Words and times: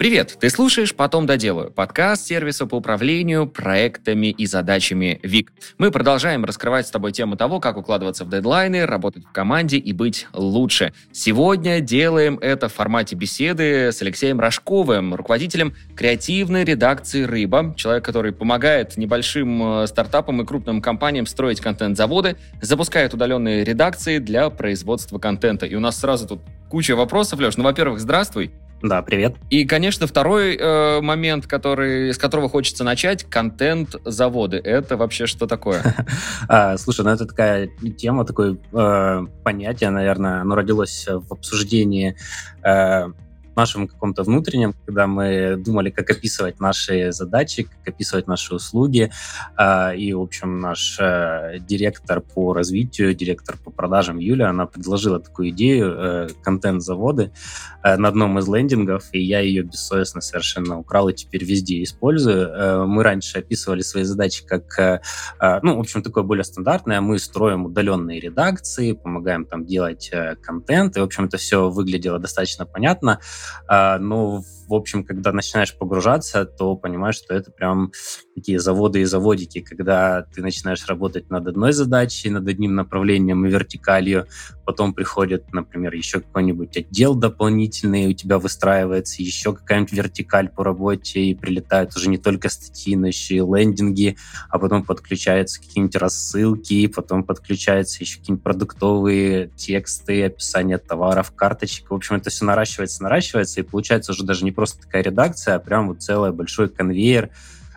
Привет! 0.00 0.38
Ты 0.40 0.48
слушаешь 0.48 0.94
«Потом 0.94 1.26
доделаю»— 1.26 1.70
подкаст 1.76 2.26
сервиса 2.26 2.64
по 2.64 2.76
управлению 2.76 3.46
проектами 3.46 4.28
и 4.28 4.46
задачами 4.46 5.20
ВИК. 5.22 5.52
Мы 5.76 5.90
продолжаем 5.90 6.46
раскрывать 6.46 6.86
с 6.86 6.90
тобой 6.90 7.12
тему 7.12 7.36
того, 7.36 7.60
как 7.60 7.76
укладываться 7.76 8.24
в 8.24 8.30
дедлайны, 8.30 8.86
работать 8.86 9.26
в 9.26 9.32
команде 9.32 9.76
и 9.76 9.92
быть 9.92 10.26
лучше. 10.32 10.94
Сегодня 11.12 11.80
делаем 11.80 12.38
это 12.40 12.70
в 12.70 12.72
формате 12.72 13.14
беседы 13.14 13.92
с 13.92 14.00
Алексеем 14.00 14.40
Рожковым, 14.40 15.14
руководителем 15.14 15.74
креативной 15.94 16.64
редакции 16.64 17.24
«Рыба», 17.24 17.74
человек, 17.76 18.02
который 18.02 18.32
помогает 18.32 18.96
небольшим 18.96 19.82
э, 19.82 19.86
стартапам 19.86 20.40
и 20.40 20.46
крупным 20.46 20.80
компаниям 20.80 21.26
строить 21.26 21.60
контент-заводы, 21.60 22.36
запускает 22.62 23.12
удаленные 23.12 23.64
редакции 23.64 24.16
для 24.16 24.48
производства 24.48 25.18
контента. 25.18 25.66
И 25.66 25.74
у 25.74 25.80
нас 25.80 26.00
сразу 26.00 26.26
тут 26.26 26.40
куча 26.70 26.96
вопросов, 26.96 27.38
Леш. 27.38 27.58
Ну, 27.58 27.64
во-первых, 27.64 28.00
здравствуй. 28.00 28.50
Да, 28.82 29.02
привет. 29.02 29.34
И, 29.50 29.66
конечно, 29.66 30.06
второй 30.06 30.56
э, 30.56 31.00
момент, 31.02 31.46
который, 31.46 32.14
с 32.14 32.18
которого 32.18 32.48
хочется 32.48 32.82
начать, 32.82 33.24
контент-заводы. 33.24 34.56
Это 34.56 34.96
вообще 34.96 35.26
что 35.26 35.46
такое? 35.46 35.82
А, 36.48 36.76
слушай, 36.78 37.04
ну 37.04 37.10
это 37.10 37.26
такая 37.26 37.68
тема, 37.96 38.24
такое 38.24 38.56
э, 38.72 39.26
понятие, 39.44 39.90
наверное, 39.90 40.40
оно 40.40 40.54
родилось 40.54 41.06
в 41.06 41.32
обсуждении 41.32 42.16
э, 42.64 43.08
нашем 43.56 43.88
каком-то 43.88 44.22
внутреннем, 44.22 44.74
когда 44.86 45.06
мы 45.06 45.56
думали, 45.56 45.90
как 45.90 46.10
описывать 46.10 46.60
наши 46.60 47.12
задачи, 47.12 47.64
как 47.64 47.94
описывать 47.94 48.26
наши 48.26 48.54
услуги. 48.54 49.10
А, 49.56 49.92
и, 49.94 50.12
в 50.12 50.20
общем, 50.20 50.60
наш 50.60 50.98
э, 51.00 51.58
директор 51.60 52.20
по 52.20 52.54
развитию, 52.54 53.14
директор 53.14 53.56
по 53.56 53.70
продажам 53.70 54.18
Юля, 54.18 54.50
она 54.50 54.66
предложила 54.66 55.20
такую 55.20 55.50
идею 55.50 55.94
э, 55.96 56.28
контент-заводы 56.42 57.32
э, 57.82 57.96
на 57.96 58.08
одном 58.08 58.38
из 58.38 58.48
лендингов, 58.48 59.04
и 59.12 59.20
я 59.20 59.40
ее 59.40 59.62
бессовестно 59.62 60.20
совершенно 60.20 60.78
украл 60.78 61.08
и 61.08 61.14
теперь 61.14 61.44
везде 61.44 61.82
использую. 61.82 62.86
Мы 62.86 63.02
раньше 63.02 63.38
описывали 63.38 63.82
свои 63.82 64.04
задачи 64.04 64.44
как, 64.46 65.02
ну, 65.62 65.76
в 65.76 65.80
общем, 65.80 66.02
такое 66.02 66.24
более 66.24 66.44
стандартное. 66.44 67.00
Мы 67.00 67.18
строим 67.18 67.66
удаленные 67.66 68.20
редакции, 68.20 68.92
помогаем 68.92 69.44
там 69.44 69.64
делать 69.64 70.10
контент, 70.42 70.96
и, 70.96 71.00
в 71.00 71.04
общем, 71.04 71.24
это 71.26 71.36
все 71.36 71.70
выглядело 71.70 72.18
достаточно 72.18 72.66
понятно. 72.66 73.20
А, 73.68 73.98
но, 73.98 74.42
в 74.70 74.74
общем, 74.74 75.02
когда 75.02 75.32
начинаешь 75.32 75.76
погружаться, 75.76 76.44
то 76.44 76.76
понимаешь, 76.76 77.16
что 77.16 77.34
это 77.34 77.50
прям 77.50 77.90
такие 78.36 78.60
заводы 78.60 79.00
и 79.00 79.04
заводики, 79.04 79.60
когда 79.60 80.22
ты 80.32 80.42
начинаешь 80.42 80.86
работать 80.86 81.28
над 81.28 81.48
одной 81.48 81.72
задачей, 81.72 82.30
над 82.30 82.46
одним 82.46 82.76
направлением 82.76 83.44
и 83.44 83.50
вертикалью, 83.50 84.26
потом 84.64 84.94
приходит, 84.94 85.52
например, 85.52 85.92
еще 85.92 86.20
какой-нибудь 86.20 86.76
отдел 86.76 87.16
дополнительный, 87.16 88.06
у 88.06 88.12
тебя 88.12 88.38
выстраивается 88.38 89.20
еще 89.20 89.52
какая-нибудь 89.52 89.92
вертикаль 89.92 90.48
по 90.48 90.62
работе, 90.62 91.20
и 91.20 91.34
прилетают 91.34 91.96
уже 91.96 92.08
не 92.08 92.18
только 92.18 92.48
статьи, 92.48 92.94
но 92.94 93.08
еще 93.08 93.34
и 93.34 93.40
лендинги, 93.40 94.16
а 94.48 94.60
потом 94.60 94.84
подключаются 94.84 95.60
какие-нибудь 95.60 95.96
рассылки, 95.96 96.86
потом 96.86 97.24
подключаются 97.24 98.04
еще 98.04 98.20
какие-нибудь 98.20 98.44
продуктовые 98.44 99.50
тексты, 99.56 100.26
описание 100.26 100.78
товаров, 100.78 101.32
карточек. 101.32 101.90
В 101.90 101.94
общем, 101.94 102.14
это 102.14 102.30
все 102.30 102.44
наращивается, 102.44 103.02
наращивается, 103.02 103.58
и 103.58 103.64
получается 103.64 104.12
уже 104.12 104.22
даже 104.22 104.44
не 104.44 104.52
просто 104.60 104.82
такая 104.82 105.02
редакция, 105.02 105.54
а 105.54 105.58
прям 105.58 105.88
вот 105.88 106.02
целый 106.02 106.32
большой 106.32 106.68
конвейер, 106.68 107.30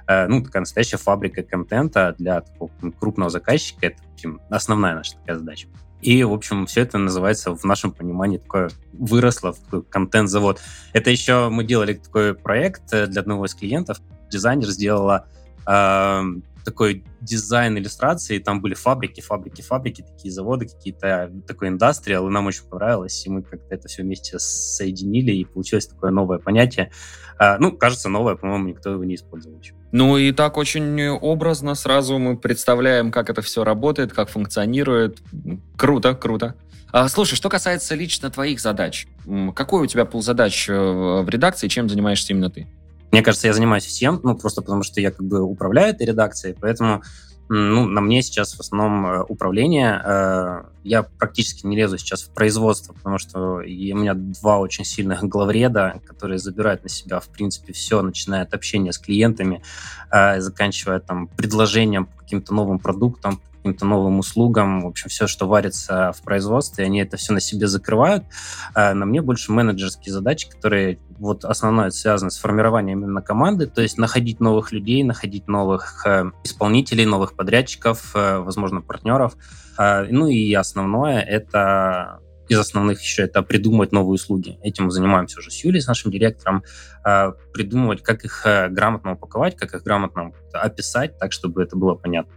э, 0.05 0.27
ну, 0.27 0.43
такая 0.43 0.59
настоящая 0.59 0.97
фабрика 0.97 1.41
контента 1.43 2.13
для 2.17 2.41
такого 2.41 2.71
крупного 2.99 3.29
заказчика. 3.29 3.87
Это 3.87 4.01
общем, 4.25 4.41
основная 4.49 4.95
наша 4.95 5.15
такая 5.15 5.37
задача. 5.37 5.67
И, 6.01 6.23
в 6.23 6.33
общем, 6.33 6.65
все 6.65 6.81
это 6.81 6.97
называется 6.97 7.55
в 7.55 7.63
нашем 7.63 7.91
понимании 7.91 8.37
такое 8.37 8.69
выросло 8.91 9.53
в 9.53 9.83
контент-завод. 9.83 10.59
Это 10.91 11.09
еще 11.09 11.47
мы 11.49 11.63
делали 11.63 11.93
такой 11.93 12.33
проект 12.33 12.93
э, 12.93 13.07
для 13.07 13.21
одного 13.21 13.45
из 13.45 13.55
клиентов. 13.55 14.01
Дизайнер 14.29 14.67
сделала 14.67 15.27
э, 15.65 16.23
такой 16.63 17.03
дизайн 17.21 17.77
иллюстрации, 17.77 18.39
там 18.39 18.61
были 18.61 18.73
фабрики, 18.73 19.21
фабрики, 19.21 19.61
фабрики, 19.61 20.01
такие 20.01 20.31
заводы 20.31 20.67
какие-то, 20.67 21.31
такой 21.47 21.69
индастриал, 21.69 22.27
и 22.27 22.31
нам 22.31 22.47
очень 22.47 22.65
понравилось, 22.65 23.25
и 23.25 23.29
мы 23.29 23.43
как-то 23.43 23.73
это 23.73 23.87
все 23.87 24.03
вместе 24.03 24.37
соединили, 24.39 25.31
и 25.31 25.45
получилось 25.45 25.87
такое 25.87 26.11
новое 26.11 26.39
понятие. 26.39 26.91
А, 27.37 27.57
ну, 27.57 27.71
кажется, 27.71 28.09
новое, 28.09 28.35
по-моему, 28.35 28.69
никто 28.69 28.91
его 28.91 29.03
не 29.03 29.15
использовал 29.15 29.59
еще. 29.59 29.73
Ну 29.91 30.17
и 30.17 30.31
так 30.31 30.57
очень 30.57 31.07
образно 31.09 31.75
сразу 31.75 32.17
мы 32.17 32.37
представляем, 32.37 33.11
как 33.11 33.29
это 33.29 33.41
все 33.41 33.63
работает, 33.63 34.13
как 34.13 34.29
функционирует. 34.29 35.19
Круто, 35.77 36.15
круто. 36.15 36.55
А, 36.91 37.07
слушай, 37.09 37.35
что 37.35 37.49
касается 37.49 37.95
лично 37.95 38.29
твоих 38.29 38.59
задач, 38.59 39.07
какой 39.55 39.83
у 39.83 39.87
тебя 39.87 40.05
пул 40.05 40.21
задач 40.21 40.69
э, 40.69 40.73
в 40.73 41.27
редакции, 41.27 41.67
чем 41.67 41.89
занимаешься 41.89 42.33
именно 42.33 42.51
ты? 42.51 42.67
Мне 43.13 43.21
кажется, 43.21 43.45
я 43.45 43.53
занимаюсь 43.53 43.85
всем, 43.85 44.19
ну, 44.23 44.35
просто 44.35 44.63
потому 44.63 44.81
что 44.81 44.99
я 44.99 45.11
как 45.11 45.23
бы 45.23 45.43
управляю 45.43 45.93
этой 45.93 46.07
редакцией, 46.07 46.57
поэтому 46.59 47.03
ну, 47.47 47.85
на 47.85 48.01
мне 48.01 48.23
сейчас 48.23 48.55
в 48.55 48.59
основном 48.59 49.05
э, 49.05 49.23
управление. 49.29 50.01
Э, 50.03 50.63
я 50.83 51.03
практически 51.03 51.67
не 51.67 51.77
лезу 51.77 51.99
сейчас 51.99 52.23
в 52.23 52.33
производство, 52.33 52.93
потому 52.93 53.19
что 53.19 53.57
у 53.57 53.61
меня 53.61 54.15
два 54.15 54.57
очень 54.57 54.83
сильных 54.83 55.23
главреда, 55.29 56.01
которые 56.07 56.39
забирают 56.39 56.81
на 56.81 56.89
себя, 56.89 57.19
в 57.19 57.27
принципе, 57.27 57.71
все, 57.73 58.01
начиная 58.01 58.41
от 58.41 58.53
общения 58.55 58.91
с 58.91 58.97
клиентами, 58.97 59.61
э, 60.09 60.41
заканчивая 60.41 60.99
там 60.99 61.27
предложением 61.27 62.07
по 62.07 62.17
каким-то 62.17 62.55
новым 62.55 62.79
продуктам, 62.79 63.39
каким-то 63.63 63.85
новым 63.85 64.19
услугам, 64.19 64.81
в 64.81 64.87
общем, 64.87 65.07
все, 65.07 65.25
что 65.25 65.47
варится 65.47 66.11
в 66.11 66.21
производстве, 66.21 66.83
они 66.83 66.99
это 66.99 67.15
все 67.15 67.31
на 67.31 67.39
себе 67.39 67.67
закрывают. 67.67 68.25
А 68.75 68.93
на 68.93 69.05
мне 69.05 69.21
больше 69.21 69.53
менеджерские 69.53 70.11
задачи, 70.11 70.49
которые 70.49 70.99
вот 71.17 71.45
основное 71.45 71.89
связано 71.91 72.29
с 72.29 72.37
формированием 72.37 73.01
именно 73.01 73.21
команды, 73.21 73.67
то 73.67 73.81
есть 73.81 73.97
находить 73.97 74.41
новых 74.41 74.73
людей, 74.73 75.01
находить 75.03 75.47
новых 75.47 76.05
э, 76.05 76.25
исполнителей, 76.43 77.05
новых 77.05 77.37
подрядчиков, 77.37 78.11
э, 78.15 78.39
возможно, 78.39 78.81
партнеров. 78.81 79.37
Э, 79.79 80.07
ну 80.09 80.27
и 80.27 80.53
основное— 80.53 81.21
это 81.21 82.19
из 82.53 82.59
основных 82.59 83.01
еще 83.01 83.23
это 83.23 83.41
придумывать 83.41 83.91
новые 83.91 84.15
услуги. 84.15 84.57
Этим 84.63 84.85
мы 84.85 84.91
занимаемся 84.91 85.39
уже 85.39 85.51
с 85.51 85.63
Юлей, 85.63 85.81
с 85.81 85.87
нашим 85.87 86.11
директором, 86.11 86.63
а, 87.03 87.31
придумывать, 87.53 88.01
как 88.01 88.23
их 88.23 88.45
э, 88.45 88.69
грамотно 88.69 89.13
упаковать, 89.13 89.55
как 89.55 89.73
их 89.73 89.83
грамотно 89.83 90.31
описать, 90.53 91.17
так, 91.17 91.31
чтобы 91.31 91.63
это 91.63 91.75
было 91.75 91.95
понятно. 91.95 92.33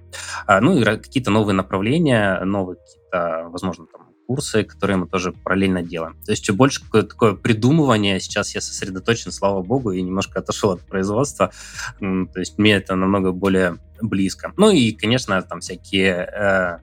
А, 0.46 0.60
ну 0.60 0.76
и 0.76 0.84
какие-то 0.84 1.30
новые 1.30 1.54
направления, 1.54 2.40
новые 2.44 2.76
какие-то, 2.76 3.48
возможно, 3.50 3.86
там, 3.86 4.06
курсы, 4.26 4.64
которые 4.64 4.96
мы 4.96 5.06
тоже 5.06 5.32
параллельно 5.32 5.82
делаем. 5.82 6.16
То 6.24 6.32
есть 6.32 6.50
больше 6.50 6.80
такое 6.90 7.34
придумывание, 7.34 8.20
сейчас 8.20 8.54
я 8.54 8.60
сосредоточен, 8.60 9.32
слава 9.32 9.62
богу, 9.62 9.92
и 9.92 10.02
немножко 10.02 10.40
отошел 10.40 10.72
от 10.72 10.80
производства, 10.82 11.52
то 12.00 12.40
есть 12.40 12.58
мне 12.58 12.74
это 12.74 12.96
намного 12.96 13.32
более 13.32 13.78
близко. 14.00 14.52
Ну 14.56 14.70
и, 14.70 14.92
конечно, 14.92 15.40
там 15.42 15.60
всякие 15.60 16.28
э, 16.32 16.78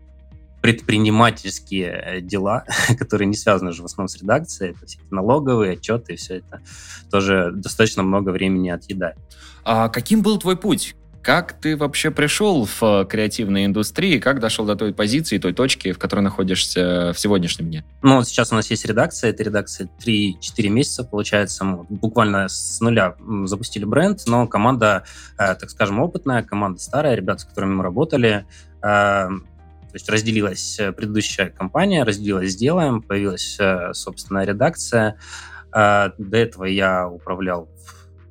предпринимательские 0.63 1.91
э, 1.91 2.21
дела, 2.21 2.63
которые 2.97 3.27
не 3.27 3.35
связаны 3.35 3.71
уже 3.71 3.81
в 3.81 3.85
основном 3.85 4.07
с 4.07 4.15
редакцией, 4.15 4.71
это 4.71 4.85
всякие 4.85 5.09
налоговые 5.11 5.73
отчеты, 5.73 6.13
и 6.13 6.15
все 6.15 6.37
это 6.37 6.61
тоже 7.11 7.51
достаточно 7.53 8.01
много 8.01 8.29
времени 8.29 8.69
отъедает. 8.69 9.17
А 9.65 9.89
каким 9.89 10.21
был 10.21 10.39
твой 10.39 10.55
путь? 10.55 10.95
Как 11.21 11.53
ты 11.53 11.75
вообще 11.75 12.11
пришел 12.11 12.65
в 12.65 12.81
э, 12.81 13.05
креативной 13.05 13.65
индустрии? 13.65 14.19
Как 14.19 14.39
дошел 14.39 14.65
до 14.65 14.77
той 14.77 14.93
позиции, 14.93 15.37
той 15.37 15.51
точки, 15.51 15.91
в 15.91 15.99
которой 15.99 16.21
находишься 16.21 17.11
в 17.13 17.19
сегодняшнем 17.19 17.67
дне? 17.67 17.85
Ну, 18.01 18.17
вот 18.17 18.27
сейчас 18.27 18.53
у 18.53 18.55
нас 18.55 18.69
есть 18.69 18.85
редакция. 18.85 19.31
Это 19.31 19.43
редакция 19.43 19.89
3-4 20.05 20.69
месяца, 20.69 21.03
получается. 21.03 21.65
Мы 21.65 21.83
буквально 21.89 22.47
с 22.47 22.79
нуля 22.79 23.15
запустили 23.45 23.83
бренд, 23.83 24.21
но 24.27 24.47
команда, 24.47 25.03
э, 25.37 25.55
так 25.55 25.69
скажем, 25.69 25.99
опытная, 25.99 26.41
команда 26.43 26.79
старая, 26.79 27.15
ребята, 27.15 27.39
с 27.39 27.45
которыми 27.45 27.75
мы 27.75 27.83
работали, 27.83 28.45
то 29.93 29.97
есть 29.97 30.09
разделилась 30.09 30.79
э, 30.79 30.91
предыдущая 30.91 31.51
компания, 31.51 32.03
разделилась 32.03 32.53
«Сделаем», 32.53 33.03
появилась 33.03 33.57
э, 33.59 33.93
собственная 33.93 34.43
редакция. 34.43 35.19
А, 35.71 36.13
до 36.17 36.37
этого 36.37 36.63
я 36.63 37.07
управлял 37.07 37.69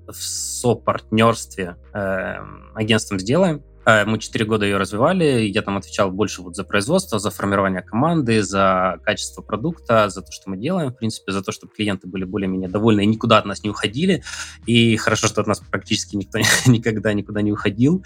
в 0.09 0.14
сопартнерстве 0.14 1.76
эм, 1.93 2.73
агентством 2.75 3.20
«Сделаем», 3.20 3.62
мы 3.84 4.19
четыре 4.19 4.44
года 4.44 4.64
ее 4.64 4.76
развивали, 4.76 5.43
я 5.43 5.62
там 5.62 5.76
отвечал 5.76 6.11
больше 6.11 6.43
вот 6.43 6.55
за 6.55 6.64
производство, 6.64 7.19
за 7.19 7.31
формирование 7.31 7.82
команды, 7.82 8.43
за 8.43 8.99
качество 9.02 9.43
продукта, 9.43 10.08
за 10.08 10.23
то, 10.23 10.31
что 10.31 10.50
мы 10.50 10.56
делаем, 10.56 10.90
в 10.90 10.96
принципе, 10.96 11.32
за 11.32 11.43
то, 11.43 11.52
чтобы 11.52 11.73
клиенты 11.73 12.06
были 12.06 12.25
более-менее 12.25 12.69
довольны 12.69 13.02
и 13.02 13.06
никуда 13.06 13.38
от 13.38 13.44
нас 13.44 13.62
не 13.62 13.70
уходили. 13.70 14.23
И 14.67 14.96
хорошо, 14.96 15.26
что 15.26 15.40
от 15.40 15.46
нас 15.46 15.61
практически 15.61 16.17
никто 16.17 16.38
никогда 16.67 17.12
никуда 17.12 17.43
не 17.43 17.52
уходил. 17.52 18.05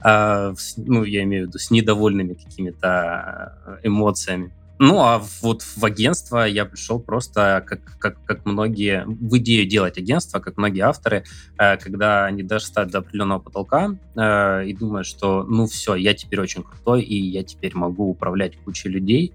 А, 0.00 0.54
ну, 0.76 1.04
я 1.04 1.22
имею 1.24 1.44
в 1.44 1.48
виду 1.48 1.58
с 1.58 1.70
недовольными 1.70 2.34
какими-то 2.34 3.58
э, 3.66 3.88
эмоциями. 3.88 4.52
Ну, 4.78 5.00
а 5.00 5.22
вот 5.40 5.62
в 5.62 5.84
агентство 5.84 6.46
я 6.46 6.66
пришел 6.66 7.00
просто, 7.00 7.64
как, 7.66 7.80
как, 7.98 8.22
как 8.24 8.44
многие, 8.44 9.04
в 9.06 9.38
идею 9.38 9.66
делать 9.66 9.96
агентство, 9.96 10.38
как 10.38 10.58
многие 10.58 10.82
авторы, 10.82 11.24
э, 11.58 11.78
когда 11.78 12.26
они 12.26 12.42
дошли 12.42 12.84
до 12.84 12.98
определенного 12.98 13.38
потолка 13.38 13.96
э, 14.14 14.66
и 14.66 14.74
думают, 14.74 15.06
что, 15.06 15.44
ну, 15.44 15.66
все, 15.66 15.94
я 15.94 16.12
теперь 16.12 16.40
очень 16.40 16.62
крутой, 16.62 17.02
и 17.02 17.16
я 17.16 17.42
теперь 17.42 17.74
могу 17.74 18.10
управлять 18.10 18.58
кучей 18.58 18.90
людей. 18.90 19.32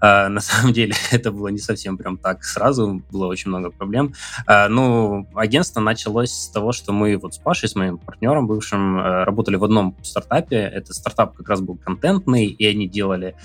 А, 0.00 0.28
на 0.28 0.40
самом 0.40 0.72
деле 0.72 0.94
это 1.12 1.30
было 1.30 1.48
не 1.48 1.58
совсем 1.58 1.96
прям 1.96 2.18
так 2.18 2.42
сразу, 2.42 3.02
было 3.12 3.26
очень 3.26 3.50
много 3.50 3.70
проблем. 3.70 4.12
А, 4.46 4.68
ну, 4.68 5.28
агентство 5.34 5.80
началось 5.80 6.32
с 6.32 6.48
того, 6.48 6.72
что 6.72 6.92
мы 6.92 7.16
вот 7.16 7.34
с 7.34 7.38
Пашей, 7.38 7.68
с 7.68 7.76
моим 7.76 7.98
партнером 7.98 8.48
бывшим, 8.48 8.98
э, 8.98 9.24
работали 9.24 9.54
в 9.54 9.62
одном 9.62 9.96
стартапе. 10.02 10.56
Это 10.56 10.92
стартап 10.92 11.36
как 11.36 11.48
раз 11.48 11.60
был 11.60 11.76
контентный, 11.76 12.46
и 12.46 12.66
они 12.66 12.88
делали 12.88 13.36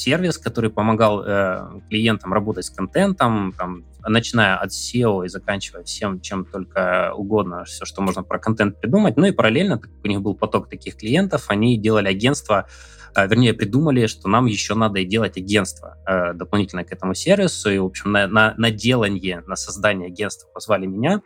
сервис, 0.00 0.38
который 0.38 0.70
помогал 0.70 1.22
э, 1.22 1.80
клиентам 1.88 2.32
работать 2.32 2.64
с 2.64 2.70
контентом, 2.70 3.52
там, 3.56 3.84
начиная 4.06 4.56
от 4.56 4.70
SEO 4.70 5.24
и 5.24 5.28
заканчивая 5.28 5.84
всем, 5.84 6.20
чем 6.20 6.44
только 6.44 7.12
угодно, 7.14 7.64
все, 7.64 7.84
что 7.84 8.02
можно 8.02 8.22
про 8.22 8.38
контент 8.38 8.80
придумать. 8.80 9.16
Ну 9.16 9.26
и 9.26 9.32
параллельно, 9.32 9.78
так 9.78 9.90
как 9.90 10.04
у 10.04 10.08
них 10.08 10.20
был 10.20 10.34
поток 10.34 10.68
таких 10.68 10.96
клиентов, 10.96 11.46
они 11.48 11.76
делали 11.78 12.08
агентство 12.08 12.66
вернее, 13.16 13.54
придумали, 13.54 14.06
что 14.06 14.28
нам 14.28 14.46
еще 14.46 14.74
надо 14.74 15.00
и 15.00 15.04
делать 15.04 15.36
агентство 15.36 15.96
э, 16.06 16.32
дополнительно 16.34 16.84
к 16.84 16.92
этому 16.92 17.14
сервису. 17.14 17.70
И, 17.70 17.78
в 17.78 17.86
общем, 17.86 18.12
на, 18.12 18.26
на, 18.26 18.54
на 18.56 18.70
делание, 18.70 19.42
на 19.46 19.56
создание 19.56 20.08
агентства 20.08 20.48
позвали 20.52 20.86
меня 20.86 21.22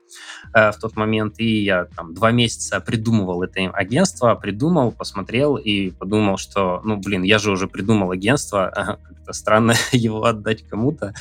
э, 0.55 0.73
в 0.73 0.79
тот 0.79 0.97
момент. 0.97 1.39
И 1.39 1.65
я 1.65 1.87
там 1.97 2.15
два 2.15 2.31
месяца 2.31 2.81
придумывал 2.81 3.43
это 3.43 3.61
агентство, 3.71 4.35
придумал, 4.35 4.93
посмотрел 4.93 5.57
и 5.57 5.91
подумал, 5.91 6.37
что, 6.37 6.81
ну, 6.85 6.97
блин, 6.97 7.23
я 7.23 7.39
же 7.39 7.51
уже 7.51 7.69
придумал 7.69 8.11
агентство, 8.11 8.99
как-то 9.25 9.33
странно 9.33 9.75
его 9.93 10.25
отдать 10.25 10.67
кому-то. 10.69 11.15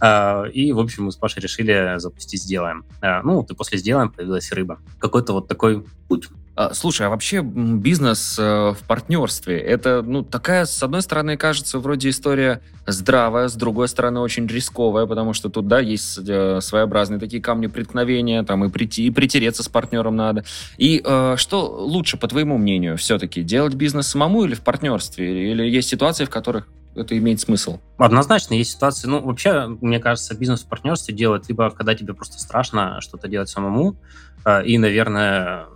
Э, 0.00 0.48
и, 0.50 0.72
в 0.72 0.78
общем, 0.78 1.04
мы 1.04 1.12
с 1.12 1.16
Пашей 1.16 1.42
решили 1.42 1.94
запустить 1.98 2.42
«Сделаем». 2.42 2.84
Э, 3.02 3.22
ну, 3.22 3.36
вот 3.36 3.50
и 3.50 3.54
после 3.54 3.78
«Сделаем» 3.78 4.10
появилась 4.10 4.50
рыба. 4.52 4.78
Какой-то 4.98 5.32
вот 5.32 5.48
такой 5.48 5.84
путь. 6.08 6.28
А, 6.56 6.72
слушай, 6.72 7.04
а 7.06 7.10
вообще 7.10 7.42
бизнес 7.42 8.36
э, 8.38 8.42
в 8.42 8.78
партнерстве, 8.86 9.58
это, 9.58 10.02
ну, 10.02 10.22
такая, 10.22 10.66
с 10.66 10.80
одной 10.84 11.02
стороны, 11.02 11.36
кажется, 11.36 11.80
вроде 11.80 12.10
история 12.10 12.60
здравая, 12.86 13.48
с 13.48 13.54
другой 13.54 13.88
стороны, 13.88 14.20
очень 14.20 14.46
рисковая, 14.46 15.06
потому 15.06 15.32
что 15.32 15.48
тут, 15.48 15.66
да, 15.66 15.80
есть 15.80 16.16
э, 16.16 16.60
своеобразные 16.60 17.18
такие 17.18 17.42
камни 17.42 17.66
преткновения, 17.66 18.44
там 18.44 18.64
и 18.64 18.68
прийти, 18.68 19.04
и 19.04 19.10
притереться 19.10 19.64
с 19.64 19.68
партнером 19.68 20.14
надо. 20.14 20.44
И 20.78 21.02
э, 21.04 21.34
что 21.38 21.66
лучше, 21.66 22.16
по 22.18 22.28
твоему 22.28 22.56
мнению, 22.56 22.96
все-таки, 22.98 23.42
делать 23.42 23.74
бизнес 23.74 24.06
самому 24.06 24.44
или 24.44 24.54
в 24.54 24.60
партнерстве? 24.60 25.50
Или 25.50 25.68
есть 25.68 25.88
ситуации, 25.88 26.24
в 26.24 26.30
которых 26.30 26.68
это 26.94 27.18
имеет 27.18 27.40
смысл? 27.40 27.80
Однозначно 27.98 28.54
есть 28.54 28.70
ситуации. 28.70 29.08
Ну, 29.08 29.20
вообще, 29.20 29.66
мне 29.80 29.98
кажется, 29.98 30.36
бизнес 30.36 30.62
в 30.62 30.68
партнерстве 30.68 31.12
делать 31.16 31.48
либо 31.48 31.68
когда 31.70 31.96
тебе 31.96 32.14
просто 32.14 32.38
страшно 32.38 33.00
что-то 33.00 33.26
делать 33.26 33.48
самому, 33.48 33.96
э, 34.44 34.64
и, 34.64 34.78
наверное, 34.78 35.66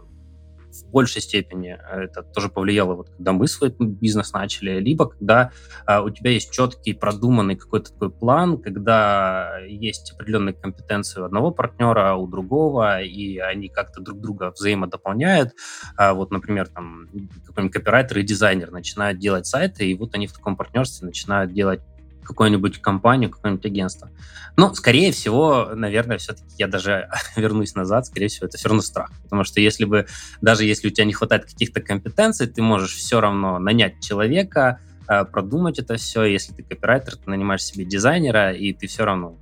в 0.82 0.90
большей 0.90 1.22
степени 1.22 1.78
э, 1.78 2.04
это 2.04 2.22
тоже 2.22 2.48
повлияло, 2.48 2.94
вот 2.94 3.10
когда 3.10 3.32
мы 3.32 3.46
свой 3.48 3.74
бизнес 3.78 4.32
начали, 4.32 4.80
либо 4.80 5.08
когда 5.08 5.52
а, 5.86 6.02
у 6.02 6.10
тебя 6.10 6.30
есть 6.30 6.50
четкий, 6.50 6.94
продуманный 6.94 7.56
какой-то 7.56 7.92
такой 7.92 8.10
план, 8.10 8.58
когда 8.58 9.58
есть 9.66 10.12
определенные 10.12 10.54
компетенции 10.54 11.20
у 11.20 11.24
одного 11.24 11.50
партнера, 11.50 12.12
а 12.12 12.16
у 12.16 12.26
другого, 12.26 13.02
и 13.02 13.38
они 13.38 13.68
как-то 13.68 14.00
друг 14.00 14.20
друга 14.20 14.50
взаимодополняют. 14.50 15.52
А, 15.96 16.14
вот, 16.14 16.30
например, 16.30 16.68
там 16.68 17.08
какой-нибудь 17.46 17.74
копирайтер 17.74 18.18
и 18.18 18.22
дизайнер 18.22 18.70
начинают 18.70 19.18
делать 19.18 19.46
сайты, 19.46 19.90
и 19.90 19.94
вот 19.94 20.14
они 20.14 20.26
в 20.26 20.32
таком 20.32 20.56
партнерстве 20.56 21.06
начинают 21.06 21.52
делать 21.52 21.80
какую-нибудь 22.28 22.78
компанию, 22.80 23.30
какое-нибудь 23.30 23.64
агентство. 23.64 24.10
Но, 24.56 24.74
скорее 24.74 25.12
всего, 25.12 25.70
наверное, 25.74 26.18
все-таки 26.18 26.50
я 26.58 26.68
даже 26.68 27.08
вернусь 27.36 27.74
назад, 27.74 28.06
скорее 28.06 28.28
всего, 28.28 28.46
это 28.46 28.58
все 28.58 28.68
равно 28.68 28.82
страх. 28.82 29.10
Потому 29.22 29.44
что 29.44 29.60
если 29.60 29.84
бы, 29.84 30.06
даже 30.40 30.64
если 30.64 30.88
у 30.88 30.90
тебя 30.90 31.06
не 31.06 31.14
хватает 31.14 31.46
каких-то 31.46 31.80
компетенций, 31.80 32.46
ты 32.46 32.60
можешь 32.60 32.94
все 32.94 33.20
равно 33.20 33.58
нанять 33.58 34.00
человека, 34.00 34.78
э, 35.08 35.24
продумать 35.24 35.78
это 35.78 35.96
все. 35.96 36.24
Если 36.24 36.52
ты 36.52 36.62
копирайтер, 36.62 37.16
ты 37.16 37.30
нанимаешь 37.30 37.64
себе 37.64 37.84
дизайнера, 37.84 38.52
и 38.52 38.72
ты 38.72 38.86
все 38.86 39.04
равно 39.04 39.38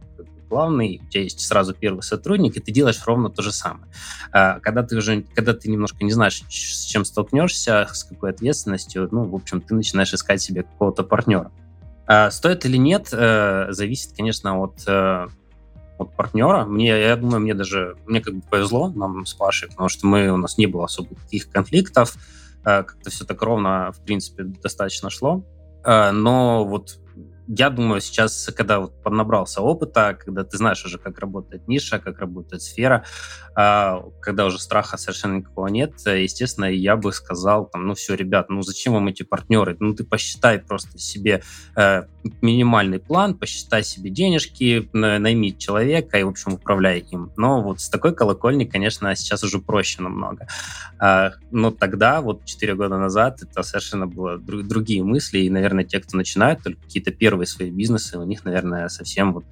главный, 0.48 1.00
у 1.04 1.10
тебя 1.10 1.24
есть 1.24 1.40
сразу 1.40 1.74
первый 1.74 2.02
сотрудник, 2.02 2.56
и 2.56 2.60
ты 2.60 2.70
делаешь 2.70 3.00
ровно 3.04 3.30
то 3.30 3.42
же 3.42 3.52
самое. 3.52 3.86
А, 4.32 4.60
когда 4.60 4.82
ты 4.82 4.96
уже, 4.96 5.22
когда 5.34 5.54
ты 5.54 5.68
немножко 5.68 6.04
не 6.04 6.12
знаешь, 6.12 6.42
с 6.48 6.84
чем 6.84 7.04
столкнешься, 7.04 7.88
с 7.92 8.04
какой 8.04 8.30
ответственностью, 8.30 9.08
ну, 9.10 9.24
в 9.24 9.34
общем, 9.34 9.60
ты 9.60 9.74
начинаешь 9.74 10.14
искать 10.14 10.40
себе 10.40 10.62
какого-то 10.62 11.02
партнера. 11.02 11.50
А, 12.06 12.30
стоит 12.30 12.64
или 12.64 12.76
нет, 12.76 13.08
э, 13.12 13.66
зависит, 13.70 14.16
конечно, 14.16 14.60
от, 14.60 14.86
э, 14.86 15.26
от 15.98 16.16
партнера. 16.16 16.64
Мне, 16.64 16.88
я 16.88 17.16
думаю, 17.16 17.40
мне 17.40 17.54
даже, 17.54 17.96
мне 18.06 18.20
как 18.20 18.34
бы 18.34 18.42
повезло 18.42 18.90
нам 18.90 19.26
с 19.26 19.34
Пашей, 19.34 19.68
потому 19.68 19.88
что 19.88 20.06
мы, 20.06 20.28
у 20.30 20.36
нас 20.36 20.56
не 20.56 20.66
было 20.66 20.84
особо 20.84 21.14
таких 21.16 21.50
конфликтов, 21.50 22.14
э, 22.64 22.84
как-то 22.84 23.10
все 23.10 23.24
так 23.24 23.42
ровно, 23.42 23.92
в 23.92 24.00
принципе, 24.04 24.44
достаточно 24.44 25.10
шло. 25.10 25.44
Но 25.84 26.64
вот 26.64 26.98
я 27.48 27.70
думаю, 27.70 28.00
сейчас, 28.00 28.50
когда 28.56 28.80
вот 28.80 29.02
поднабрался 29.02 29.62
опыта, 29.62 30.16
когда 30.18 30.44
ты 30.44 30.56
знаешь 30.56 30.84
уже, 30.84 30.98
как 30.98 31.18
работает 31.18 31.68
ниша, 31.68 31.98
как 31.98 32.18
работает 32.18 32.62
сфера, 32.62 33.04
а, 33.54 34.02
когда 34.20 34.46
уже 34.46 34.58
страха 34.58 34.96
совершенно 34.96 35.36
никакого 35.36 35.68
нет, 35.68 35.94
естественно, 36.04 36.66
я 36.66 36.96
бы 36.96 37.12
сказал, 37.12 37.66
там, 37.66 37.86
ну 37.86 37.94
все, 37.94 38.14
ребят, 38.14 38.48
ну 38.48 38.62
зачем 38.62 38.92
вам 38.94 39.08
эти 39.08 39.22
партнеры? 39.22 39.76
Ну 39.80 39.94
ты 39.94 40.04
посчитай 40.04 40.58
просто 40.58 40.98
себе 40.98 41.42
э, 41.76 42.04
минимальный 42.42 42.98
план, 42.98 43.34
посчитай 43.34 43.84
себе 43.84 44.10
денежки, 44.10 44.88
найми 44.92 45.56
человека 45.56 46.18
и, 46.18 46.22
в 46.22 46.28
общем, 46.28 46.54
управляй 46.54 47.00
им. 47.00 47.32
Но 47.36 47.62
вот 47.62 47.80
с 47.80 47.88
такой 47.88 48.14
колокольни, 48.14 48.64
конечно, 48.64 49.14
сейчас 49.14 49.44
уже 49.44 49.58
проще 49.58 50.02
намного. 50.02 50.48
А, 50.98 51.32
но 51.50 51.70
тогда, 51.70 52.20
вот 52.20 52.44
4 52.44 52.74
года 52.74 52.98
назад, 52.98 53.42
это 53.42 53.62
совершенно 53.62 54.06
было 54.06 54.38
другие 54.38 55.02
мысли, 55.02 55.40
и, 55.40 55.50
наверное, 55.50 55.84
те, 55.84 56.00
кто 56.00 56.16
начинают, 56.16 56.62
только 56.62 56.80
какие-то 56.82 57.12
первые 57.12 57.35
первые 57.36 57.46
свои 57.46 57.70
бизнесы, 57.70 58.18
у 58.18 58.24
них, 58.24 58.46
наверное, 58.46 58.88
совсем 58.88 59.34
вот 59.34 59.44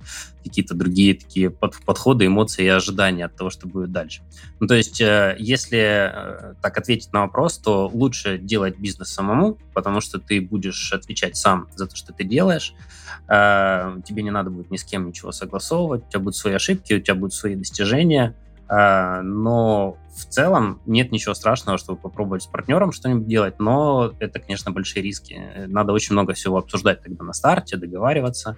какие-то 0.42 0.74
другие 0.74 1.14
такие 1.14 1.50
под, 1.50 1.76
подходы, 1.84 2.26
эмоции 2.26 2.64
и 2.64 2.68
ожидания 2.68 3.26
от 3.26 3.36
того, 3.36 3.50
что 3.50 3.68
будет 3.68 3.92
дальше. 3.92 4.22
Ну, 4.58 4.66
то 4.66 4.74
есть, 4.74 5.02
э, 5.02 5.36
если 5.38 5.78
э, 5.78 6.54
так 6.62 6.78
ответить 6.78 7.12
на 7.12 7.20
вопрос, 7.20 7.58
то 7.58 7.90
лучше 7.92 8.38
делать 8.38 8.78
бизнес 8.78 9.10
самому, 9.10 9.58
потому 9.74 10.00
что 10.00 10.18
ты 10.18 10.40
будешь 10.40 10.94
отвечать 10.94 11.36
сам 11.36 11.68
за 11.76 11.86
то, 11.86 11.94
что 11.94 12.14
ты 12.14 12.24
делаешь. 12.24 12.72
Э, 13.28 14.00
тебе 14.06 14.22
не 14.22 14.30
надо 14.30 14.48
будет 14.48 14.70
ни 14.70 14.78
с 14.78 14.84
кем 14.84 15.06
ничего 15.06 15.30
согласовывать, 15.30 16.06
у 16.06 16.10
тебя 16.10 16.20
будут 16.20 16.36
свои 16.36 16.54
ошибки, 16.54 16.94
у 16.94 17.00
тебя 17.00 17.14
будут 17.14 17.34
свои 17.34 17.54
достижения, 17.54 18.34
но 18.68 19.98
в 20.16 20.24
целом 20.26 20.80
нет 20.86 21.12
ничего 21.12 21.34
страшного, 21.34 21.78
чтобы 21.78 22.00
попробовать 22.00 22.42
с 22.42 22.46
партнером 22.46 22.92
что-нибудь 22.92 23.26
делать, 23.26 23.58
но 23.58 24.12
это, 24.20 24.40
конечно, 24.40 24.70
большие 24.70 25.02
риски. 25.02 25.66
Надо 25.66 25.92
очень 25.92 26.12
много 26.12 26.32
всего 26.32 26.58
обсуждать 26.58 27.02
тогда 27.02 27.24
на 27.24 27.32
старте, 27.32 27.76
договариваться. 27.76 28.56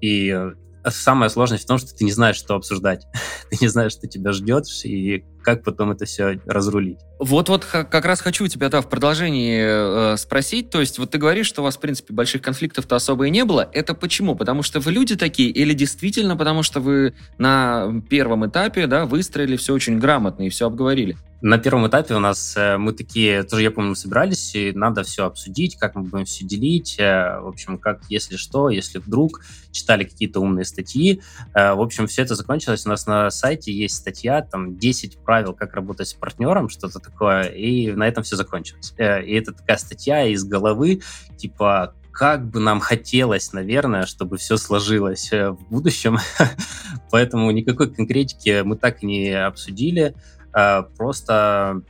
И 0.00 0.52
самая 0.90 1.28
сложность 1.28 1.64
в 1.64 1.66
том, 1.66 1.78
что 1.78 1.94
ты 1.94 2.04
не 2.04 2.12
знаешь, 2.12 2.36
что 2.36 2.54
обсуждать. 2.54 3.06
ты 3.50 3.58
не 3.60 3.68
знаешь, 3.68 3.92
что 3.92 4.06
тебя 4.08 4.32
ждет, 4.32 4.64
и 4.84 5.24
как 5.42 5.62
потом 5.64 5.90
это 5.90 6.04
все 6.04 6.40
разрулить. 6.46 6.98
Вот-вот 7.18 7.64
как 7.64 8.04
раз 8.04 8.20
хочу 8.20 8.44
у 8.44 8.48
тебя, 8.48 8.68
да, 8.68 8.80
в 8.80 8.88
продолжении 8.88 10.12
э, 10.14 10.16
спросить, 10.16 10.70
то 10.70 10.80
есть 10.80 10.98
вот 10.98 11.10
ты 11.10 11.18
говоришь, 11.18 11.46
что 11.46 11.62
у 11.62 11.64
вас, 11.64 11.76
в 11.76 11.80
принципе, 11.80 12.12
больших 12.12 12.42
конфликтов-то 12.42 12.96
особо 12.96 13.26
и 13.26 13.30
не 13.30 13.44
было, 13.44 13.68
это 13.72 13.94
почему? 13.94 14.34
Потому 14.34 14.62
что 14.62 14.80
вы 14.80 14.92
люди 14.92 15.16
такие 15.16 15.50
или 15.50 15.72
действительно 15.72 16.36
потому 16.36 16.62
что 16.62 16.80
вы 16.80 17.14
на 17.38 18.02
первом 18.10 18.46
этапе, 18.46 18.86
да, 18.86 19.06
выстроили 19.06 19.56
все 19.56 19.74
очень 19.74 19.98
грамотно 19.98 20.42
и 20.42 20.48
все 20.48 20.66
обговорили? 20.66 21.16
На 21.44 21.58
первом 21.58 21.88
этапе 21.88 22.14
у 22.14 22.20
нас 22.20 22.56
э, 22.56 22.76
мы 22.76 22.92
такие, 22.92 23.42
тоже 23.42 23.64
я 23.64 23.72
помню, 23.72 23.96
собирались, 23.96 24.54
и 24.54 24.70
надо 24.70 25.02
все 25.02 25.26
обсудить, 25.26 25.76
как 25.76 25.96
мы 25.96 26.04
будем 26.04 26.24
все 26.24 26.44
делить, 26.44 26.94
э, 27.00 27.40
в 27.40 27.48
общем, 27.48 27.78
как, 27.78 28.02
если 28.08 28.36
что, 28.36 28.70
если 28.70 29.00
вдруг, 29.00 29.40
читали 29.72 30.04
какие-то 30.04 30.38
умные 30.38 30.64
статьи. 30.64 31.20
Э, 31.52 31.74
в 31.74 31.80
общем, 31.80 32.06
все 32.06 32.22
это 32.22 32.36
закончилось. 32.36 32.86
У 32.86 32.90
нас 32.90 33.08
на 33.08 33.28
сайте 33.32 33.72
есть 33.72 33.96
статья, 33.96 34.42
там, 34.42 34.78
10 34.78 35.18
правил, 35.32 35.54
как 35.54 35.72
работать 35.72 36.08
с 36.08 36.12
партнером, 36.12 36.68
что-то 36.68 36.98
такое, 36.98 37.44
и 37.44 37.90
на 37.92 38.06
этом 38.06 38.22
все 38.22 38.36
закончилось. 38.36 38.92
И 38.98 39.32
это 39.32 39.54
такая 39.54 39.78
статья 39.78 40.26
из 40.26 40.44
головы, 40.44 41.00
типа, 41.38 41.94
как 42.12 42.50
бы 42.50 42.60
нам 42.60 42.80
хотелось, 42.80 43.54
наверное, 43.54 44.04
чтобы 44.04 44.36
все 44.36 44.58
сложилось 44.58 45.32
в 45.32 45.56
будущем. 45.70 46.18
Поэтому 47.10 47.50
никакой 47.50 47.90
конкретики 47.90 48.60
мы 48.60 48.76
так 48.76 49.02
и 49.02 49.06
не 49.06 49.30
обсудили. 49.32 50.14
Э, 50.54 50.82
просто, 50.98 51.80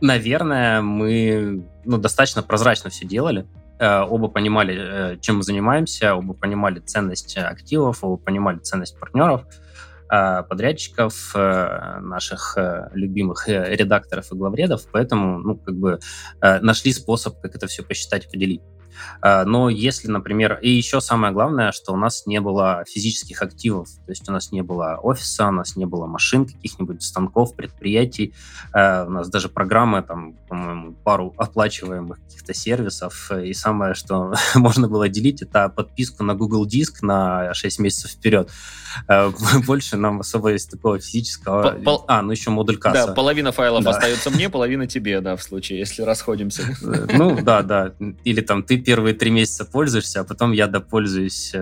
наверное, 0.00 0.82
мы 0.82 1.64
ну, 1.84 1.98
достаточно 1.98 2.42
прозрачно 2.42 2.90
все 2.90 3.06
делали. 3.06 3.46
Э, 3.78 4.00
оба 4.00 4.26
понимали, 4.26 4.74
э, 4.76 5.18
чем 5.20 5.36
мы 5.36 5.44
занимаемся, 5.44 6.16
оба 6.16 6.34
понимали 6.34 6.80
ценность 6.80 7.36
активов, 7.36 8.02
оба 8.02 8.16
понимали 8.16 8.58
ценность 8.58 8.98
партнеров, 8.98 9.44
подрядчиков, 10.48 11.32
наших 11.34 12.58
любимых 12.92 13.48
редакторов 13.48 14.30
и 14.30 14.36
главредов, 14.36 14.86
поэтому, 14.92 15.38
ну, 15.38 15.56
как 15.56 15.74
бы 15.74 15.98
нашли 16.40 16.92
способ, 16.92 17.40
как 17.40 17.54
это 17.56 17.66
все 17.66 17.82
посчитать 17.82 18.26
и 18.26 18.28
поделить. 18.28 18.60
А, 19.20 19.44
но 19.44 19.68
если, 19.68 20.08
например, 20.08 20.58
и 20.60 20.70
еще 20.70 21.00
самое 21.00 21.32
главное, 21.32 21.72
что 21.72 21.92
у 21.92 21.96
нас 21.96 22.26
не 22.26 22.40
было 22.40 22.84
физических 22.88 23.42
активов, 23.42 23.88
то 23.88 24.10
есть 24.10 24.28
у 24.28 24.32
нас 24.32 24.52
не 24.52 24.62
было 24.62 24.98
офиса, 25.02 25.48
у 25.48 25.52
нас 25.52 25.76
не 25.76 25.86
было 25.86 26.06
машин, 26.06 26.46
каких-нибудь 26.46 27.02
станков, 27.02 27.54
предприятий, 27.56 28.34
а, 28.72 29.04
у 29.06 29.10
нас 29.10 29.28
даже 29.28 29.48
программы, 29.48 30.02
там, 30.02 30.34
по-моему, 30.48 30.92
пару 30.92 31.34
оплачиваемых 31.36 32.20
каких-то 32.22 32.54
сервисов, 32.54 33.30
и 33.30 33.52
самое, 33.52 33.94
что 33.94 34.34
можно 34.54 34.88
было 34.88 35.08
делить, 35.08 35.42
это 35.42 35.68
подписку 35.68 36.24
на 36.24 36.34
Google 36.34 36.66
Диск 36.66 37.02
на 37.02 37.54
6 37.54 37.78
месяцев 37.78 38.12
вперед. 38.12 38.50
Больше 39.66 39.96
нам 39.96 40.20
особо 40.20 40.52
из 40.52 40.66
такого 40.66 40.98
физического... 40.98 41.78
Пол... 41.84 42.04
А, 42.08 42.22
ну 42.22 42.32
еще 42.32 42.50
модуль 42.50 42.76
касса. 42.76 43.06
Да, 43.06 43.12
половина 43.12 43.52
файлов 43.52 43.84
да. 43.84 43.90
остается 43.90 44.30
мне, 44.30 44.48
половина 44.50 44.86
тебе, 44.86 45.20
да, 45.20 45.36
в 45.36 45.42
случае, 45.42 45.78
если 45.78 46.02
расходимся. 46.02 46.76
Ну, 46.82 47.40
да, 47.42 47.62
да. 47.62 47.92
Или 48.24 48.40
там 48.40 48.62
ты 48.62 48.81
первые 48.82 49.14
три 49.14 49.30
месяца 49.30 49.64
пользуешься, 49.64 50.20
а 50.20 50.24
потом 50.24 50.52
я 50.52 50.66
допользуюсь. 50.66 51.52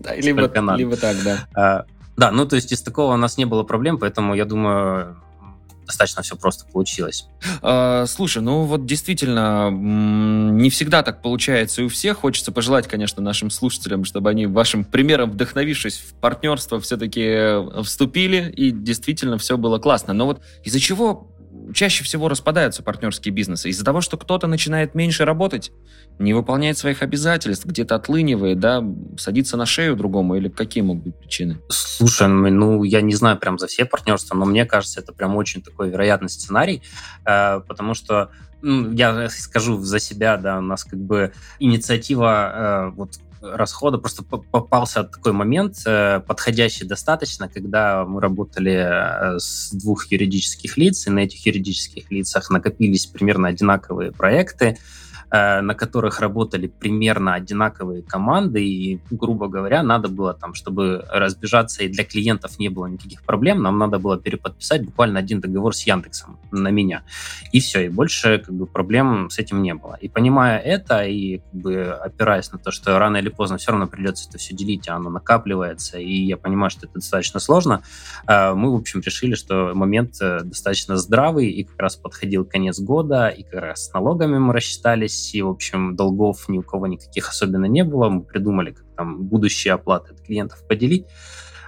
Да, 0.00 0.16
либо, 0.16 0.50
либо 0.76 0.96
так, 0.96 1.16
да. 1.24 1.48
А, 1.54 1.84
да, 2.16 2.30
ну 2.30 2.46
то 2.46 2.56
есть 2.56 2.72
из 2.72 2.82
такого 2.82 3.14
у 3.14 3.16
нас 3.16 3.36
не 3.36 3.44
было 3.44 3.62
проблем, 3.62 3.98
поэтому 3.98 4.34
я 4.34 4.44
думаю, 4.44 5.16
достаточно 5.86 6.22
все 6.22 6.36
просто 6.36 6.64
получилось. 6.72 7.26
А, 7.60 8.06
слушай, 8.06 8.42
ну 8.42 8.62
вот 8.64 8.86
действительно, 8.86 9.70
не 9.70 10.70
всегда 10.70 11.02
так 11.02 11.22
получается 11.22 11.82
и 11.82 11.84
у 11.84 11.88
всех. 11.88 12.18
Хочется 12.18 12.52
пожелать, 12.52 12.86
конечно, 12.86 13.22
нашим 13.22 13.50
слушателям, 13.50 14.04
чтобы 14.04 14.30
они 14.30 14.46
вашим 14.46 14.84
примером, 14.84 15.30
вдохновившись 15.30 15.98
в 15.98 16.14
партнерство, 16.14 16.80
все-таки 16.80 17.82
вступили, 17.82 18.50
и 18.50 18.70
действительно 18.70 19.38
все 19.38 19.56
было 19.56 19.78
классно. 19.78 20.12
Но 20.12 20.26
вот 20.26 20.40
из-за 20.64 20.80
чего 20.80 21.31
чаще 21.74 22.04
всего 22.04 22.28
распадаются 22.28 22.82
партнерские 22.82 23.32
бизнесы? 23.32 23.70
Из-за 23.70 23.84
того, 23.84 24.00
что 24.00 24.16
кто-то 24.16 24.46
начинает 24.46 24.94
меньше 24.94 25.24
работать, 25.24 25.72
не 26.18 26.34
выполняет 26.34 26.78
своих 26.78 27.02
обязательств, 27.02 27.64
где-то 27.64 27.94
отлынивает, 27.94 28.58
да, 28.60 28.82
садится 29.16 29.56
на 29.56 29.66
шею 29.66 29.96
другому, 29.96 30.36
или 30.36 30.48
какие 30.48 30.82
могут 30.82 31.04
быть 31.04 31.18
причины? 31.18 31.60
Слушай, 31.68 32.28
ну, 32.28 32.84
я 32.84 33.00
не 33.00 33.14
знаю 33.14 33.38
прям 33.38 33.58
за 33.58 33.66
все 33.66 33.84
партнерства, 33.84 34.36
но 34.36 34.44
мне 34.44 34.64
кажется, 34.64 35.00
это 35.00 35.12
прям 35.12 35.36
очень 35.36 35.62
такой 35.62 35.90
вероятный 35.90 36.28
сценарий, 36.28 36.82
э, 37.26 37.60
потому 37.66 37.94
что 37.94 38.30
ну, 38.62 38.92
я 38.92 39.28
скажу 39.28 39.80
за 39.80 39.98
себя, 39.98 40.36
да, 40.36 40.58
у 40.58 40.62
нас 40.62 40.84
как 40.84 40.98
бы 40.98 41.32
инициатива 41.58 42.90
э, 42.90 42.90
вот 42.94 43.18
расхода. 43.42 43.98
Просто 43.98 44.22
попался 44.22 45.04
такой 45.04 45.32
момент, 45.32 45.76
э, 45.86 46.20
подходящий 46.26 46.84
достаточно, 46.84 47.48
когда 47.48 48.04
мы 48.04 48.20
работали 48.20 48.72
э, 48.72 49.38
с 49.38 49.72
двух 49.72 50.10
юридических 50.10 50.76
лиц, 50.76 51.06
и 51.06 51.10
на 51.10 51.20
этих 51.20 51.44
юридических 51.44 52.10
лицах 52.10 52.50
накопились 52.50 53.06
примерно 53.06 53.48
одинаковые 53.48 54.12
проекты, 54.12 54.78
на 55.32 55.74
которых 55.74 56.20
работали 56.20 56.66
примерно 56.66 57.34
одинаковые 57.34 58.02
команды, 58.02 58.62
и, 58.62 59.00
грубо 59.10 59.48
говоря, 59.48 59.82
надо 59.82 60.08
было 60.08 60.34
там, 60.34 60.52
чтобы 60.52 61.06
разбежаться 61.10 61.82
и 61.84 61.88
для 61.88 62.04
клиентов 62.04 62.58
не 62.58 62.68
было 62.68 62.86
никаких 62.86 63.22
проблем, 63.22 63.62
нам 63.62 63.78
надо 63.78 63.98
было 63.98 64.18
переподписать 64.18 64.84
буквально 64.84 65.18
один 65.18 65.40
договор 65.40 65.74
с 65.74 65.86
Яндексом 65.86 66.38
на 66.50 66.68
меня. 66.68 67.02
И 67.50 67.60
все, 67.60 67.86
и 67.86 67.88
больше 67.88 68.42
как 68.44 68.54
бы 68.54 68.66
проблем 68.66 69.30
с 69.30 69.38
этим 69.38 69.62
не 69.62 69.74
было. 69.74 69.96
И 70.00 70.08
понимая 70.08 70.58
это, 70.58 71.04
и 71.04 71.38
как 71.38 71.54
бы 71.54 71.84
опираясь 71.92 72.52
на 72.52 72.58
то, 72.58 72.70
что 72.70 72.98
рано 72.98 73.16
или 73.16 73.30
поздно 73.30 73.56
все 73.56 73.72
равно 73.72 73.86
придется 73.86 74.28
это 74.28 74.36
все 74.36 74.54
делить, 74.54 74.88
а 74.88 74.96
оно 74.96 75.08
накапливается, 75.08 75.98
и 75.98 76.12
я 76.12 76.36
понимаю, 76.36 76.70
что 76.70 76.86
это 76.86 76.96
достаточно 76.96 77.40
сложно, 77.40 77.82
э, 78.26 78.52
мы, 78.52 78.70
в 78.72 78.76
общем, 78.76 79.00
решили, 79.00 79.34
что 79.34 79.72
момент 79.74 80.20
э, 80.20 80.40
достаточно 80.42 80.98
здравый, 80.98 81.48
и 81.48 81.64
как 81.64 81.78
раз 81.78 81.96
подходил 81.96 82.44
конец 82.44 82.78
года, 82.80 83.28
и 83.28 83.42
как 83.42 83.62
раз 83.62 83.86
с 83.86 83.92
налогами 83.94 84.38
мы 84.38 84.52
рассчитались, 84.52 85.21
и, 85.34 85.42
в 85.42 85.48
общем, 85.48 85.96
долгов 85.96 86.48
ни 86.48 86.58
у 86.58 86.62
кого 86.62 86.86
никаких 86.86 87.28
особенно 87.28 87.66
не 87.66 87.84
было. 87.84 88.08
Мы 88.08 88.22
придумали, 88.22 88.72
как 88.72 88.86
там 88.96 89.22
будущие 89.22 89.74
оплаты 89.74 90.12
от 90.12 90.20
клиентов 90.20 90.66
поделить. 90.68 91.06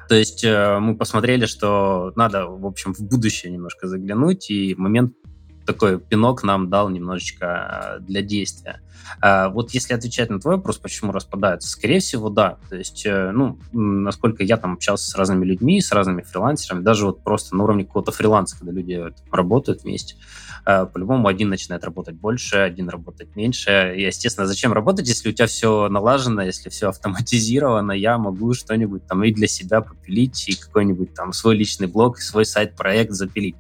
То 0.09 0.15
есть 0.15 0.45
э, 0.45 0.79
мы 0.81 0.97
посмотрели, 0.97 1.47
что 1.47 2.13
надо, 2.17 2.47
в 2.47 2.67
общем, 2.67 2.93
в 2.95 3.01
будущее 3.01 3.53
немножко 3.53 3.89
заглянуть, 3.89 4.51
и 4.51 4.75
момент 4.77 5.15
такой 5.67 5.99
пинок 5.99 6.43
нам 6.43 6.71
дал 6.71 6.89
немножечко 6.89 7.99
э, 7.99 8.01
для 8.01 8.23
действия. 8.23 8.81
А 9.21 9.49
вот 9.49 9.73
если 9.73 9.95
отвечать 9.95 10.31
на 10.31 10.41
твой 10.41 10.57
вопрос, 10.57 10.79
почему 10.79 11.13
распадаются, 11.13 11.69
скорее 11.69 12.01
всего, 12.01 12.31
да. 12.31 12.59
То 12.69 12.77
есть, 12.77 13.05
э, 13.07 13.31
ну, 13.33 13.59
насколько 13.73 14.43
я 14.43 14.57
там 14.57 14.75
общался 14.75 15.11
с 15.11 15.15
разными 15.15 15.45
людьми, 15.45 15.81
с 15.81 15.93
разными 15.93 16.23
фрилансерами, 16.23 16.83
даже 16.83 17.07
вот 17.07 17.23
просто 17.23 17.57
на 17.57 17.65
уровне 17.65 17.85
какого-то 17.85 18.13
фриланса, 18.13 18.59
когда 18.59 18.73
люди 18.73 19.03
работают 19.31 19.83
вместе, 19.83 20.17
э, 20.67 20.87
по-любому 20.87 21.29
один 21.29 21.49
начинает 21.49 21.85
работать 21.85 22.15
больше, 22.15 22.57
один 22.57 22.89
работать 22.89 23.37
меньше. 23.37 23.95
И, 23.97 24.03
естественно, 24.03 24.47
зачем 24.47 24.73
работать, 24.73 25.09
если 25.09 25.29
у 25.29 25.33
тебя 25.33 25.47
все 25.47 25.89
налажено, 25.89 26.43
если 26.43 26.69
все 26.71 26.89
автоматизировано, 26.89 27.93
я 27.93 28.19
могу 28.19 28.55
что-нибудь 28.55 29.07
там 29.07 29.25
и 29.25 29.33
для 29.33 29.47
себя 29.47 29.81
попилить, 29.81 30.49
и 30.49 30.55
какой-нибудь 30.59 31.15
там 31.15 31.33
свой 31.33 31.57
личный 31.57 31.87
блог, 31.87 32.19
свой 32.19 32.45
сайт-проект 32.45 33.13
запилить 33.13 33.57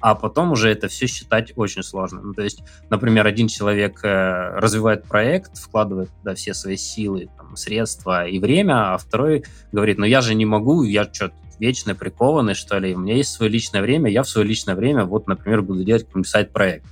а 0.00 0.14
потом 0.14 0.52
уже 0.52 0.70
это 0.70 0.88
все 0.88 1.06
считать 1.06 1.52
очень 1.56 1.82
сложно. 1.82 2.20
Ну, 2.22 2.34
то 2.34 2.42
есть, 2.42 2.62
например, 2.88 3.26
один 3.26 3.48
человек 3.48 4.00
э, 4.02 4.58
развивает 4.58 5.04
проект, 5.04 5.56
вкладывает 5.58 6.10
туда 6.18 6.34
все 6.34 6.54
свои 6.54 6.76
силы, 6.76 7.28
там, 7.36 7.56
средства 7.56 8.26
и 8.26 8.38
время, 8.38 8.94
а 8.94 8.98
второй 8.98 9.44
говорит, 9.72 9.98
ну 9.98 10.06
я 10.06 10.20
же 10.20 10.34
не 10.34 10.46
могу, 10.46 10.82
я 10.82 11.04
что, 11.12 11.32
вечно 11.58 11.94
прикованный, 11.94 12.54
что 12.54 12.78
ли, 12.78 12.94
у 12.94 12.98
меня 12.98 13.14
есть 13.14 13.32
свое 13.32 13.50
личное 13.50 13.82
время, 13.82 14.10
я 14.10 14.22
в 14.22 14.28
свое 14.28 14.46
личное 14.46 14.74
время, 14.74 15.04
вот, 15.04 15.28
например, 15.28 15.62
буду 15.62 15.84
делать 15.84 16.04
какой-нибудь 16.06 16.28
сайт-проект. 16.28 16.86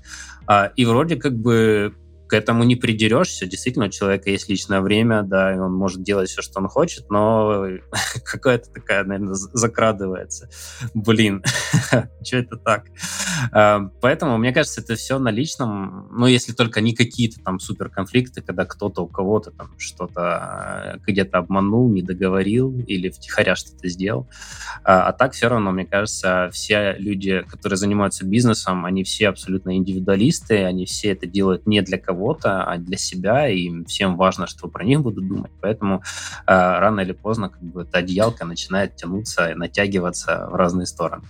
А, 0.47 0.67
и 0.77 0.85
вроде 0.85 1.17
как 1.17 1.35
бы 1.35 1.95
к 2.29 2.35
этому 2.35 2.63
не 2.65 2.77
придерешься. 2.77 3.47
Действительно, 3.47 3.87
у 3.87 3.91
человека 3.91 4.31
есть 4.31 4.49
личное 4.49 4.81
время, 4.83 5.23
да, 5.23 5.55
и 5.55 5.59
он 5.59 5.73
может 5.73 6.03
делать 6.03 6.29
все, 6.29 6.43
что 6.43 6.61
он 6.61 6.69
хочет, 6.69 7.09
но 7.11 7.67
какая-то 8.25 8.71
такая, 8.71 9.05
наверное, 9.05 9.35
закрадывается. 9.35 10.51
Блин, 10.93 11.43
что 12.23 12.37
это 12.37 12.57
так? 12.57 12.85
А, 13.53 13.91
поэтому, 14.03 14.37
мне 14.37 14.53
кажется, 14.53 14.83
это 14.83 14.95
все 14.95 15.19
на 15.19 15.31
личном, 15.31 16.09
ну, 16.13 16.27
если 16.27 16.53
только 16.53 16.83
не 16.83 16.95
какие-то 16.95 17.41
там 17.43 17.61
супер 17.61 17.89
конфликты, 17.89 18.43
когда 18.43 18.67
кто-то 18.67 19.03
у 19.03 19.07
кого-то 19.07 19.51
там 19.51 19.71
что-то 19.79 20.97
э, 20.97 20.99
где-то 21.07 21.39
обманул, 21.39 21.89
не 21.91 22.03
договорил 22.03 22.79
или 22.81 23.09
втихаря 23.09 23.57
что-то 23.57 23.89
сделал. 23.89 24.29
А, 24.85 25.09
а 25.09 25.13
так 25.13 25.33
все 25.33 25.49
равно, 25.49 25.73
мне 25.73 25.87
кажется, 25.87 26.51
все 26.53 26.95
люди, 26.99 27.43
которые 27.49 27.79
занимаются 27.79 28.27
бизнесом, 28.27 28.85
они 28.85 29.03
все 29.03 29.29
абсолютно 29.29 29.77
индивидуалисты, 29.77 30.65
они 30.65 30.85
все 30.85 31.13
это 31.13 31.27
делают 31.27 31.67
не 31.67 31.81
для 31.81 31.97
кого 31.97 32.18
кого-то, 32.19 32.65
а 32.65 32.79
для 32.79 32.99
себя, 32.99 33.49
и 33.49 33.85
всем 33.85 34.17
важно, 34.17 34.47
что 34.47 34.69
про 34.69 34.85
них 34.85 35.01
будут 35.01 35.29
думать. 35.29 35.53
Поэтому 35.61 36.03
э, 36.47 36.79
рано 36.79 37.01
или 37.01 37.13
поздно 37.13 37.49
как 37.49 37.63
бы 37.63 37.83
эта 37.83 37.99
одеялка 37.99 38.45
начинает 38.45 38.97
тянуться 38.97 39.55
натягиваться 39.55 40.49
в 40.51 40.55
разные 40.55 40.87
стороны. 40.87 41.23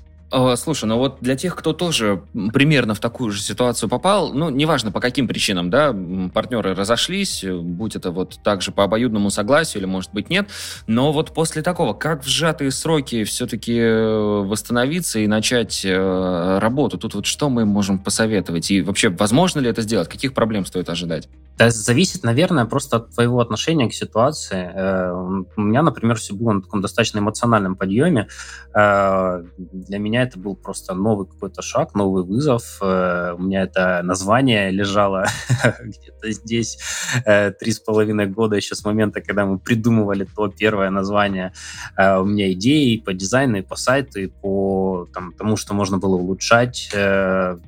Слушай, 0.57 0.85
ну 0.85 0.99
вот 0.99 1.19
для 1.23 1.37
тех, 1.37 1.57
кто 1.57 1.73
тоже 1.73 2.23
примерно 2.53 2.93
в 2.93 3.01
такую 3.01 3.31
же 3.31 3.41
ситуацию 3.41 3.89
попал, 3.89 4.35
ну, 4.35 4.51
неважно 4.51 4.93
по 4.93 5.01
каким 5.01 5.27
причинам, 5.27 5.71
да, 5.71 5.97
партнеры 6.35 6.75
разошлись, 6.75 7.43
будь 7.45 7.97
это 7.97 8.11
вот 8.11 8.39
также 8.43 8.71
по 8.71 8.85
обоюдному 8.85 9.31
согласию 9.31 9.81
или, 9.81 9.89
может 9.89 10.13
быть, 10.13 10.29
нет, 10.29 10.51
но 10.87 11.13
вот 11.13 11.33
после 11.33 11.63
такого, 11.63 11.95
как 11.95 12.25
в 12.25 12.29
сжатые 12.29 12.73
сроки 12.73 13.25
все-таки 13.25 13.75
э, 13.79 14.43
восстановиться 14.45 15.19
и 15.19 15.27
начать 15.27 15.83
э, 15.85 16.59
работу? 16.59 16.99
Тут 16.99 17.15
вот 17.15 17.25
что 17.25 17.49
мы 17.49 17.65
можем 17.65 17.99
посоветовать? 17.99 18.71
И 18.71 18.83
вообще, 18.83 19.09
возможно 19.09 19.61
ли 19.61 19.71
это 19.71 19.81
сделать? 19.81 20.09
Каких 20.09 20.35
проблем 20.35 20.67
стоит 20.67 20.91
ожидать? 20.91 21.31
Да, 21.57 21.71
зависит, 21.71 22.23
наверное, 22.23 22.67
просто 22.67 22.99
от 22.99 23.15
твоего 23.15 23.41
отношения 23.41 23.89
к 23.89 23.95
ситуации. 23.95 24.71
Э, 24.75 25.13
у 25.57 25.61
меня, 25.61 25.83
например, 25.83 26.17
все 26.17 26.35
было 26.35 26.53
на 26.53 26.61
таком 26.61 26.83
достаточно 26.83 27.19
эмоциональном 27.19 27.77
подъеме. 27.77 28.29
Для 28.75 29.99
меня 29.99 30.18
меня 30.19 30.27
это 30.27 30.39
был 30.39 30.57
просто 30.57 30.95
новый 30.95 31.27
какой-то 31.27 31.63
шаг, 31.63 31.95
новый 31.95 32.25
вызов. 32.25 32.79
Э, 32.83 33.35
у 33.39 33.43
меня 33.43 33.63
это 33.63 34.01
название 34.03 34.71
лежало 34.71 35.27
где-то 35.81 36.31
здесь 36.33 36.79
э, 37.25 37.53
три 37.53 37.73
с 37.73 37.79
половиной 37.79 38.27
года 38.27 38.57
еще 38.57 38.75
с 38.75 38.85
момента, 38.85 39.21
когда 39.21 39.47
мы 39.47 39.59
придумывали 39.59 40.27
то 40.37 40.49
первое 40.49 40.91
название. 40.91 41.53
Э, 41.97 42.19
у 42.19 42.25
меня 42.25 42.53
идеи 42.53 42.97
по 42.97 43.13
дизайну, 43.13 43.59
и 43.59 43.63
по 43.63 43.77
сайту, 43.77 44.21
и 44.21 44.27
по 44.27 45.09
там, 45.15 45.33
тому, 45.33 45.57
что 45.57 45.75
можно 45.75 45.99
было 45.99 46.17
улучшать 46.17 46.91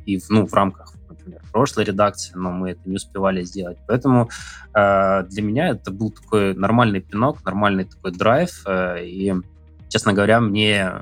и 0.06 0.20
ну, 0.28 0.46
в 0.46 0.54
рамках 0.54 0.94
например, 1.08 1.42
прошлой 1.52 1.84
редакции, 1.84 2.32
но 2.34 2.50
мы 2.50 2.70
это 2.70 2.80
не 2.84 2.96
успевали 2.96 3.44
сделать. 3.44 3.78
Поэтому 3.86 4.28
э, 4.74 5.22
для 5.24 5.42
меня 5.42 5.68
это 5.68 5.90
был 5.90 6.10
такой 6.10 6.54
нормальный 6.54 7.00
пинок, 7.00 7.44
нормальный 7.44 7.84
такой 7.84 8.12
драйв. 8.12 8.62
Э, 8.66 9.04
и, 9.04 9.34
честно 9.88 10.12
говоря, 10.12 10.40
мне 10.40 10.92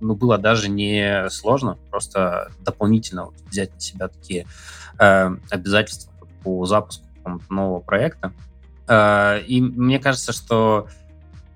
ну, 0.00 0.14
было 0.14 0.38
даже 0.38 0.68
не 0.68 1.28
сложно, 1.30 1.78
просто 1.90 2.50
дополнительно 2.60 3.28
взять 3.48 3.74
на 3.74 3.80
себя 3.80 4.08
такие 4.08 4.46
э, 4.98 5.36
обязательства 5.50 6.12
по 6.42 6.64
запуску 6.66 7.04
нового 7.48 7.80
проекта. 7.80 8.32
Э, 8.88 9.40
и 9.46 9.60
мне 9.60 9.98
кажется, 9.98 10.32
что 10.32 10.88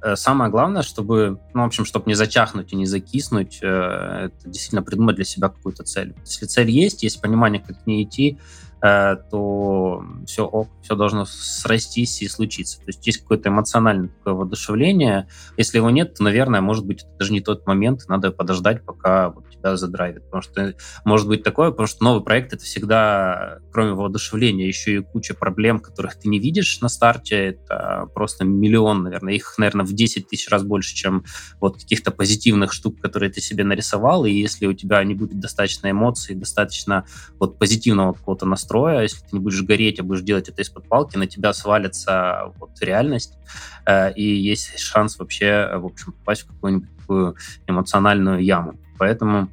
э, 0.03 0.17
самое 0.17 0.51
главное, 0.51 0.83
чтобы, 0.83 1.39
ну, 1.55 1.63
в 1.63 1.67
общем, 1.67 1.85
чтобы 1.85 2.07
не 2.09 2.15
зачахнуть 2.15 2.73
и 2.73 2.77
не 2.77 2.87
закиснуть, 2.87 3.61
э, 3.63 3.67
это 3.67 4.49
действительно 4.49 4.83
придумать 4.83 5.17
для 5.17 5.25
себя 5.25 5.49
какую-то 5.49 5.85
цель. 5.85 6.15
Если 6.25 6.47
цель 6.47 6.71
есть, 6.71 7.03
есть 7.03 7.21
понимание, 7.21 7.63
как 7.63 7.83
к 7.83 7.87
ней 7.87 8.05
идти, 8.05 8.39
то 8.81 10.05
все 10.27 10.45
ок, 10.45 10.69
все 10.83 10.95
должно 10.95 11.27
срастись 11.27 12.23
и 12.23 12.29
случиться. 12.29 12.79
То 12.79 12.85
есть 12.87 13.07
есть 13.07 13.19
какое-то 13.23 13.51
эмоциональное 13.51 14.09
такое 14.09 14.35
воодушевление. 14.35 15.29
Если 15.57 15.77
его 15.79 15.91
нет, 15.91 16.15
то, 16.15 16.23
наверное, 16.23 16.61
может 16.61 16.87
быть, 16.87 17.03
это 17.03 17.11
даже 17.19 17.33
не 17.33 17.41
тот 17.41 17.67
момент, 17.67 18.03
надо 18.09 18.33
подождать, 18.33 18.85
пока 18.85 19.31
вот 19.31 19.51
тебя 19.51 19.77
задрайвит. 19.77 20.25
Потому 20.25 20.43
что 20.43 20.75
может 21.05 21.29
быть 21.29 21.43
такое, 21.43 21.71
потому 21.71 21.87
что 21.87 22.05
новый 22.05 22.23
проект— 22.23 22.53
это 22.55 22.65
всегда, 22.65 23.59
кроме 23.73 23.93
воодушевления, 23.93 24.67
еще 24.67 24.97
и 24.97 24.99
куча 25.01 25.35
проблем, 25.35 25.81
которых 25.81 26.19
ты 26.19 26.29
не 26.29 26.39
видишь 26.39 26.81
на 26.81 26.89
старте. 26.89 27.37
Это 27.37 28.09
просто 28.15 28.45
миллион, 28.45 29.03
наверное. 29.03 29.35
Их, 29.35 29.55
наверное, 29.59 29.85
в 29.85 29.93
10 29.93 30.29
тысяч 30.29 30.49
раз 30.49 30.63
больше, 30.63 30.95
чем 30.95 31.25
вот 31.61 31.77
каких-то 31.77 32.11
позитивных 32.11 32.73
штук, 32.73 32.99
которые 33.01 33.31
ты 33.31 33.41
себе 33.41 33.65
нарисовал. 33.65 34.25
И 34.25 34.33
если 34.33 34.67
у 34.67 34.73
тебя 34.73 35.05
не 35.05 35.15
будет 35.15 35.39
достаточно 35.39 35.91
эмоций, 35.91 36.35
достаточно 36.35 37.05
вот 37.39 37.59
позитивного 37.59 38.15
какого-то 38.15 38.47
настроя, 38.47 38.70
если 39.03 39.21
ты 39.21 39.29
не 39.33 39.41
будешь 39.41 39.63
гореть, 39.63 40.01
а 40.01 40.03
будешь 40.03 40.23
делать 40.23 40.49
это 40.49 40.63
из-под 40.63 40.89
палки, 40.89 41.17
на 41.17 41.27
тебя 41.27 41.53
свалится 41.53 42.53
вот 42.59 42.71
реальность, 42.81 43.39
э, 43.87 44.13
и 44.15 44.23
есть 44.23 44.79
шанс 44.79 45.19
вообще, 45.19 45.71
в 45.77 45.87
общем, 45.87 46.13
попасть 46.13 46.43
в 46.43 46.47
какую-нибудь 46.49 46.89
такую 46.99 47.37
эмоциональную 47.67 48.43
яму. 48.45 48.79
Поэтому, 48.99 49.49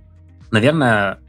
наверное, 0.52 1.20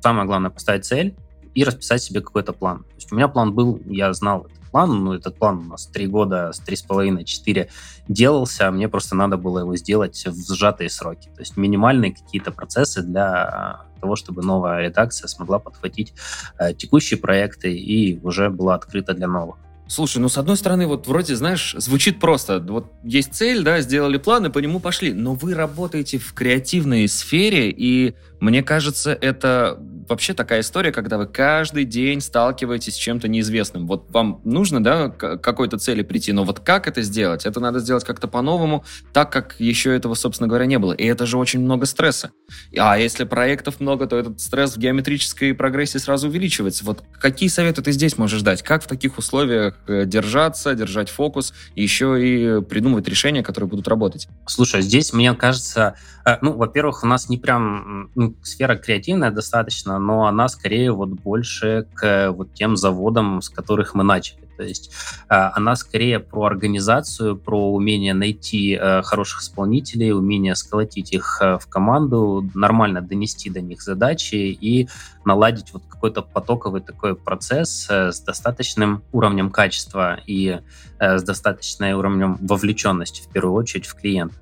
самое 0.00 0.26
главное 0.26 0.50
поставить 0.50 0.84
цель 0.84 1.16
и 1.54 1.64
расписать 1.64 2.02
себе 2.02 2.20
какой-то 2.20 2.52
план. 2.52 2.84
То 2.84 2.94
есть 2.96 3.12
у 3.12 3.16
меня 3.16 3.28
план 3.28 3.52
был, 3.52 3.80
я 3.86 4.12
знал 4.12 4.46
этот 4.46 4.57
план, 4.78 5.04
но 5.04 5.14
этот 5.16 5.36
план 5.36 5.58
у 5.58 5.62
нас 5.70 5.86
три 5.86 6.06
года, 6.06 6.52
с 6.52 6.60
три 6.60 6.76
с 6.76 6.82
половиной, 6.82 7.24
четыре 7.24 7.68
делался, 8.06 8.70
мне 8.70 8.88
просто 8.88 9.16
надо 9.16 9.36
было 9.36 9.60
его 9.60 9.76
сделать 9.76 10.24
в 10.24 10.54
сжатые 10.54 10.88
сроки. 10.88 11.30
То 11.34 11.40
есть 11.40 11.56
минимальные 11.56 12.14
какие-то 12.14 12.52
процессы 12.52 13.02
для 13.02 13.80
того, 14.00 14.14
чтобы 14.14 14.42
новая 14.42 14.82
редакция 14.82 15.26
смогла 15.26 15.58
подхватить 15.58 16.14
э, 16.60 16.74
текущие 16.74 17.18
проекты 17.18 17.76
и 17.76 18.20
уже 18.22 18.50
была 18.50 18.76
открыта 18.76 19.14
для 19.14 19.26
новых. 19.26 19.56
Слушай, 19.88 20.18
ну 20.18 20.28
с 20.28 20.38
одной 20.38 20.56
стороны, 20.56 20.86
вот 20.86 21.08
вроде, 21.08 21.34
знаешь, 21.34 21.74
звучит 21.76 22.20
просто. 22.20 22.60
Вот 22.60 22.92
есть 23.02 23.34
цель, 23.34 23.64
да, 23.64 23.80
сделали 23.80 24.18
план 24.18 24.46
и 24.46 24.50
по 24.50 24.60
нему 24.60 24.78
пошли. 24.78 25.12
Но 25.12 25.34
вы 25.34 25.54
работаете 25.54 26.18
в 26.18 26.34
креативной 26.34 27.08
сфере, 27.08 27.70
и 27.70 28.14
мне 28.40 28.62
кажется, 28.62 29.16
это 29.20 29.78
вообще 30.08 30.34
такая 30.34 30.60
история, 30.60 30.92
когда 30.92 31.18
вы 31.18 31.26
каждый 31.26 31.84
день 31.84 32.20
сталкиваетесь 32.20 32.94
с 32.94 32.96
чем-то 32.96 33.28
неизвестным. 33.28 33.86
Вот 33.86 34.10
вам 34.10 34.40
нужно, 34.44 34.82
да, 34.82 35.08
к 35.08 35.38
какой-то 35.38 35.78
цели 35.78 36.02
прийти, 36.02 36.32
но 36.32 36.44
вот 36.44 36.60
как 36.60 36.86
это 36.88 37.02
сделать? 37.02 37.46
Это 37.46 37.60
надо 37.60 37.80
сделать 37.80 38.04
как-то 38.04 38.28
по-новому, 38.28 38.84
так 39.12 39.30
как 39.30 39.56
еще 39.58 39.94
этого, 39.94 40.14
собственно 40.14 40.48
говоря, 40.48 40.66
не 40.66 40.78
было. 40.78 40.92
И 40.92 41.04
это 41.04 41.26
же 41.26 41.36
очень 41.36 41.60
много 41.60 41.86
стресса. 41.86 42.30
А 42.76 42.98
если 42.98 43.24
проектов 43.24 43.80
много, 43.80 44.06
то 44.06 44.16
этот 44.16 44.40
стресс 44.40 44.76
в 44.76 44.78
геометрической 44.78 45.54
прогрессии 45.54 45.98
сразу 45.98 46.28
увеличивается. 46.28 46.84
Вот 46.84 47.02
какие 47.20 47.48
советы 47.48 47.82
ты 47.82 47.92
здесь 47.92 48.16
можешь 48.18 48.42
дать? 48.42 48.62
Как 48.62 48.82
в 48.82 48.86
таких 48.86 49.18
условиях 49.18 49.74
э, 49.86 50.04
держаться, 50.06 50.74
держать 50.74 51.10
фокус, 51.10 51.52
еще 51.74 52.16
и 52.18 52.62
придумывать 52.62 53.08
решения, 53.08 53.42
которые 53.42 53.68
будут 53.68 53.88
работать? 53.88 54.28
Слушай, 54.46 54.82
здесь, 54.82 55.12
мне 55.12 55.34
кажется, 55.34 55.96
э, 56.24 56.38
ну, 56.40 56.52
во-первых, 56.52 57.02
у 57.04 57.06
нас 57.06 57.28
не 57.28 57.36
прям 57.36 58.10
ну, 58.14 58.27
сфера 58.42 58.76
креативная 58.76 59.30
достаточно, 59.30 59.98
но 59.98 60.26
она 60.26 60.48
скорее 60.48 60.92
вот 60.92 61.10
больше 61.10 61.86
к 61.94 62.30
вот 62.32 62.54
тем 62.54 62.76
заводам, 62.76 63.42
с 63.42 63.48
которых 63.48 63.94
мы 63.94 64.04
начали. 64.04 64.48
То 64.58 64.64
есть 64.64 64.90
э, 65.30 65.34
она 65.34 65.76
скорее 65.76 66.18
про 66.18 66.46
организацию, 66.46 67.36
про 67.36 67.72
умение 67.72 68.12
найти 68.12 68.76
э, 68.78 69.02
хороших 69.02 69.40
исполнителей, 69.42 70.12
умение 70.12 70.56
сколотить 70.56 71.12
их 71.12 71.38
э, 71.40 71.58
в 71.58 71.68
команду, 71.68 72.44
нормально 72.54 73.00
донести 73.00 73.50
до 73.50 73.60
них 73.60 73.80
задачи 73.80 74.34
и 74.34 74.88
наладить 75.24 75.72
вот 75.72 75.84
какой-то 75.88 76.22
потоковый 76.22 76.80
такой 76.80 77.14
процесс 77.14 77.88
с 77.88 78.20
достаточным 78.20 79.02
уровнем 79.12 79.50
качества 79.50 80.18
и 80.26 80.60
с 80.98 81.22
достаточным 81.22 81.98
уровнем 81.98 82.38
вовлеченности, 82.40 83.22
в 83.22 83.28
первую 83.28 83.54
очередь, 83.54 83.86
в 83.86 83.94
клиента. 83.94 84.34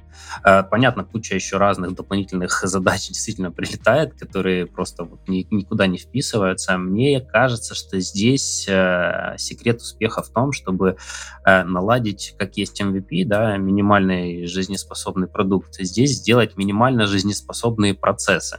Э, 0.45 0.63
понятно, 0.63 1.05
куча 1.05 1.35
еще 1.35 1.57
разных 1.57 1.95
дополнительных 1.95 2.61
задач 2.63 3.09
действительно 3.09 3.51
прилетает, 3.51 4.15
которые 4.15 4.67
просто 4.67 5.05
вот 5.05 5.29
ни, 5.29 5.47
никуда 5.51 5.87
не 5.87 5.99
вписываются. 5.99 6.77
Мне 6.79 7.21
кажется, 7.21 7.75
что 7.75 7.99
здесь 8.01 8.67
э, 8.69 9.35
секрет 9.39 9.81
успеха 9.81 10.23
в 10.23 10.29
том, 10.31 10.53
чтобы 10.53 10.97
э, 11.45 11.65
наладить, 11.65 12.35
как 12.39 12.57
есть 12.57 12.81
MVP, 12.81 13.25
да, 13.25 13.57
минимальный 13.57 14.47
жизнеспособный 14.47 15.29
продукт, 15.29 15.75
здесь 15.79 16.17
сделать 16.17 16.57
минимально 16.57 17.07
жизнеспособные 17.07 17.95
процессы. 17.95 18.59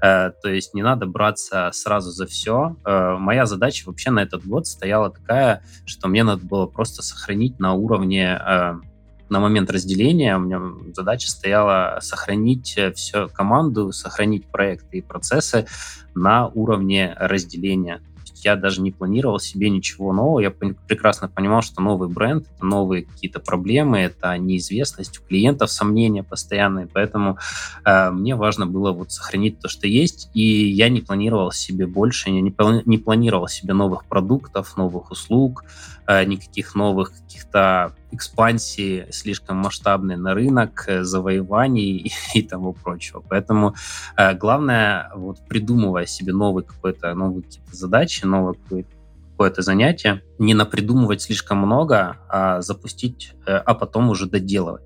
То 0.00 0.32
есть 0.44 0.74
не 0.74 0.82
надо 0.82 1.06
браться 1.06 1.70
сразу 1.72 2.10
за 2.12 2.26
все. 2.26 2.76
Моя 2.84 3.46
задача 3.46 3.82
вообще 3.86 4.10
на 4.10 4.20
этот 4.20 4.46
год 4.46 4.68
стояла 4.68 5.10
такая, 5.10 5.64
что 5.86 6.06
мне 6.06 6.22
надо 6.22 6.46
было 6.46 6.66
просто 6.66 7.02
сохранить 7.02 7.58
на 7.58 7.72
уровне 7.72 8.40
на 9.28 9.40
момент 9.40 9.70
разделения 9.70 10.36
у 10.36 10.40
меня 10.40 10.60
задача 10.94 11.30
стояла 11.30 11.98
сохранить 12.00 12.74
э, 12.76 12.92
всю 12.92 13.28
команду, 13.28 13.92
сохранить 13.92 14.46
проекты 14.46 14.98
и 14.98 15.02
процессы 15.02 15.66
на 16.14 16.48
уровне 16.48 17.14
разделения 17.18 18.00
я 18.44 18.56
даже 18.56 18.80
не 18.80 18.90
планировал 18.90 19.38
себе 19.38 19.70
ничего 19.70 20.12
нового. 20.12 20.40
Я 20.40 20.50
прекрасно 20.50 21.28
понимал, 21.28 21.62
что 21.62 21.80
новый 21.80 22.08
бренд, 22.08 22.46
это 22.54 22.64
новые 22.64 23.04
какие-то 23.04 23.40
проблемы, 23.40 23.98
это 23.98 24.36
неизвестность 24.38 25.18
у 25.18 25.22
клиентов, 25.26 25.70
сомнения 25.70 26.22
постоянные. 26.22 26.86
Поэтому 26.86 27.38
э, 27.84 28.10
мне 28.10 28.34
важно 28.34 28.66
было 28.66 28.92
вот 28.92 29.12
сохранить 29.12 29.60
то, 29.60 29.68
что 29.68 29.86
есть. 29.86 30.30
И 30.34 30.68
я 30.68 30.88
не 30.88 31.00
планировал 31.00 31.52
себе 31.52 31.86
больше, 31.86 32.30
я 32.30 32.40
не, 32.40 32.54
не 32.84 32.98
планировал 32.98 33.48
себе 33.48 33.74
новых 33.74 34.04
продуктов, 34.06 34.76
новых 34.76 35.10
услуг, 35.10 35.64
никаких 36.24 36.74
новых 36.74 37.12
каких-то 37.12 37.94
экспансий 38.10 39.06
слишком 39.10 39.58
масштабной 39.58 40.16
на 40.16 40.34
рынок, 40.34 40.84
э, 40.88 41.02
завоеваний 41.02 41.96
и, 41.98 42.12
и 42.38 42.42
тому 42.42 42.72
прочего. 42.72 43.22
Поэтому 43.28 43.74
э, 44.16 44.34
главное, 44.34 45.10
вот 45.14 45.46
придумывая 45.46 46.06
себе 46.06 46.32
новые 46.32 46.64
какой-то 46.64 47.14
новые 47.14 47.42
какие-то 47.42 47.76
задачи, 47.76 48.24
новое 48.24 48.54
какое-то 49.32 49.62
занятие, 49.62 50.22
не 50.38 50.54
напридумывать 50.54 51.22
слишком 51.22 51.58
много, 51.58 52.16
а 52.28 52.60
запустить, 52.60 53.34
э, 53.46 53.56
а 53.56 53.74
потом 53.74 54.10
уже 54.10 54.26
доделывать. 54.26 54.82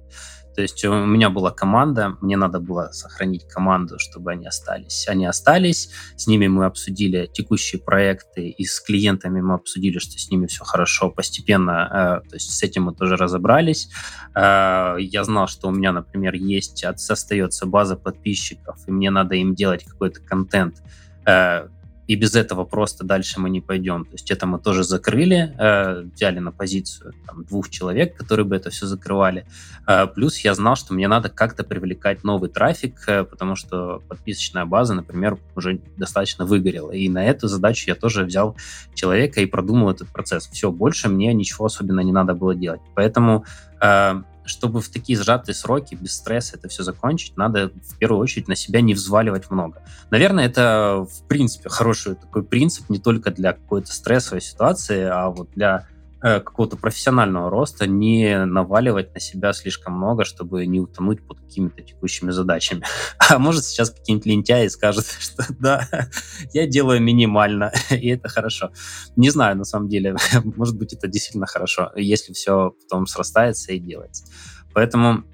То 0.55 0.63
есть 0.63 0.85
у 0.85 1.07
меня 1.07 1.31
была 1.31 1.51
команда, 1.51 2.17
мне 2.21 2.37
надо 2.37 2.61
было 2.61 2.91
сохранить 2.93 3.47
команду, 3.49 3.99
чтобы 3.99 4.33
они 4.33 4.47
остались. 4.47 5.07
Они 5.09 5.27
остались, 5.27 5.91
с 6.17 6.27
ними 6.27 6.47
мы 6.49 6.67
обсудили 6.67 7.29
текущие 7.33 7.81
проекты, 7.81 8.49
и 8.49 8.65
с 8.65 8.81
клиентами 8.81 9.41
мы 9.41 9.55
обсудили, 9.55 9.99
что 9.99 10.19
с 10.19 10.31
ними 10.31 10.47
все 10.47 10.65
хорошо, 10.65 11.11
постепенно, 11.11 12.21
э, 12.25 12.29
то 12.29 12.37
есть 12.37 12.51
с 12.51 12.63
этим 12.63 12.85
мы 12.85 12.95
тоже 12.95 13.17
разобрались. 13.17 13.89
Э, 14.35 14.97
я 14.99 15.25
знал, 15.25 15.49
что 15.49 15.69
у 15.69 15.71
меня, 15.73 15.93
например, 15.93 16.35
есть, 16.35 16.85
остается 16.85 17.67
база 17.67 17.97
подписчиков, 17.97 18.77
и 18.87 18.91
мне 18.91 19.11
надо 19.11 19.35
им 19.37 19.55
делать 19.55 19.85
какой-то 19.85 20.21
контент, 20.21 20.83
э, 21.27 21.69
и 22.07 22.17
без 22.17 22.35
этого 22.35 22.65
просто 22.65 23.05
дальше 23.05 23.41
мы 23.41 23.49
не 23.49 23.61
пойдем. 23.61 24.05
То 24.05 24.13
есть 24.13 24.31
это 24.31 24.47
мы 24.47 24.59
тоже 24.59 24.83
закрыли, 24.85 25.55
э, 25.59 26.03
взяли 26.15 26.41
на 26.41 26.51
позицию 26.51 27.15
там, 27.27 27.45
двух 27.45 27.71
человек, 27.71 28.17
которые 28.17 28.45
бы 28.45 28.57
это 28.57 28.71
все 28.71 28.87
закрывали. 28.87 29.47
Э, 29.87 30.07
плюс 30.07 30.39
я 30.39 30.55
знал, 30.55 30.77
что 30.77 30.95
мне 30.95 31.09
надо 31.09 31.29
как-то 31.29 31.63
привлекать 31.63 32.25
новый 32.25 32.51
трафик, 32.51 33.05
э, 33.07 33.25
потому 33.25 33.55
что 33.55 34.03
подписочная 34.09 34.65
база, 34.65 34.95
например, 34.95 35.39
уже 35.55 35.81
достаточно 35.97 36.45
выгорела. 36.45 36.91
И 36.91 37.09
на 37.09 37.25
эту 37.25 37.49
задачу 37.49 37.85
я 37.87 37.95
тоже 37.95 38.25
взял 38.25 38.57
человека 38.95 39.41
и 39.41 39.47
продумал 39.47 39.91
этот 39.91 40.09
процесс. 40.09 40.49
Все, 40.49 40.73
больше 40.73 41.09
мне 41.09 41.33
ничего 41.33 41.67
особенно 41.67 42.01
не 42.01 42.13
надо 42.13 42.35
было 42.35 42.55
делать. 42.55 42.81
Поэтому 42.95 43.45
э, 43.81 44.23
чтобы 44.45 44.81
в 44.81 44.89
такие 44.89 45.19
сжатые 45.19 45.55
сроки, 45.55 45.95
без 45.95 46.15
стресса 46.17 46.57
это 46.57 46.69
все 46.69 46.83
закончить, 46.83 47.37
надо 47.37 47.71
в 47.71 47.97
первую 47.99 48.21
очередь 48.21 48.49
на 48.49 48.57
себя 48.57 48.81
не 48.81 48.95
взваливать 48.95 49.51
много. 49.51 49.83
Наверное, 50.11 50.47
это 50.47 51.07
в 51.09 51.27
принципе 51.29 51.69
хороший 51.69 52.17
такой 52.17 52.43
принцип 52.43 52.89
не 52.91 52.99
только 52.99 53.31
для 53.31 53.53
какой-то 53.53 53.93
стрессовой 53.93 54.41
ситуации, 54.41 55.03
а 55.05 55.31
вот 55.31 55.51
для 55.55 55.87
какого-то 56.23 56.77
профессионального 56.77 57.51
роста 57.51 57.87
не 57.87 58.45
наваливать 58.45 59.13
на 59.13 59.21
себя 59.21 59.53
слишком 59.53 59.95
много, 59.95 60.25
чтобы 60.25 60.65
не 60.67 60.81
утонуть 60.81 61.27
под 61.27 61.41
какими-то 61.41 61.83
текущими 61.83 62.31
задачами. 62.31 62.85
А 63.33 63.39
может 63.39 63.65
сейчас 63.65 63.91
какие-нибудь 63.91 64.27
лентяи 64.27 64.69
скажут, 64.69 65.07
что 65.19 65.45
да, 65.59 65.89
я 66.53 66.67
делаю 66.67 67.01
минимально, 67.01 67.73
и 67.91 68.09
это 68.09 68.29
хорошо. 68.29 68.71
Не 69.17 69.31
знаю, 69.31 69.57
на 69.57 69.65
самом 69.65 69.89
деле, 69.89 70.17
может 70.57 70.77
быть, 70.77 70.93
это 70.93 71.09
действительно 71.09 71.47
хорошо, 71.47 71.91
если 71.97 72.33
все 72.33 72.75
потом 72.83 73.07
срастается 73.07 73.73
и 73.73 73.79
делается. 73.79 74.25
Поэтому 74.75 75.25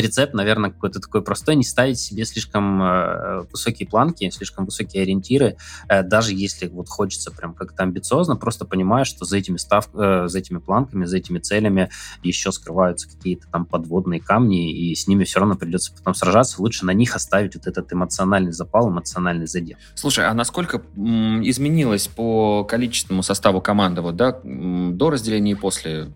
рецепт, 0.00 0.34
наверное, 0.34 0.70
какой-то 0.70 1.00
такой 1.00 1.22
простой, 1.22 1.56
не 1.56 1.64
ставить 1.64 1.98
себе 1.98 2.24
слишком 2.24 2.82
э, 2.82 3.42
высокие 3.50 3.88
планки, 3.88 4.28
слишком 4.30 4.64
высокие 4.64 5.02
ориентиры, 5.02 5.56
э, 5.88 6.02
даже 6.02 6.32
если 6.32 6.68
вот 6.68 6.88
хочется 6.88 7.30
прям 7.30 7.54
как-то 7.54 7.82
амбициозно, 7.82 8.36
просто 8.36 8.64
понимая, 8.64 9.04
что 9.04 9.24
за 9.24 9.38
этими 9.38 9.56
став, 9.56 9.88
э, 9.94 10.28
за 10.28 10.38
этими 10.38 10.58
планками, 10.58 11.04
за 11.04 11.18
этими 11.18 11.38
целями 11.38 11.90
еще 12.22 12.52
скрываются 12.52 13.08
какие-то 13.08 13.46
там 13.50 13.66
подводные 13.66 14.20
камни, 14.20 14.72
и 14.72 14.94
с 14.94 15.06
ними 15.06 15.24
все 15.24 15.40
равно 15.40 15.56
придется 15.56 15.92
потом 15.92 16.14
сражаться. 16.14 16.60
Лучше 16.62 16.86
на 16.86 16.92
них 16.92 17.14
оставить 17.14 17.54
вот 17.54 17.66
этот 17.66 17.92
эмоциональный 17.92 18.52
запал, 18.52 18.88
эмоциональный 18.88 19.46
задел. 19.46 19.76
Слушай, 19.94 20.26
а 20.26 20.34
насколько 20.34 20.82
изменилось 20.96 22.08
по 22.08 22.64
количественному 22.64 23.22
составу 23.22 23.60
команды 23.60 24.00
вот, 24.00 24.16
да, 24.16 24.40
до 24.42 25.10
разделения 25.10 25.52
и 25.52 25.56
после 25.56 26.12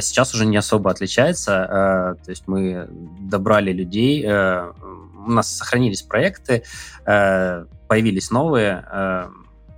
сейчас 0.00 0.34
уже 0.34 0.46
не 0.46 0.56
особо 0.56 0.90
отличается. 0.90 2.16
Э, 2.18 2.24
то 2.24 2.30
есть 2.30 2.44
мы 2.46 2.88
добрали 3.20 3.72
людей, 3.72 4.24
э, 4.24 4.72
у 5.26 5.30
нас 5.30 5.54
сохранились 5.56 6.02
проекты, 6.02 6.62
появились 7.04 8.30
новые, 8.30 8.82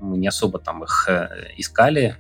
мы 0.01 0.17
не 0.17 0.29
особо 0.29 0.61
там 0.61 0.85
их 0.85 1.09
искали, 1.57 2.17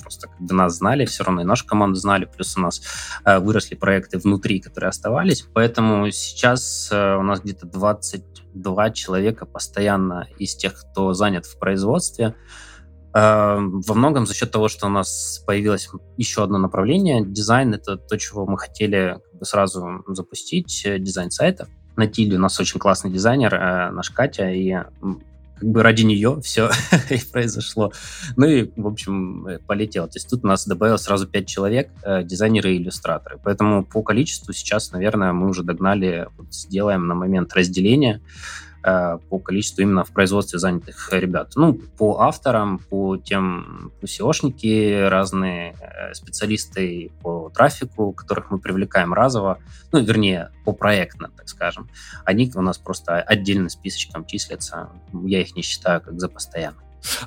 просто 0.00 0.28
когда 0.28 0.54
нас 0.54 0.76
знали, 0.76 1.04
все 1.04 1.24
равно 1.24 1.42
и 1.42 1.44
нашу 1.44 1.66
команду 1.66 1.96
знали, 1.96 2.24
плюс 2.24 2.56
у 2.56 2.60
нас 2.60 2.80
выросли 3.26 3.74
проекты 3.74 4.18
внутри, 4.18 4.60
которые 4.60 4.88
оставались, 4.88 5.46
поэтому 5.52 6.10
сейчас 6.10 6.88
у 6.90 7.22
нас 7.22 7.40
где-то 7.40 7.66
22 7.66 8.90
человека 8.92 9.44
постоянно 9.44 10.26
из 10.38 10.56
тех, 10.56 10.74
кто 10.74 11.12
занят 11.12 11.44
в 11.44 11.58
производстве, 11.58 12.34
во 13.14 13.94
многом 13.94 14.26
за 14.26 14.34
счет 14.34 14.50
того, 14.50 14.68
что 14.68 14.86
у 14.86 14.90
нас 14.90 15.40
появилось 15.46 15.88
еще 16.16 16.42
одно 16.42 16.58
направление. 16.58 17.24
Дизайн— 17.24 17.72
это 17.74 17.96
то, 17.96 18.18
чего 18.18 18.44
мы 18.44 18.58
хотели 18.58 19.20
как 19.30 19.38
бы 19.38 19.44
сразу 19.46 20.04
запустить, 20.08 20.82
э, 20.84 20.98
дизайн 20.98 21.30
сайтов. 21.30 21.68
На 21.94 22.08
Тиле 22.08 22.36
у 22.36 22.40
нас 22.40 22.58
очень 22.58 22.80
классный 22.80 23.12
дизайнер, 23.12 23.54
э, 23.54 23.90
наш 23.92 24.10
Катя, 24.10 24.50
и 24.50 24.72
как 24.72 25.68
бы 25.68 25.84
ради 25.84 26.02
нее 26.02 26.40
все 26.42 26.70
и 27.10 27.20
произошло. 27.32 27.92
Ну 28.36 28.46
и, 28.46 28.72
в 28.74 28.88
общем, 28.88 29.46
э, 29.46 29.58
полетело. 29.60 30.08
То 30.08 30.16
есть 30.16 30.28
тут 30.28 30.42
у 30.42 30.48
нас 30.48 30.66
добавилось 30.66 31.02
сразу 31.02 31.28
пять 31.28 31.46
человек, 31.46 31.90
дизайнеры 32.24 32.74
и 32.74 32.78
иллюстраторы. 32.78 33.38
Поэтому 33.44 33.84
по 33.84 34.02
количеству 34.02 34.52
сейчас, 34.52 34.90
наверное, 34.90 35.32
мы 35.32 35.48
уже 35.48 35.62
догнали, 35.62 36.26
вот 36.36 36.52
сделаем 36.52 37.06
на 37.06 37.14
момент 37.14 37.54
разделения 37.54 38.20
по 38.84 39.38
количеству 39.38 39.82
именно 39.82 40.04
в 40.04 40.12
производстве 40.12 40.58
занятых 40.58 41.08
ребят. 41.12 41.52
Ну, 41.56 41.72
по 41.72 42.20
авторам, 42.20 42.78
по 42.78 43.16
тем 43.16 43.92
SEOшники, 44.02 45.08
разные 45.08 45.74
э, 45.80 46.12
специалисты 46.12 47.10
по 47.22 47.50
трафику, 47.54 48.12
которых 48.12 48.50
мы 48.50 48.58
привлекаем 48.58 49.14
разово, 49.14 49.58
ну, 49.92 50.00
вернее, 50.00 50.50
по 50.64 50.72
проектно, 50.72 51.30
так 51.34 51.48
скажем. 51.48 51.88
Они 52.24 52.52
у 52.54 52.60
нас 52.60 52.76
просто 52.78 53.20
отдельно 53.22 53.70
списочком 53.70 54.26
числятся. 54.26 54.90
Я 55.24 55.40
их 55.40 55.56
не 55.56 55.62
считаю 55.62 56.00
как 56.00 56.20
за 56.20 56.28
постоянно. 56.28 56.76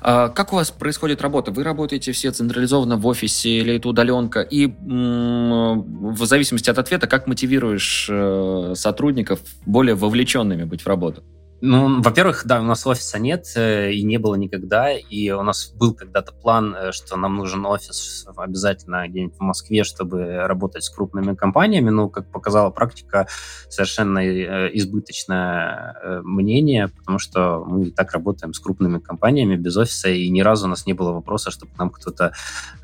А 0.00 0.28
как 0.28 0.52
у 0.52 0.56
вас 0.56 0.70
происходит 0.70 1.22
работа? 1.22 1.50
Вы 1.50 1.62
работаете 1.62 2.12
все 2.12 2.30
централизованно 2.30 2.96
в 2.96 3.06
офисе 3.06 3.50
или 3.50 3.76
это 3.76 3.88
удаленка? 3.88 4.40
И 4.40 4.66
в 4.66 6.24
зависимости 6.24 6.70
от 6.70 6.78
ответа, 6.78 7.06
как 7.06 7.26
мотивируешь 7.26 8.08
э, 8.10 8.72
сотрудников 8.74 9.40
более 9.66 9.94
вовлеченными 9.94 10.64
быть 10.64 10.82
в 10.82 10.86
работу? 10.86 11.22
Ну, 11.60 12.00
во-первых, 12.00 12.42
да, 12.44 12.60
у 12.60 12.64
нас 12.64 12.86
офиса 12.86 13.18
нет 13.18 13.46
э, 13.56 13.90
и 13.90 14.04
не 14.04 14.18
было 14.18 14.36
никогда, 14.36 14.92
и 14.92 15.30
у 15.30 15.42
нас 15.42 15.72
был 15.74 15.92
когда-то 15.92 16.32
план, 16.32 16.72
э, 16.72 16.92
что 16.92 17.16
нам 17.16 17.34
нужен 17.34 17.66
офис 17.66 18.28
обязательно 18.36 19.08
где-нибудь 19.08 19.36
в 19.36 19.40
Москве, 19.40 19.82
чтобы 19.82 20.46
работать 20.46 20.84
с 20.84 20.90
крупными 20.90 21.34
компаниями, 21.34 21.90
но, 21.90 22.08
как 22.08 22.30
показала 22.30 22.70
практика, 22.70 23.26
совершенно 23.68 24.20
э, 24.20 24.70
избыточное 24.74 26.22
мнение, 26.22 26.88
потому 26.96 27.18
что 27.18 27.64
мы 27.66 27.88
и 27.88 27.90
так 27.90 28.12
работаем 28.12 28.54
с 28.54 28.60
крупными 28.60 29.00
компаниями 29.00 29.56
без 29.56 29.76
офиса, 29.76 30.10
и 30.10 30.28
ни 30.28 30.42
разу 30.42 30.66
у 30.66 30.68
нас 30.68 30.86
не 30.86 30.92
было 30.92 31.10
вопроса, 31.10 31.50
чтобы 31.50 31.72
нам 31.76 31.90
кто-то 31.90 32.34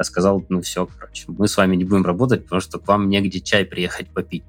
сказал, 0.03 0.45
ну 0.49 0.61
все, 0.63 0.89
короче, 0.99 1.27
мы 1.29 1.47
с 1.47 1.57
вами 1.57 1.77
не 1.77 1.85
будем 1.85 2.05
работать, 2.05 2.43
потому 2.43 2.61
что 2.61 2.81
к 2.81 2.89
вам 2.89 3.09
негде 3.09 3.41
чай 3.41 3.65
приехать 3.65 4.09
попить. 4.09 4.43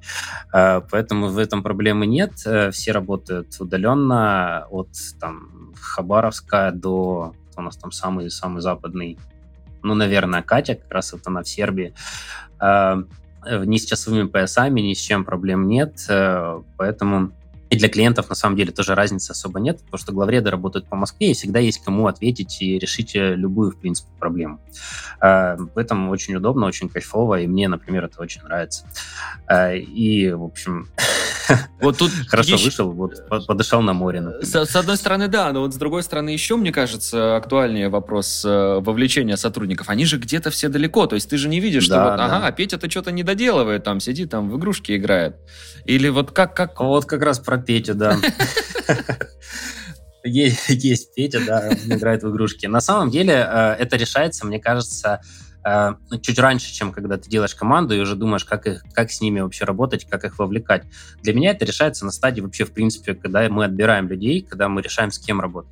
Поэтому 0.52 1.28
в 1.28 1.38
этом 1.38 1.62
проблемы 1.62 2.08
нет, 2.08 2.32
все 2.72 2.92
работают 2.92 3.56
удаленно, 3.60 4.15
региона 4.16 4.68
от 4.70 4.90
там 5.20 5.74
Хабаровска 5.80 6.72
до 6.72 7.34
у 7.58 7.62
нас 7.62 7.78
там 7.78 7.92
самый 7.92 8.30
самый 8.30 8.62
западный, 8.62 9.18
ну, 9.82 9.96
наверное, 9.96 10.42
Катя, 10.42 10.76
как 10.76 10.92
раз 10.92 11.14
это 11.14 11.30
она 11.30 11.44
в 11.44 11.48
Сербии. 11.48 11.94
Э, 12.60 12.98
ни 13.48 13.78
с 13.78 13.86
часовыми 13.86 14.28
поясами, 14.28 14.82
ни 14.82 14.94
с 14.94 15.00
чем 15.00 15.24
проблем 15.24 15.68
нет, 15.68 16.06
э, 16.10 16.62
поэтому 16.78 17.32
и 17.70 17.78
для 17.78 17.90
клиентов, 17.90 18.30
на 18.30 18.36
самом 18.36 18.56
деле, 18.56 18.72
тоже 18.72 18.94
разницы 18.94 19.32
особо 19.32 19.60
нет, 19.60 19.82
потому 19.82 19.98
что 19.98 20.12
главреды 20.12 20.52
работают 20.52 20.88
по 20.88 20.96
Москве, 20.96 21.32
и 21.32 21.34
всегда 21.34 21.60
есть 21.60 21.84
кому 21.84 22.08
ответить 22.08 22.62
и 22.62 22.78
решить 22.78 23.16
э, 23.16 23.36
любую, 23.36 23.72
в 23.72 23.78
принципе, 23.78 24.10
проблему. 24.20 24.60
Э, 25.20 25.56
в 25.58 25.78
этом 25.78 26.10
очень 26.10 26.36
удобно, 26.36 26.68
очень 26.68 26.90
кайфово, 26.90 27.42
и 27.42 27.48
мне, 27.48 27.68
например, 27.68 28.06
это 28.06 28.22
очень 28.22 28.42
нравится. 28.44 28.86
Э, 29.48 29.78
и, 29.78 30.32
в 30.32 30.44
общем, 30.44 30.88
вот 31.82 31.98
тут 31.98 32.12
хорошо 32.28 32.54
еще... 32.54 32.66
вышел, 32.66 32.92
вот 32.92 33.28
подышал 33.48 33.82
на 33.82 33.94
море. 33.94 34.22
С, 34.42 34.54
с 34.54 34.76
одной 34.76 34.98
стороны, 34.98 35.28
да, 35.28 35.52
но 35.52 35.62
вот 35.62 35.74
с 35.74 35.78
другой 35.78 36.04
стороны 36.04 36.30
еще, 36.30 36.58
мне 36.58 36.72
кажется, 36.72 37.36
актуальнее 37.36 37.90
вопрос 37.90 38.44
вовлечения 38.46 39.38
сотрудников. 39.38 39.90
Они 39.90 40.06
же 40.06 40.18
где-то 40.18 40.52
все 40.52 40.70
далеко, 40.70 41.08
то 41.08 41.16
есть 41.16 41.30
ты 41.30 41.38
же 41.38 41.50
не 41.50 41.60
видишь, 41.60 41.88
да, 41.88 41.96
что 41.96 42.10
вот, 42.12 42.18
да. 42.18 42.38
ага, 42.38 42.52
Петя-то 42.52 42.90
что-то 42.90 43.12
не 43.12 43.24
доделывает, 43.24 43.84
там 43.84 44.00
сидит, 44.00 44.30
там 44.30 44.50
в 44.50 44.58
игрушки 44.58 44.96
играет. 44.96 45.38
Или 45.86 46.10
вот 46.10 46.32
как... 46.32 46.56
как... 46.56 46.80
Вот 46.80 47.06
как 47.06 47.22
раз 47.22 47.40
про 47.40 47.55
Петю, 47.58 47.96
да. 47.96 48.18
Есть, 50.26 50.70
есть 50.70 51.14
Петя, 51.14 51.40
да, 51.46 51.72
играет 51.86 52.24
в 52.24 52.32
игрушки. 52.32 52.66
На 52.66 52.82
самом 52.82 53.12
деле 53.12 53.34
э, 53.34 53.76
это 53.78 53.96
решается, 53.96 54.48
мне 54.48 54.60
кажется, 54.60 55.22
э, 55.64 55.94
чуть 56.22 56.40
раньше, 56.40 56.74
чем 56.74 56.92
когда 56.92 57.18
ты 57.18 57.30
делаешь 57.30 57.54
команду 57.54 57.96
и 57.96 58.00
уже 58.00 58.16
думаешь, 58.16 58.44
как, 58.44 58.66
их, 58.66 58.84
как 58.92 59.12
с 59.12 59.22
ними 59.22 59.42
вообще 59.42 59.66
работать, 59.66 60.06
как 60.06 60.26
их 60.26 60.40
вовлекать. 60.40 60.84
Для 61.22 61.36
меня 61.36 61.52
это 61.52 61.64
решается 61.64 62.06
на 62.06 62.12
стадии 62.12 62.42
вообще, 62.42 62.66
в 62.66 62.72
принципе, 62.72 63.14
когда 63.14 63.48
мы 63.50 63.66
отбираем 63.66 64.08
людей, 64.08 64.42
когда 64.42 64.68
мы 64.68 64.82
решаем, 64.82 65.12
с 65.12 65.20
кем 65.20 65.40
работать. 65.40 65.72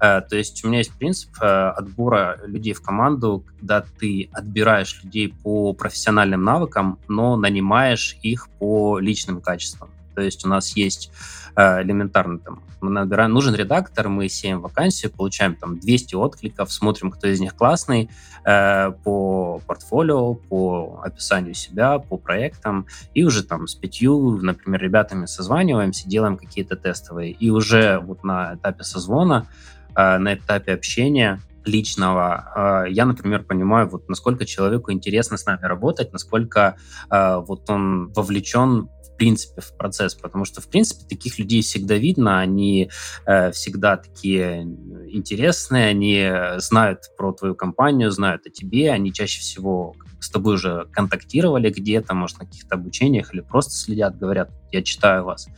Э, 0.00 0.22
то 0.22 0.36
есть 0.36 0.64
у 0.64 0.68
меня 0.68 0.78
есть 0.78 0.96
принцип 0.98 1.30
отбора 1.38 2.40
людей 2.46 2.72
в 2.72 2.80
команду, 2.80 3.44
когда 3.58 3.84
ты 4.00 4.30
отбираешь 4.32 5.02
людей 5.02 5.34
по 5.42 5.74
профессиональным 5.74 6.42
навыкам, 6.44 6.98
но 7.08 7.36
нанимаешь 7.36 8.16
их 8.22 8.48
по 8.58 8.98
личным 8.98 9.42
качествам. 9.42 9.90
То 10.14 10.22
есть 10.22 10.44
у 10.44 10.48
нас 10.48 10.76
есть 10.76 11.10
э, 11.56 11.82
элементарно 11.82 12.38
там, 12.38 12.62
мы 12.80 12.90
набираем, 12.90 13.32
нужен 13.32 13.54
редактор, 13.54 14.08
мы 14.08 14.28
сеем 14.28 14.60
вакансию, 14.60 15.12
получаем 15.12 15.54
там 15.54 15.78
200 15.78 16.14
откликов, 16.14 16.72
смотрим, 16.72 17.10
кто 17.10 17.28
из 17.28 17.40
них 17.40 17.54
классный 17.54 18.10
э, 18.44 18.92
по 19.04 19.60
портфолио, 19.66 20.34
по 20.34 21.00
описанию 21.04 21.54
себя, 21.54 21.98
по 21.98 22.16
проектам, 22.16 22.86
и 23.14 23.24
уже 23.24 23.44
там 23.44 23.66
с 23.66 23.74
пятью, 23.74 24.38
например, 24.38 24.80
ребятами 24.82 25.26
созваниваемся, 25.26 26.08
делаем 26.08 26.36
какие-то 26.36 26.76
тестовые, 26.76 27.32
и 27.32 27.50
уже 27.50 27.98
вот 27.98 28.24
на 28.24 28.54
этапе 28.54 28.84
созвона, 28.84 29.46
э, 29.94 30.18
на 30.18 30.34
этапе 30.34 30.72
общения 30.72 31.40
личного, 31.64 32.86
я, 32.88 33.06
например, 33.06 33.44
понимаю, 33.44 33.88
вот 33.88 34.08
насколько 34.08 34.44
человеку 34.44 34.90
интересно 34.90 35.36
с 35.36 35.46
нами 35.46 35.62
работать, 35.62 36.12
насколько 36.12 36.74
вот 37.08 37.70
он 37.70 38.08
вовлечен 38.08 38.88
принципе, 39.16 39.60
в 39.60 39.76
процесс, 39.76 40.14
потому 40.14 40.44
что, 40.44 40.60
в 40.60 40.68
принципе, 40.68 41.06
таких 41.08 41.38
людей 41.38 41.62
всегда 41.62 41.96
видно, 41.96 42.40
они 42.40 42.90
э, 43.26 43.52
всегда 43.52 43.96
такие 43.96 44.62
интересные, 45.10 45.88
они 45.88 46.30
знают 46.58 47.00
про 47.16 47.32
твою 47.32 47.54
компанию, 47.54 48.10
знают 48.10 48.46
о 48.46 48.50
тебе, 48.50 48.90
они 48.90 49.12
чаще 49.12 49.40
всего 49.40 49.94
с 50.20 50.30
тобой 50.30 50.54
уже 50.54 50.86
контактировали 50.92 51.70
где-то, 51.70 52.14
может, 52.14 52.38
на 52.38 52.46
каких-то 52.46 52.76
обучениях 52.76 53.34
или 53.34 53.40
просто 53.40 53.72
следят, 53.72 54.18
говорят, 54.18 54.50
я 54.70 54.82
читаю 54.82 55.24
вас. 55.24 55.48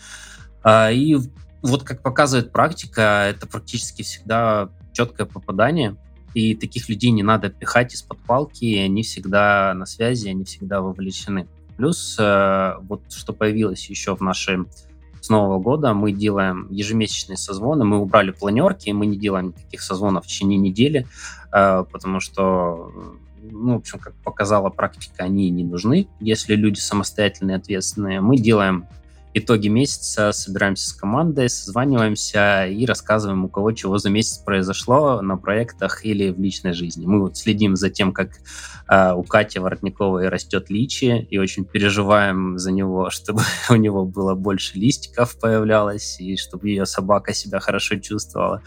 А, 0.63 0.91
и 0.91 1.17
вот 1.63 1.83
как 1.83 2.03
показывает 2.03 2.53
практика, 2.53 3.27
это 3.29 3.47
практически 3.47 4.03
всегда 4.03 4.71
четкое 4.93 5.27
попадание, 5.27 5.97
и 6.35 6.55
таких 6.55 6.89
людей 6.89 7.11
не 7.11 7.23
надо 7.23 7.49
пихать 7.49 7.95
из-под 7.95 8.19
палки, 8.19 8.77
они 8.77 9.03
всегда 9.03 9.73
на 9.75 9.87
связи, 9.87 10.29
они 10.29 10.45
всегда 10.45 10.81
вовлечены. 10.81 11.47
Плюс 11.77 12.17
э, 12.19 12.75
вот 12.83 13.03
что 13.11 13.33
появилось 13.33 13.89
еще 13.91 14.15
в 14.15 14.21
нашей 14.21 14.65
с 15.21 15.31
Нового 15.31 15.59
года, 15.59 15.95
мы 15.95 16.13
делаем 16.13 16.69
ежемесячные 16.71 17.39
созвоны, 17.39 17.85
мы 17.85 17.99
убрали 17.99 18.31
планерки, 18.31 18.91
мы 18.91 19.07
не 19.07 19.17
делаем 19.17 19.49
никаких 19.49 19.81
созвонов 19.81 20.25
в 20.25 20.29
течение 20.29 20.59
недели, 20.59 21.07
э, 21.53 21.85
потому 21.91 22.21
что 22.21 22.93
ну, 23.51 23.75
в 23.75 23.79
общем, 23.79 23.99
как 23.99 24.15
показала 24.17 24.71
практика, 24.71 25.25
они 25.25 25.51
не 25.51 25.65
нужны, 25.65 26.09
если 26.21 26.55
люди 26.55 26.79
самостоятельные, 26.79 27.57
ответственные. 27.57 28.21
Мы 28.21 28.37
делаем 28.37 28.87
итоге 29.35 29.69
месяца 29.69 30.33
собираемся 30.33 30.89
с 30.89 30.93
командой, 30.93 31.49
созваниваемся 31.49 32.67
и 32.67 32.87
рассказываем, 32.87 33.45
у 33.45 33.49
кого 33.49 33.73
чего 33.73 33.99
за 33.99 34.09
месяц 34.09 34.39
произошло 34.39 35.21
на 35.21 35.37
проектах 35.37 36.05
или 36.07 36.31
в 36.31 36.39
личной 36.39 36.73
жизни. 36.73 37.05
Мы 37.05 37.21
вот 37.21 37.37
следим 37.37 37.75
за 37.75 37.91
тем, 37.91 38.13
как 38.13 38.31
э, 38.89 39.13
у 39.13 39.25
Кати 39.25 39.59
Воротниковой 39.59 40.29
растет 40.29 40.71
личи, 40.71 41.27
и 41.29 41.39
очень 41.39 41.65
переживаем 41.65 42.59
за 42.59 42.71
него, 42.71 43.11
чтобы 43.11 43.43
у 43.69 43.75
него 43.75 44.05
было 44.05 44.35
больше 44.35 44.79
листиков 44.79 45.37
появлялось, 45.41 46.21
и 46.21 46.37
чтобы 46.37 46.69
ее 46.69 46.87
собака 46.87 47.35
себя 47.35 47.59
хорошо 47.59 47.97
чувствовала. 47.97 48.63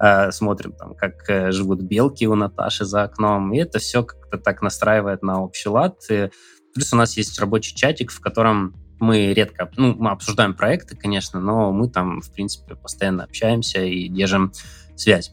Э, 0.00 0.32
смотрим 0.32 0.72
там, 0.72 0.94
как 0.94 1.28
э, 1.28 1.52
живут 1.52 1.82
белки 1.82 2.26
у 2.26 2.34
Наташи 2.34 2.86
за 2.86 3.02
окном, 3.02 3.52
и 3.52 3.58
это 3.58 3.78
все 3.78 4.02
как-то 4.02 4.38
так 4.38 4.62
настраивает 4.62 5.22
на 5.22 5.42
общий 5.42 5.68
лад. 5.68 5.98
И 6.08 6.30
плюс 6.74 6.92
у 6.94 6.96
нас 6.96 7.18
есть 7.18 7.38
рабочий 7.38 7.76
чатик, 7.76 8.10
в 8.10 8.20
котором 8.20 8.85
мы 8.98 9.32
редко, 9.34 9.70
ну, 9.76 9.94
мы 9.94 10.10
обсуждаем 10.10 10.54
проекты, 10.54 10.96
конечно, 10.96 11.40
но 11.40 11.72
мы 11.72 11.88
там, 11.88 12.20
в 12.20 12.30
принципе, 12.30 12.74
постоянно 12.74 13.24
общаемся 13.24 13.82
и 13.82 14.08
держим 14.08 14.52
связь. 14.94 15.32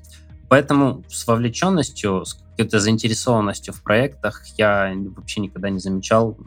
Поэтому 0.49 1.03
с 1.09 1.25
вовлеченностью, 1.25 2.25
с 2.25 2.33
какой-то 2.33 2.79
заинтересованностью 2.79 3.73
в 3.73 3.81
проектах 3.81 4.45
я 4.57 4.93
вообще 5.15 5.41
никогда 5.41 5.69
не 5.69 5.79
замечал 5.79 6.37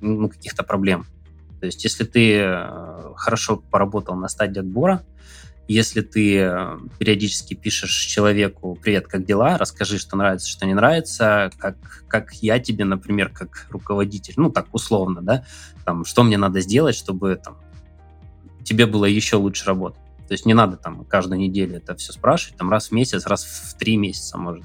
ну, 0.00 0.28
каких-то 0.28 0.62
проблем. 0.62 1.04
То 1.60 1.66
есть, 1.66 1.82
если 1.84 2.04
ты 2.04 2.38
э, 2.38 3.12
хорошо 3.16 3.56
поработал 3.56 4.14
на 4.14 4.28
стадии 4.28 4.60
отбора, 4.60 5.02
если 5.68 6.00
ты 6.00 6.38
э, 6.38 6.78
периодически 6.98 7.52
пишешь 7.52 7.94
человеку 7.94 8.78
«Привет, 8.82 9.06
как 9.06 9.26
дела?», 9.26 9.58
расскажи, 9.58 9.98
что 9.98 10.16
нравится, 10.16 10.48
что 10.48 10.66
не 10.66 10.72
нравится, 10.72 11.50
как, 11.58 11.76
как 12.08 12.32
я 12.34 12.58
тебе, 12.58 12.86
например, 12.86 13.28
как 13.28 13.66
руководитель, 13.68 14.32
ну, 14.38 14.50
так 14.50 14.68
условно, 14.72 15.20
да, 15.20 15.44
там, 15.84 16.06
что 16.06 16.22
мне 16.22 16.38
надо 16.38 16.60
сделать, 16.60 16.96
чтобы 16.96 17.36
там, 17.36 17.58
тебе 18.64 18.86
было 18.86 19.04
еще 19.04 19.36
лучше 19.36 19.66
работать. 19.66 20.00
То 20.26 20.32
есть 20.32 20.46
не 20.46 20.54
надо 20.54 20.78
там 20.78 21.04
каждую 21.04 21.38
неделю 21.38 21.76
это 21.76 21.94
все 21.96 22.12
спрашивать, 22.12 22.58
там 22.58 22.70
раз 22.70 22.88
в 22.88 22.92
месяц, 22.92 23.26
раз 23.26 23.44
в 23.44 23.76
три 23.78 23.98
месяца, 23.98 24.38
может. 24.38 24.64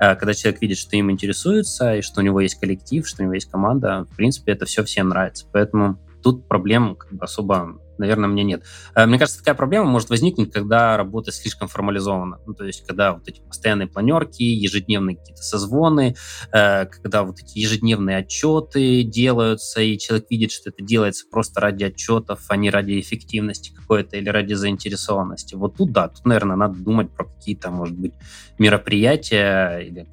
Э, 0.00 0.16
когда 0.16 0.34
человек 0.34 0.60
видит, 0.60 0.78
что 0.78 0.96
им 0.96 1.10
интересуется, 1.10 1.94
и 1.94 2.02
что 2.02 2.20
у 2.20 2.24
него 2.24 2.40
есть 2.40 2.56
коллектив, 2.56 3.06
что 3.06 3.22
у 3.22 3.24
него 3.26 3.34
есть 3.34 3.50
команда, 3.50 4.06
в 4.10 4.16
принципе, 4.16 4.52
это 4.52 4.66
все 4.66 4.82
всем 4.82 5.08
нравится. 5.08 5.46
Поэтому 5.52 6.00
тут 6.20 6.48
проблем 6.48 6.96
как 6.96 7.12
бы 7.12 7.24
особо 7.24 7.80
наверное, 7.98 8.28
мне 8.28 8.44
нет. 8.44 8.64
Э, 8.94 9.06
мне 9.06 9.18
кажется, 9.18 9.40
такая 9.40 9.54
проблема 9.54 9.86
может 9.86 10.10
возникнуть, 10.10 10.52
когда 10.52 10.96
работа 10.96 11.32
слишком 11.32 11.68
формализована. 11.68 12.40
Ну, 12.46 12.54
то 12.54 12.64
есть, 12.64 12.86
когда 12.86 13.12
вот 13.12 13.26
эти 13.28 13.40
постоянные 13.40 13.88
планерки, 13.88 14.42
ежедневные 14.42 15.16
какие-то 15.16 15.42
созвоны, 15.42 16.16
э, 16.52 16.86
когда 16.86 17.22
вот 17.22 17.38
эти 17.40 17.58
ежедневные 17.58 18.18
отчеты 18.18 19.02
делаются, 19.02 19.80
и 19.80 19.98
человек 19.98 20.26
видит, 20.30 20.52
что 20.52 20.70
это 20.70 20.82
делается 20.82 21.26
просто 21.30 21.60
ради 21.60 21.84
отчетов, 21.84 22.40
а 22.48 22.56
не 22.56 22.70
ради 22.70 23.00
эффективности 23.00 23.74
какой-то 23.74 24.16
или 24.16 24.28
ради 24.28 24.54
заинтересованности. 24.54 25.54
Вот 25.54 25.76
тут, 25.76 25.92
да, 25.92 26.08
тут, 26.08 26.24
наверное, 26.24 26.56
надо 26.56 26.78
думать 26.78 27.10
про 27.10 27.24
какие-то, 27.24 27.70
может 27.70 27.96
быть, 27.96 28.14
мероприятия 28.58 29.78
или 29.78 30.06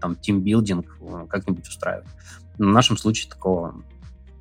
там 0.00 0.16
тимбилдинг 0.16 0.86
э, 1.00 1.26
как-нибудь 1.28 1.68
устраивать. 1.68 2.08
в 2.58 2.62
нашем 2.62 2.96
случае 2.96 3.30
такого 3.30 3.82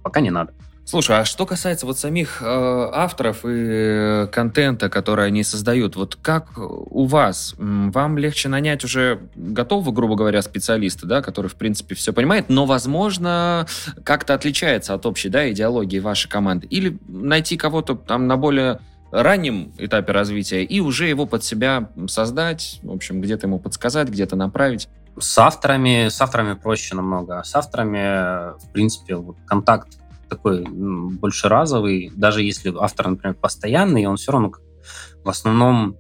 пока 0.04 0.22
не 0.22 0.32
надо. 0.32 0.54
Слушай, 0.90 1.20
а 1.20 1.26
что 1.26 1.46
касается 1.46 1.86
вот 1.86 2.00
самих 2.00 2.42
э, 2.42 2.46
авторов 2.46 3.44
и 3.44 3.50
э, 3.50 4.28
контента, 4.32 4.88
который 4.90 5.28
они 5.28 5.44
создают, 5.44 5.98
вот 5.98 6.16
как 6.16 6.58
у 6.58 7.06
вас? 7.08 7.56
Вам 7.58 8.18
легче 8.18 8.48
нанять 8.48 8.86
уже 8.86 9.20
готового, 9.36 9.92
грубо 9.92 10.16
говоря, 10.16 10.42
специалиста, 10.42 11.06
да, 11.06 11.22
который, 11.22 11.48
в 11.48 11.56
принципе, 11.56 11.94
все 11.94 12.14
понимает, 12.14 12.46
но, 12.48 12.66
возможно, 12.66 13.68
как-то 14.06 14.34
отличается 14.34 14.94
от 14.94 15.06
общей, 15.06 15.28
да, 15.28 15.52
идеологии 15.52 16.00
вашей 16.00 16.30
команды? 16.30 16.68
Или 16.68 16.98
найти 17.10 17.58
кого-то 17.58 17.96
там 17.96 18.28
на 18.28 18.38
более 18.38 18.80
раннем 19.12 19.74
этапе 19.78 20.14
развития 20.14 20.64
и 20.64 20.80
уже 20.80 21.10
его 21.10 21.26
под 21.26 21.44
себя 21.44 21.90
создать, 22.08 22.80
в 22.82 22.94
общем, 22.94 23.20
где-то 23.20 23.48
ему 23.48 23.60
подсказать, 23.60 24.08
где-то 24.08 24.38
направить? 24.38 24.88
С 25.20 25.38
авторами, 25.38 26.08
с 26.08 26.22
авторами 26.22 26.54
проще 26.54 26.96
намного. 26.96 27.44
С 27.44 27.54
авторами, 27.56 28.58
в 28.58 28.72
принципе, 28.72 29.18
вот 29.18 29.36
контакт 29.46 29.98
такой 30.30 30.66
больше 30.68 31.50
разовый, 31.50 32.12
даже 32.16 32.42
если 32.42 32.74
автор, 32.78 33.10
например, 33.10 33.36
постоянный, 33.36 34.06
он 34.06 34.18
все 34.18 34.32
равно 34.32 34.52
в 35.24 35.30
основном, 35.30 35.98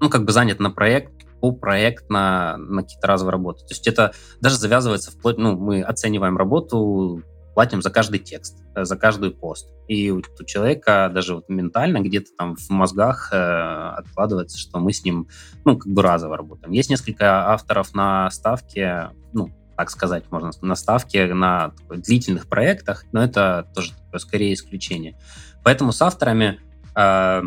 ну, 0.00 0.08
как 0.08 0.24
бы 0.24 0.32
занят 0.32 0.60
на 0.60 0.70
проект, 0.70 1.12
по 1.40 1.52
проект 1.52 2.08
на, 2.08 2.56
на 2.56 2.82
какие-то 2.82 3.06
разовые 3.06 3.32
работы. 3.32 3.60
То 3.60 3.72
есть 3.72 3.86
это 3.86 4.12
даже 4.40 4.56
завязывается 4.56 5.10
вплоть, 5.10 5.38
ну, 5.38 5.56
мы 5.56 5.82
оцениваем 5.82 6.36
работу, 6.36 7.22
платим 7.54 7.80
за 7.80 7.90
каждый 7.90 8.20
текст, 8.20 8.62
э, 8.74 8.84
за 8.84 8.96
каждый 8.96 9.30
пост. 9.30 9.72
И 9.88 10.10
у, 10.10 10.18
у 10.18 10.44
человека 10.44 11.10
даже 11.12 11.36
вот 11.36 11.48
ментально 11.48 12.00
где-то 12.00 12.30
там 12.36 12.56
в 12.56 12.68
мозгах 12.70 13.30
э, 13.32 13.36
откладывается, 13.36 14.58
что 14.58 14.78
мы 14.78 14.92
с 14.92 15.04
ним, 15.04 15.28
ну, 15.64 15.78
как 15.78 15.90
бы 15.90 16.02
разово 16.02 16.36
работаем. 16.36 16.72
Есть 16.72 16.90
несколько 16.90 17.50
авторов 17.50 17.94
на 17.94 18.30
ставке, 18.30 19.10
ну, 19.32 19.48
так 19.76 19.90
сказать, 19.90 20.24
можно 20.30 20.50
на 20.62 20.74
ставке 20.74 21.32
на 21.34 21.72
длительных 21.90 22.48
проектах, 22.48 23.04
но 23.12 23.22
это 23.22 23.68
тоже 23.74 23.92
скорее 24.18 24.54
исключение. 24.54 25.16
Поэтому 25.62 25.92
с 25.92 26.00
авторами, 26.00 26.60
э, 26.94 27.42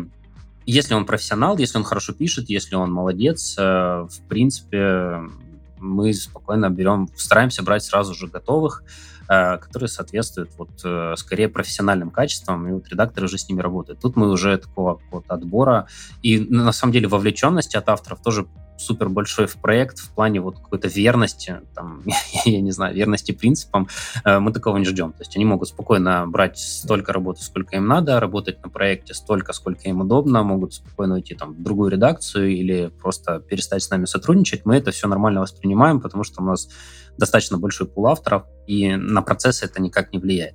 если 0.66 0.94
он 0.94 1.06
профессионал, 1.06 1.58
если 1.58 1.78
он 1.78 1.84
хорошо 1.84 2.12
пишет, 2.12 2.48
если 2.48 2.76
он 2.76 2.92
молодец, 2.92 3.56
э, 3.58 3.62
в 3.62 4.28
принципе, 4.28 5.22
мы 5.78 6.12
спокойно 6.12 6.70
берем, 6.70 7.08
стараемся 7.16 7.62
брать 7.62 7.82
сразу 7.82 8.14
же 8.14 8.28
готовых, 8.28 8.84
которые 9.30 9.88
соответствуют 9.88 10.50
вот 10.58 10.70
э, 10.84 11.14
скорее 11.16 11.48
профессиональным 11.48 12.10
качествам, 12.10 12.68
и 12.68 12.72
вот 12.72 12.88
редакторы 12.88 13.26
уже 13.26 13.38
с 13.38 13.48
ними 13.48 13.60
работают. 13.60 14.00
Тут 14.00 14.16
мы 14.16 14.28
уже 14.28 14.58
такого 14.58 15.00
вот 15.12 15.24
отбора 15.28 15.86
и 16.20 16.40
на 16.40 16.72
самом 16.72 16.92
деле 16.92 17.06
вовлеченности 17.06 17.76
от 17.76 17.88
авторов 17.88 18.20
тоже 18.22 18.46
супер 18.80 19.08
большой 19.08 19.46
в 19.46 19.56
проект 19.56 19.98
в 19.98 20.10
плане 20.10 20.40
вот 20.40 20.58
какой-то 20.58 20.88
верности, 20.88 21.60
там, 21.74 22.02
я 22.44 22.60
не 22.60 22.70
знаю, 22.72 22.94
верности 22.94 23.32
принципам, 23.32 23.88
э, 24.24 24.38
мы 24.38 24.52
такого 24.52 24.78
не 24.78 24.84
ждем. 24.84 25.12
То 25.12 25.20
есть 25.20 25.36
они 25.36 25.44
могут 25.44 25.68
спокойно 25.68 26.26
брать 26.26 26.58
столько 26.58 27.12
работы, 27.12 27.42
сколько 27.42 27.76
им 27.76 27.86
надо, 27.86 28.18
работать 28.18 28.62
на 28.64 28.68
проекте 28.68 29.14
столько, 29.14 29.52
сколько 29.52 29.88
им 29.88 30.00
удобно, 30.00 30.42
могут 30.42 30.74
спокойно 30.74 31.14
уйти 31.14 31.34
там 31.34 31.52
в 31.52 31.62
другую 31.62 31.90
редакцию 31.90 32.48
или 32.50 32.90
просто 33.00 33.40
перестать 33.40 33.82
с 33.82 33.90
нами 33.90 34.06
сотрудничать. 34.06 34.64
Мы 34.64 34.76
это 34.76 34.90
все 34.90 35.06
нормально 35.06 35.40
воспринимаем, 35.40 36.00
потому 36.00 36.24
что 36.24 36.42
у 36.42 36.44
нас 36.44 36.68
достаточно 37.20 37.58
большой 37.58 37.86
пул 37.86 38.08
авторов, 38.08 38.44
и 38.66 38.96
на 38.96 39.22
процессы 39.22 39.66
это 39.66 39.80
никак 39.80 40.12
не 40.12 40.18
влияет. 40.18 40.54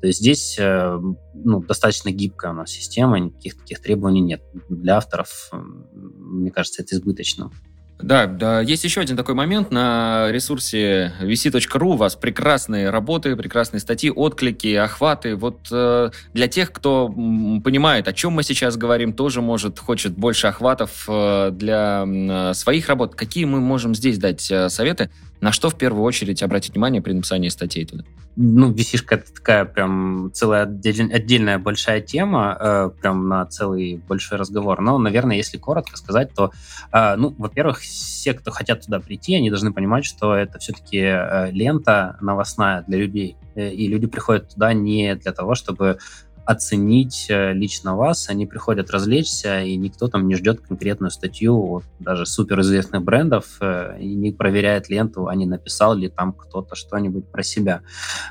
То 0.00 0.08
есть 0.08 0.18
здесь 0.18 0.56
э, 0.58 0.98
ну, 1.34 1.60
достаточно 1.62 2.10
гибкая 2.10 2.52
у 2.52 2.54
нас 2.54 2.70
система, 2.70 3.18
никаких 3.18 3.56
таких 3.56 3.80
требований 3.80 4.20
нет. 4.20 4.42
Для 4.68 4.96
авторов, 4.96 5.50
мне 5.52 6.50
кажется, 6.50 6.82
это 6.82 6.96
избыточно. 6.96 7.50
Да, 7.98 8.26
да, 8.26 8.60
есть 8.60 8.84
еще 8.84 9.00
один 9.00 9.16
такой 9.16 9.34
момент. 9.34 9.70
На 9.70 10.30
ресурсе 10.30 11.14
vc.ru 11.22 11.94
у 11.94 11.96
вас 11.96 12.14
прекрасные 12.14 12.90
работы, 12.90 13.34
прекрасные 13.36 13.80
статьи, 13.80 14.10
отклики, 14.10 14.74
охваты. 14.74 15.34
Вот 15.34 15.68
э, 15.70 16.10
для 16.34 16.48
тех, 16.48 16.72
кто 16.72 17.08
понимает, 17.08 18.06
о 18.06 18.12
чем 18.12 18.32
мы 18.32 18.42
сейчас 18.42 18.76
говорим, 18.76 19.14
тоже 19.14 19.40
может, 19.40 19.78
хочет 19.78 20.12
больше 20.12 20.46
охватов 20.46 21.06
э, 21.08 21.50
для 21.52 22.04
э, 22.06 22.54
своих 22.54 22.88
работ. 22.88 23.14
Какие 23.14 23.46
мы 23.46 23.60
можем 23.60 23.94
здесь 23.94 24.18
дать 24.18 24.50
э, 24.50 24.68
советы? 24.68 25.10
На 25.40 25.52
что 25.52 25.70
в 25.70 25.76
первую 25.76 26.02
очередь 26.02 26.42
обратить 26.42 26.72
внимание 26.72 27.02
при 27.02 27.12
написании 27.12 27.48
статей 27.48 27.84
туда? 27.84 28.04
Ну, 28.38 28.70
vc 28.70 29.02
это 29.08 29.32
такая 29.32 29.64
прям 29.64 30.30
целая 30.34 30.64
отдельная 30.64 31.58
большая 31.58 32.02
тема, 32.02 32.56
э, 32.60 32.90
прям 33.00 33.28
на 33.28 33.46
целый 33.46 33.96
большой 34.08 34.36
разговор. 34.36 34.82
Но, 34.82 34.98
наверное, 34.98 35.36
если 35.36 35.56
коротко 35.56 35.96
сказать, 35.96 36.34
то, 36.34 36.52
э, 36.92 37.16
ну, 37.16 37.34
во-первых, 37.38 37.80
все, 37.80 38.34
кто 38.34 38.50
хотят 38.50 38.84
туда 38.84 39.00
прийти, 39.00 39.36
они 39.36 39.48
должны 39.48 39.72
понимать, 39.72 40.04
что 40.04 40.34
это 40.34 40.58
все-таки 40.58 40.98
э, 40.98 41.50
лента 41.50 42.18
новостная 42.20 42.84
для 42.86 42.98
людей. 42.98 43.36
Э, 43.54 43.70
и 43.70 43.88
люди 43.88 44.06
приходят 44.06 44.50
туда 44.50 44.74
не 44.74 45.14
для 45.14 45.32
того, 45.32 45.54
чтобы 45.54 45.98
оценить 46.46 47.26
э, 47.28 47.52
лично 47.52 47.96
вас, 47.96 48.30
они 48.30 48.46
приходят 48.46 48.90
развлечься, 48.90 49.62
и 49.62 49.76
никто 49.76 50.06
там 50.06 50.28
не 50.28 50.36
ждет 50.36 50.60
конкретную 50.60 51.10
статью 51.10 51.60
вот, 51.60 51.84
даже 51.98 52.24
суперизвестных 52.24 53.02
брендов 53.02 53.58
э, 53.60 53.98
и 54.00 54.14
не 54.14 54.30
проверяет 54.30 54.88
ленту, 54.88 55.26
а 55.26 55.34
не 55.34 55.44
написал 55.44 55.94
ли 55.94 56.08
там 56.08 56.32
кто-то 56.32 56.76
что-нибудь 56.76 57.26
про 57.26 57.42
себя. 57.42 57.82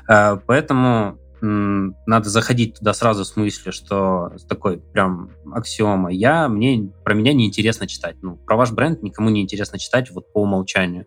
Э, 0.08 0.38
поэтому 0.46 1.18
надо 1.42 2.30
заходить 2.30 2.78
туда 2.78 2.94
сразу 2.94 3.26
с 3.26 3.36
мыслью, 3.36 3.70
что 3.70 4.32
такой 4.48 4.78
прям 4.78 5.30
аксиома. 5.52 6.10
Я, 6.10 6.48
мне, 6.48 6.90
про 7.04 7.12
меня 7.12 7.34
не 7.34 7.46
интересно 7.46 7.86
читать. 7.86 8.16
Ну, 8.22 8.36
про 8.36 8.56
ваш 8.56 8.72
бренд 8.72 9.02
никому 9.02 9.28
не 9.28 9.42
интересно 9.42 9.78
читать 9.78 10.10
вот 10.10 10.32
по 10.32 10.40
умолчанию. 10.42 11.04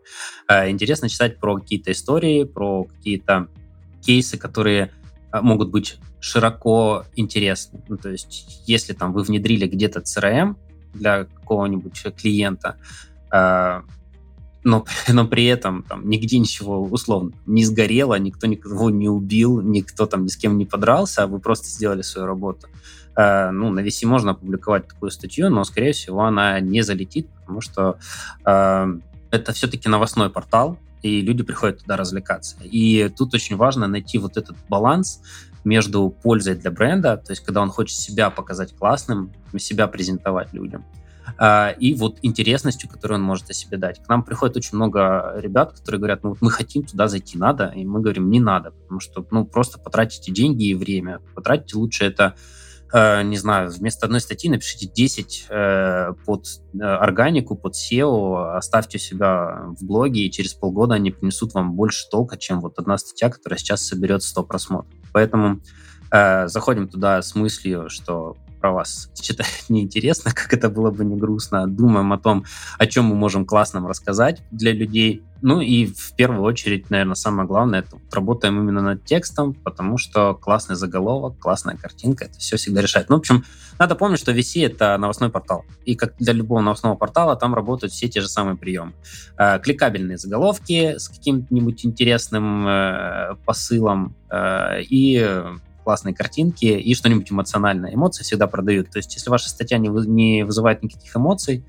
Интересно 0.47 1.09
читать 1.09 1.39
про 1.39 1.57
какие-то 1.57 1.91
истории, 1.91 2.43
про 2.43 2.83
какие-то 2.83 3.47
кейсы, 4.01 4.37
которые 4.37 4.91
могут 5.33 5.69
быть 5.69 5.97
широко 6.19 7.05
интересны. 7.15 7.81
Ну, 7.87 7.97
то 7.97 8.09
есть, 8.09 8.63
если 8.65 8.93
там 8.93 9.13
вы 9.13 9.23
внедрили 9.23 9.67
где-то 9.67 10.01
CRM 10.01 10.55
для 10.93 11.25
какого-нибудь 11.25 12.05
клиента, 12.17 12.77
э, 13.31 13.81
но, 14.63 14.85
но 15.07 15.27
при 15.27 15.45
этом 15.45 15.83
там 15.83 16.09
нигде 16.09 16.39
ничего 16.39 16.81
условно 16.81 17.31
не 17.45 17.63
сгорело, 17.65 18.17
никто 18.19 18.47
никого 18.47 18.89
не 18.89 19.09
убил, 19.09 19.61
никто 19.61 20.05
там 20.05 20.23
ни 20.23 20.29
с 20.29 20.37
кем 20.37 20.57
не 20.57 20.65
подрался, 20.65 21.23
а 21.23 21.27
вы 21.27 21.39
просто 21.39 21.67
сделали 21.67 22.01
свою 22.01 22.27
работу. 22.27 22.67
Э, 23.15 23.51
ну, 23.51 23.69
на 23.69 23.81
VC 23.81 24.05
можно 24.05 24.31
опубликовать 24.31 24.87
такую 24.87 25.11
статью, 25.11 25.49
но, 25.49 25.63
скорее 25.63 25.93
всего, 25.93 26.23
она 26.23 26.59
не 26.59 26.81
залетит, 26.81 27.29
потому 27.39 27.61
что 27.61 27.97
э, 28.45 28.99
это 29.31 29.53
все-таки 29.53 29.89
новостной 29.89 30.29
портал, 30.29 30.77
и 31.01 31.21
люди 31.21 31.43
приходят 31.43 31.79
туда 31.81 31.97
развлекаться. 31.97 32.57
И 32.63 33.09
тут 33.17 33.33
очень 33.33 33.55
важно 33.55 33.87
найти 33.87 34.17
вот 34.17 34.37
этот 34.37 34.57
баланс 34.67 35.21
между 35.63 36.09
пользой 36.09 36.55
для 36.55 36.71
бренда, 36.71 37.17
то 37.17 37.31
есть 37.31 37.43
когда 37.43 37.61
он 37.61 37.69
хочет 37.69 37.97
себя 37.97 38.29
показать 38.29 38.75
классным, 38.75 39.31
себя 39.57 39.87
презентовать 39.87 40.53
людям, 40.53 40.85
а, 41.37 41.69
и 41.69 41.93
вот 41.93 42.17
интересностью, 42.21 42.89
которую 42.89 43.19
он 43.19 43.23
может 43.23 43.49
о 43.49 43.53
себе 43.53 43.77
дать. 43.77 44.03
К 44.03 44.09
нам 44.09 44.23
приходит 44.23 44.57
очень 44.57 44.75
много 44.75 45.33
ребят, 45.37 45.73
которые 45.73 45.99
говорят, 45.99 46.23
ну 46.23 46.29
вот 46.29 46.41
мы 46.41 46.51
хотим 46.51 46.83
туда 46.83 47.07
зайти, 47.07 47.37
надо, 47.37 47.71
и 47.75 47.85
мы 47.85 48.01
говорим, 48.01 48.29
не 48.29 48.39
надо, 48.39 48.71
потому 48.71 48.99
что 48.99 49.25
ну 49.31 49.45
просто 49.45 49.79
потратите 49.79 50.31
деньги 50.31 50.65
и 50.65 50.73
время, 50.73 51.19
потратите 51.35 51.77
лучше 51.77 52.05
это 52.05 52.35
э, 52.93 53.23
не 53.23 53.37
знаю, 53.37 53.71
вместо 53.71 54.05
одной 54.05 54.21
статьи 54.21 54.49
напишите 54.49 54.87
10 54.87 55.47
э, 55.49 56.13
под 56.25 56.45
э, 56.73 56.83
органику, 56.83 57.55
под 57.55 57.75
SEO, 57.75 58.55
оставьте 58.55 58.97
у 58.97 59.01
себя 59.01 59.65
в 59.79 59.85
блоге, 59.85 60.21
и 60.21 60.31
через 60.31 60.53
полгода 60.53 60.95
они 60.95 61.11
принесут 61.11 61.53
вам 61.53 61.73
больше 61.73 62.07
толка, 62.09 62.37
чем 62.37 62.61
вот 62.61 62.77
одна 62.77 62.97
статья, 62.97 63.29
которая 63.29 63.57
сейчас 63.57 63.85
соберет 63.85 64.23
100 64.23 64.43
просмотров. 64.43 64.93
Поэтому 65.11 65.61
заходим 66.11 66.87
туда 66.87 67.21
с 67.21 67.35
мыслью, 67.35 67.87
что 67.89 68.35
про 68.59 68.71
вас 68.71 69.09
читать 69.13 69.65
неинтересно, 69.69 70.31
как 70.33 70.53
это 70.53 70.69
было 70.69 70.91
бы 70.91 71.05
не 71.05 71.15
грустно. 71.15 71.67
Думаем 71.67 72.11
о 72.13 72.17
том, 72.17 72.45
о 72.77 72.85
чем 72.85 73.05
мы 73.05 73.15
можем 73.15 73.45
классным 73.45 73.87
рассказать 73.87 74.41
для 74.51 74.71
людей. 74.71 75.23
Ну 75.41 75.61
и 75.61 75.85
в 75.85 76.13
первую 76.15 76.41
очередь, 76.43 76.89
наверное, 76.89 77.15
самое 77.15 77.47
главное, 77.47 77.79
это 77.79 77.97
работаем 78.11 78.59
именно 78.59 78.81
над 78.81 79.05
текстом, 79.05 79.53
потому 79.53 79.97
что 79.97 80.33
классный 80.33 80.75
заголовок, 80.75 81.39
классная 81.39 81.77
картинка, 81.77 82.25
это 82.25 82.37
все 82.39 82.57
всегда 82.57 82.81
решает. 82.81 83.09
Ну, 83.09 83.15
в 83.15 83.19
общем, 83.19 83.45
надо 83.77 83.95
помнить, 83.95 84.19
что 84.19 84.33
VC— 84.33 84.65
это 84.67 84.97
новостной 84.97 85.29
портал. 85.29 85.63
И 85.85 85.95
как 85.95 86.15
для 86.17 86.33
любого 86.33 86.59
новостного 86.59 86.95
портала, 86.95 87.37
там 87.37 87.55
работают 87.55 87.93
все 87.93 88.09
те 88.09 88.19
же 88.19 88.27
самые 88.27 88.57
приемы. 88.57 88.93
Э, 89.37 89.59
кликабельные 89.59 90.17
заголовки 90.17 90.97
с 90.97 91.07
каким-нибудь 91.07 91.85
интересным 91.85 92.67
э, 92.67 93.35
посылом 93.45 94.15
э, 94.29 94.81
и 94.81 95.43
классные 95.89 96.13
картинки 96.13 96.65
и 96.65 96.93
что-нибудь 96.93 97.31
эмоциональное. 97.31 97.95
Эмоции 97.95 98.21
всегда 98.21 98.45
продают. 98.45 98.91
То 98.91 98.99
есть, 98.99 99.15
если 99.15 99.31
ваша 99.31 99.49
статья 99.49 99.79
не, 99.79 99.89
не 99.89 100.43
вызывает 100.43 100.83
никаких 100.83 101.17
эмоций, 101.17 101.65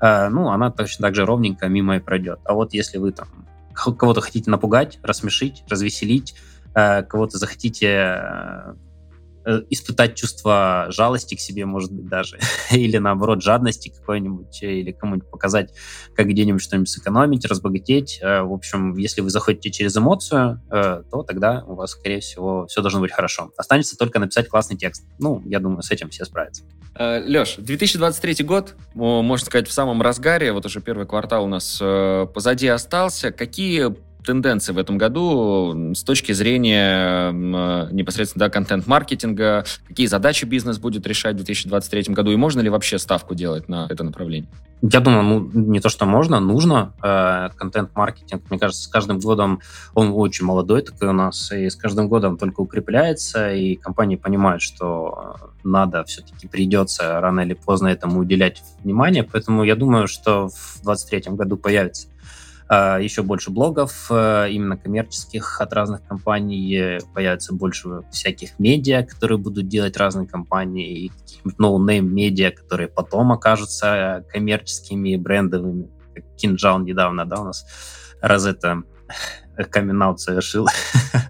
э, 0.00 0.28
ну, 0.28 0.50
она 0.50 0.70
точно 0.70 1.08
так 1.08 1.16
же 1.16 1.26
ровненько 1.26 1.66
мимо 1.66 1.96
и 1.96 1.98
пройдет. 1.98 2.38
А 2.44 2.54
вот 2.54 2.72
если 2.72 2.98
вы 2.98 3.10
там 3.10 3.28
кого-то 3.74 4.20
хотите 4.20 4.48
напугать, 4.48 5.00
рассмешить, 5.02 5.64
развеселить, 5.68 6.36
э, 6.76 7.02
кого-то 7.02 7.36
захотите 7.36 7.88
Э, 7.88 8.74
испытать 9.70 10.14
чувство 10.14 10.86
жалости 10.90 11.34
к 11.34 11.40
себе, 11.40 11.66
может 11.66 11.92
быть, 11.92 12.08
даже, 12.08 12.38
или 12.70 12.98
наоборот 12.98 13.42
жадности 13.42 13.90
какой-нибудь, 13.90 14.62
э, 14.62 14.80
или 14.80 14.92
кому-нибудь 14.92 15.30
показать, 15.30 15.74
как 16.14 16.28
где-нибудь 16.28 16.62
что-нибудь 16.62 16.88
сэкономить, 16.88 17.44
разбогатеть. 17.44 18.18
Э, 18.22 18.42
в 18.42 18.52
общем, 18.52 18.96
если 18.96 19.20
вы 19.20 19.30
заходите 19.30 19.70
через 19.70 19.96
эмоцию, 19.96 20.60
то 20.70 21.22
тогда 21.22 21.64
у 21.66 21.74
вас, 21.74 21.92
скорее 21.92 22.20
всего, 22.20 22.66
все 22.66 22.80
должно 22.80 23.00
быть 23.00 23.12
хорошо. 23.12 23.50
Останется 23.56 23.96
только 23.96 24.18
написать 24.18 24.48
классный 24.48 24.76
текст. 24.76 25.04
Ну, 25.18 25.42
я 25.44 25.60
думаю, 25.60 25.82
с 25.82 25.90
этим 25.90 26.10
все 26.10 26.24
справятся. 26.24 26.64
Леш, 26.98 27.56
2023 27.58 28.44
год, 28.44 28.74
можно 28.94 29.44
сказать, 29.44 29.68
в 29.68 29.72
самом 29.72 30.02
разгаре, 30.02 30.52
вот 30.52 30.66
уже 30.66 30.80
первый 30.80 31.06
квартал 31.06 31.44
у 31.44 31.48
нас 31.48 31.78
позади 31.78 32.68
остался. 32.68 33.32
Какие 33.32 33.94
тенденции 34.24 34.72
в 34.72 34.78
этом 34.78 34.98
году 34.98 35.92
с 35.94 36.02
точки 36.02 36.32
зрения 36.32 37.30
непосредственно 37.92 38.46
да, 38.46 38.50
контент-маркетинга, 38.50 39.64
какие 39.86 40.06
задачи 40.06 40.44
бизнес 40.44 40.78
будет 40.78 41.06
решать 41.06 41.34
в 41.34 41.38
2023 41.38 42.14
году, 42.14 42.32
и 42.32 42.36
можно 42.36 42.60
ли 42.60 42.68
вообще 42.68 42.98
ставку 42.98 43.34
делать 43.34 43.68
на 43.68 43.86
это 43.88 44.02
направление? 44.04 44.50
Я 44.82 45.00
думаю, 45.00 45.22
ну, 45.22 45.50
не 45.54 45.80
то, 45.80 45.88
что 45.88 46.04
можно, 46.04 46.40
нужно. 46.40 46.92
Э, 47.02 47.48
контент-маркетинг, 47.56 48.42
мне 48.50 48.58
кажется, 48.58 48.82
с 48.82 48.86
каждым 48.86 49.18
годом 49.18 49.60
он 49.94 50.12
очень 50.14 50.44
молодой 50.44 50.82
такой 50.82 51.08
у 51.08 51.12
нас, 51.12 51.50
и 51.52 51.70
с 51.70 51.76
каждым 51.76 52.08
годом 52.08 52.36
только 52.36 52.60
укрепляется, 52.60 53.50
и 53.54 53.76
компании 53.76 54.16
понимают, 54.16 54.60
что 54.60 55.36
надо 55.62 56.04
все-таки 56.04 56.48
придется 56.48 57.18
рано 57.20 57.40
или 57.40 57.54
поздно 57.54 57.88
этому 57.88 58.20
уделять 58.20 58.62
внимание, 58.82 59.22
поэтому 59.22 59.64
я 59.64 59.74
думаю, 59.74 60.06
что 60.06 60.48
в 60.48 60.82
2023 60.82 61.32
году 61.34 61.56
появится 61.56 62.08
еще 62.70 63.22
больше 63.22 63.50
блогов, 63.50 64.06
э, 64.10 64.48
именно 64.50 64.76
коммерческих 64.76 65.60
от 65.60 65.72
разных 65.72 66.06
компаний, 66.06 66.98
появится 67.14 67.54
больше 67.54 68.02
всяких 68.10 68.58
медиа, 68.58 69.04
которые 69.04 69.38
будут 69.38 69.68
делать 69.68 69.96
разные 69.96 70.26
компании, 70.26 71.04
и 71.04 71.08
каких-нибудь 71.08 71.58
no-name 71.58 72.08
медиа, 72.08 72.50
которые 72.50 72.88
потом 72.88 73.32
окажутся 73.32 74.24
коммерческими, 74.30 75.16
брендовыми. 75.16 75.90
Как 76.14 76.24
Кинжал 76.36 76.78
недавно, 76.80 77.26
да, 77.26 77.40
у 77.40 77.44
нас 77.44 77.66
раз 78.20 78.46
это 78.46 78.82
камин 79.70 80.16
совершил. 80.18 80.66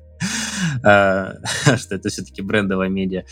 Э, 0.84 1.36
что 1.76 1.94
это 1.94 2.08
все-таки 2.08 2.42
брендовая 2.42 2.88
медиа. 2.88 3.24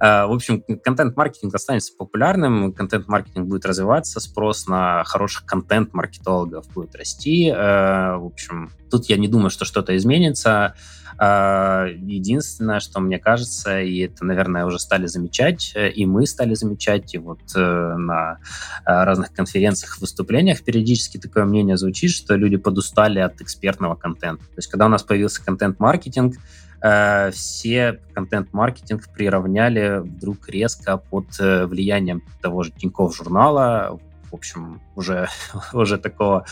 Э, 0.00 0.26
в 0.26 0.32
общем, 0.32 0.62
контент-маркетинг 0.62 1.54
останется 1.54 1.92
популярным, 1.96 2.72
контент-маркетинг 2.72 3.48
будет 3.48 3.66
развиваться, 3.66 4.20
спрос 4.20 4.66
на 4.68 5.02
хороших 5.04 5.44
контент-маркетологов 5.44 6.68
будет 6.72 6.94
расти. 6.94 7.48
Э, 7.48 8.16
в 8.16 8.26
общем, 8.26 8.70
тут 8.90 9.06
я 9.06 9.16
не 9.16 9.28
думаю, 9.28 9.50
что 9.50 9.64
что-то 9.64 9.96
изменится. 9.96 10.74
Единственное, 11.20 12.80
что 12.80 12.98
мне 13.00 13.18
кажется, 13.18 13.82
и 13.82 13.98
это, 13.98 14.24
наверное, 14.24 14.64
уже 14.64 14.78
стали 14.78 15.06
замечать, 15.06 15.74
и 15.76 16.06
мы 16.06 16.26
стали 16.26 16.54
замечать, 16.54 17.14
и 17.14 17.18
вот 17.18 17.40
на 17.54 18.38
разных 18.86 19.30
конференциях, 19.34 19.98
выступлениях 20.00 20.62
периодически 20.62 21.18
такое 21.18 21.44
мнение 21.44 21.76
звучит, 21.76 22.12
что 22.12 22.36
люди 22.36 22.56
подустали 22.56 23.18
от 23.18 23.38
экспертного 23.42 23.96
контента. 23.96 24.44
То 24.44 24.56
есть, 24.56 24.70
когда 24.70 24.86
у 24.86 24.88
нас 24.88 25.02
появился 25.02 25.44
контент-маркетинг, 25.44 26.36
Э, 26.82 27.30
все 27.30 28.00
контент-маркетинг 28.14 29.08
приравняли 29.12 29.98
вдруг 29.98 30.48
резко 30.48 30.96
под 30.96 31.26
э, 31.38 31.66
влиянием 31.66 32.22
того 32.40 32.62
же 32.62 32.72
Тинькофф 32.72 33.14
журнала, 33.14 33.98
в 34.30 34.34
общем, 34.34 34.80
уже, 34.96 35.28
уже 35.72 35.98
такого 35.98 36.46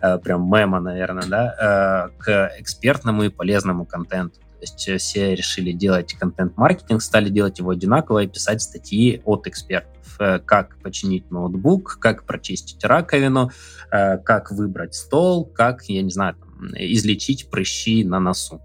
э, 0.00 0.18
прям 0.18 0.50
мема, 0.50 0.80
наверное, 0.80 1.26
да, 1.26 2.10
к 2.18 2.52
экспертному 2.58 3.24
и 3.24 3.28
полезному 3.28 3.84
контенту. 3.84 4.40
То 4.40 4.60
есть 4.60 5.02
все 5.02 5.34
решили 5.34 5.72
делать 5.72 6.14
контент-маркетинг, 6.14 7.02
стали 7.02 7.28
делать 7.28 7.58
его 7.58 7.70
одинаково 7.70 8.20
и 8.20 8.26
писать 8.26 8.62
статьи 8.62 9.20
от 9.24 9.46
экспертов. 9.46 9.93
Как 10.18 10.78
починить 10.82 11.30
ноутбук, 11.30 11.98
как 12.00 12.24
прочистить 12.24 12.84
раковину, 12.84 13.50
как 13.90 14.50
выбрать 14.50 14.94
стол, 14.94 15.46
как, 15.46 15.84
я 15.84 16.02
не 16.02 16.10
знаю, 16.10 16.36
излечить 16.76 17.50
прыщи 17.50 18.04
на 18.04 18.20
носу. 18.20 18.62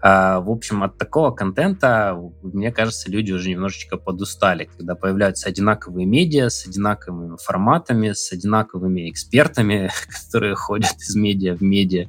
А, 0.00 0.40
в 0.40 0.50
общем, 0.50 0.82
от 0.82 0.98
такого 0.98 1.30
контента, 1.30 2.16
мне 2.42 2.72
кажется, 2.72 3.10
люди 3.10 3.32
уже 3.32 3.50
немножечко 3.50 3.96
подустали, 3.96 4.68
когда 4.76 4.94
появляются 4.94 5.48
одинаковые 5.48 6.06
медиа 6.06 6.48
с 6.50 6.66
одинаковыми 6.66 7.36
форматами, 7.40 8.12
с 8.12 8.32
одинаковыми 8.32 9.10
экспертами, 9.10 9.90
которые 10.24 10.54
ходят 10.54 10.96
из 10.98 11.14
медиа 11.14 11.54
в 11.54 11.62
медиа. 11.62 12.08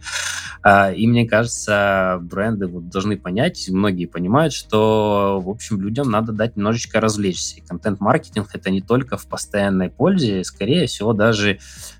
А, 0.61 0.91
и 0.91 1.07
мне 1.07 1.25
кажется, 1.25 2.19
бренды 2.21 2.67
вот 2.67 2.89
должны 2.89 3.17
понять, 3.17 3.69
многие 3.69 4.05
понимают, 4.05 4.53
что, 4.53 5.39
в 5.41 5.49
общем, 5.49 5.79
людям 5.81 6.09
надо 6.09 6.33
дать 6.33 6.57
немножечко 6.57 6.99
развлечься. 6.99 7.57
И 7.57 7.61
контент-маркетинг— 7.61 8.49
это 8.53 8.68
не 8.69 8.81
только 8.81 9.17
в 9.17 9.27
постоянной 9.27 9.89
пользе, 9.89 10.43
скорее 10.43 10.87
всего, 10.87 11.13
даже 11.13 11.59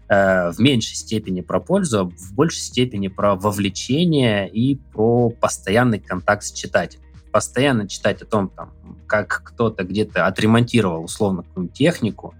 Э, 0.10 0.50
в 0.52 0.60
меньшей 0.60 0.96
степени 0.96 1.42
про 1.42 1.60
пользу, 1.60 2.00
а 2.00 2.04
в 2.06 2.34
большей 2.34 2.62
степени 2.62 3.10
про 3.10 3.36
вовлечение 3.36 4.50
и 4.50 4.76
про 4.76 5.30
постоянный 5.30 6.00
контакт 6.00 6.44
с 6.44 6.52
читателем. 6.52 7.04
Постоянно 7.32 7.88
читать 7.88 8.24
о 8.24 8.26
том, 8.26 8.50
там, 8.50 8.74
как 9.06 9.44
кто-то 9.46 9.84
где-то 9.84 10.26
отремонтировал 10.26 11.04
условно 11.04 11.44
какую-нибудь 11.44 11.78
технику, 11.78 12.34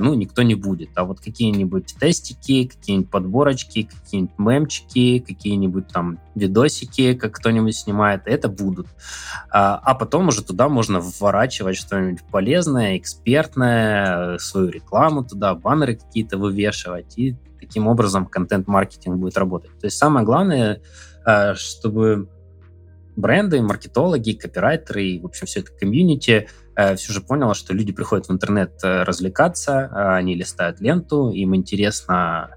ну, 0.00 0.14
никто 0.14 0.42
не 0.42 0.54
будет. 0.54 0.90
А 0.94 1.04
вот 1.04 1.20
какие-нибудь 1.20 1.96
тестики, 2.00 2.66
какие-нибудь 2.66 3.10
подборочки, 3.10 3.82
какие-нибудь 3.82 4.38
мемчики, 4.38 5.18
какие-нибудь 5.18 5.88
там 5.88 6.18
видосики, 6.34 7.12
как 7.12 7.32
кто-нибудь 7.32 7.76
снимает, 7.76 8.22
это 8.24 8.48
будут. 8.48 8.86
А, 9.50 9.78
а 9.82 9.94
потом 9.94 10.28
уже 10.28 10.42
туда 10.42 10.70
можно 10.70 11.00
вворачивать 11.00 11.76
что-нибудь 11.76 12.22
полезное, 12.30 12.96
экспертное, 12.96 14.38
свою 14.38 14.70
рекламу 14.70 15.22
туда, 15.22 15.54
баннеры 15.54 15.96
какие-то 15.96 16.38
вывешивать, 16.38 17.18
и 17.18 17.36
таким 17.60 17.86
образом 17.86 18.24
контент-маркетинг 18.24 19.18
будет 19.18 19.36
работать. 19.36 19.78
То 19.80 19.86
есть 19.86 19.98
самое 19.98 20.24
главное, 20.24 20.80
э, 21.26 21.54
чтобы 21.56 22.28
бренды, 23.16 23.60
маркетологи, 23.62 24.32
копирайтеры 24.32 25.04
и, 25.04 25.20
в 25.20 25.26
общем, 25.26 25.46
все 25.46 25.60
это 25.60 25.72
комьюнити 25.72 26.30
э, 26.30 26.63
все 26.96 27.12
же 27.12 27.20
поняло, 27.20 27.54
что 27.54 27.72
люди 27.72 27.92
приходят 27.92 28.28
в 28.28 28.32
интернет 28.32 28.72
э, 28.82 29.02
развлекаться, 29.02 29.72
э, 29.72 30.16
они 30.16 30.34
листают 30.34 30.80
ленту, 30.80 31.30
им 31.30 31.54
интересно 31.54 32.50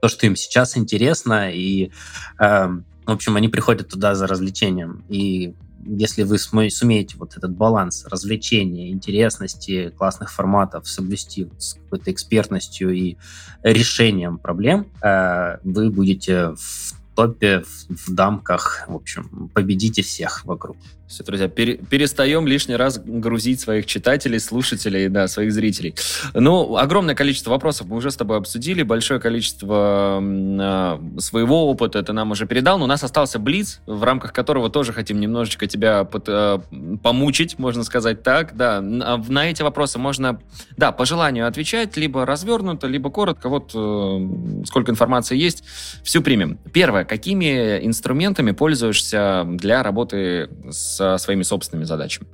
то, 0.00 0.08
что 0.08 0.26
им 0.26 0.36
сейчас 0.36 0.76
интересно, 0.76 1.50
и, 1.52 1.90
э, 2.38 2.66
в 2.68 3.10
общем, 3.10 3.36
они 3.36 3.48
приходят 3.48 3.88
туда 3.88 4.14
за 4.14 4.26
развлечением. 4.26 5.04
И 5.08 5.54
если 5.84 6.22
вы 6.22 6.38
сумеете 6.38 7.16
вот 7.16 7.36
этот 7.36 7.56
баланс 7.56 8.04
развлечения, 8.06 8.90
интересности, 8.90 9.92
классных 9.96 10.30
форматов 10.30 10.88
соблюсти 10.88 11.48
с 11.58 11.74
какой-то 11.74 12.12
экспертностью 12.12 12.90
и 12.90 13.16
решением 13.62 14.38
проблем, 14.38 14.86
э, 15.02 15.58
вы 15.64 15.90
будете 15.90 16.50
в 16.50 16.94
топе, 17.14 17.64
в 17.88 18.14
дамках, 18.14 18.84
в 18.88 18.94
общем, 18.94 19.50
победите 19.54 20.02
всех 20.02 20.44
вокруг. 20.44 20.76
Все, 21.10 21.24
друзья, 21.24 21.48
пере, 21.48 21.76
перестаем 21.76 22.46
лишний 22.46 22.76
раз 22.76 23.00
грузить 23.04 23.58
своих 23.58 23.86
читателей, 23.86 24.38
слушателей, 24.38 25.08
да, 25.08 25.26
своих 25.26 25.52
зрителей. 25.52 25.96
Ну, 26.34 26.76
огромное 26.76 27.16
количество 27.16 27.50
вопросов 27.50 27.88
мы 27.88 27.96
уже 27.96 28.12
с 28.12 28.16
тобой 28.16 28.38
обсудили, 28.38 28.84
большое 28.84 29.18
количество 29.18 30.20
э, 30.22 31.18
своего 31.18 31.68
опыта 31.68 32.04
ты 32.04 32.12
нам 32.12 32.30
уже 32.30 32.46
передал, 32.46 32.78
но 32.78 32.84
у 32.84 32.86
нас 32.86 33.02
остался 33.02 33.40
Блиц, 33.40 33.80
в 33.86 34.04
рамках 34.04 34.32
которого 34.32 34.70
тоже 34.70 34.92
хотим 34.92 35.18
немножечко 35.18 35.66
тебя 35.66 36.04
под, 36.04 36.28
э, 36.28 36.60
помучить, 37.02 37.58
можно 37.58 37.82
сказать 37.82 38.22
так, 38.22 38.56
да. 38.56 38.80
На, 38.80 39.16
на 39.16 39.50
эти 39.50 39.62
вопросы 39.62 39.98
можно, 39.98 40.40
да, 40.76 40.92
по 40.92 41.06
желанию 41.06 41.48
отвечать, 41.48 41.96
либо 41.96 42.24
развернуто, 42.24 42.86
либо 42.86 43.10
коротко, 43.10 43.48
вот 43.48 43.72
э, 43.74 44.64
сколько 44.64 44.92
информации 44.92 45.36
есть, 45.36 45.64
всю 46.04 46.22
примем. 46.22 46.60
Первое, 46.72 47.04
какими 47.04 47.84
инструментами 47.84 48.52
пользуешься 48.52 49.44
для 49.44 49.82
работы 49.82 50.50
с 50.70 50.99
со 51.00 51.16
своими 51.16 51.44
собственными 51.44 51.86
задачами? 51.86 52.28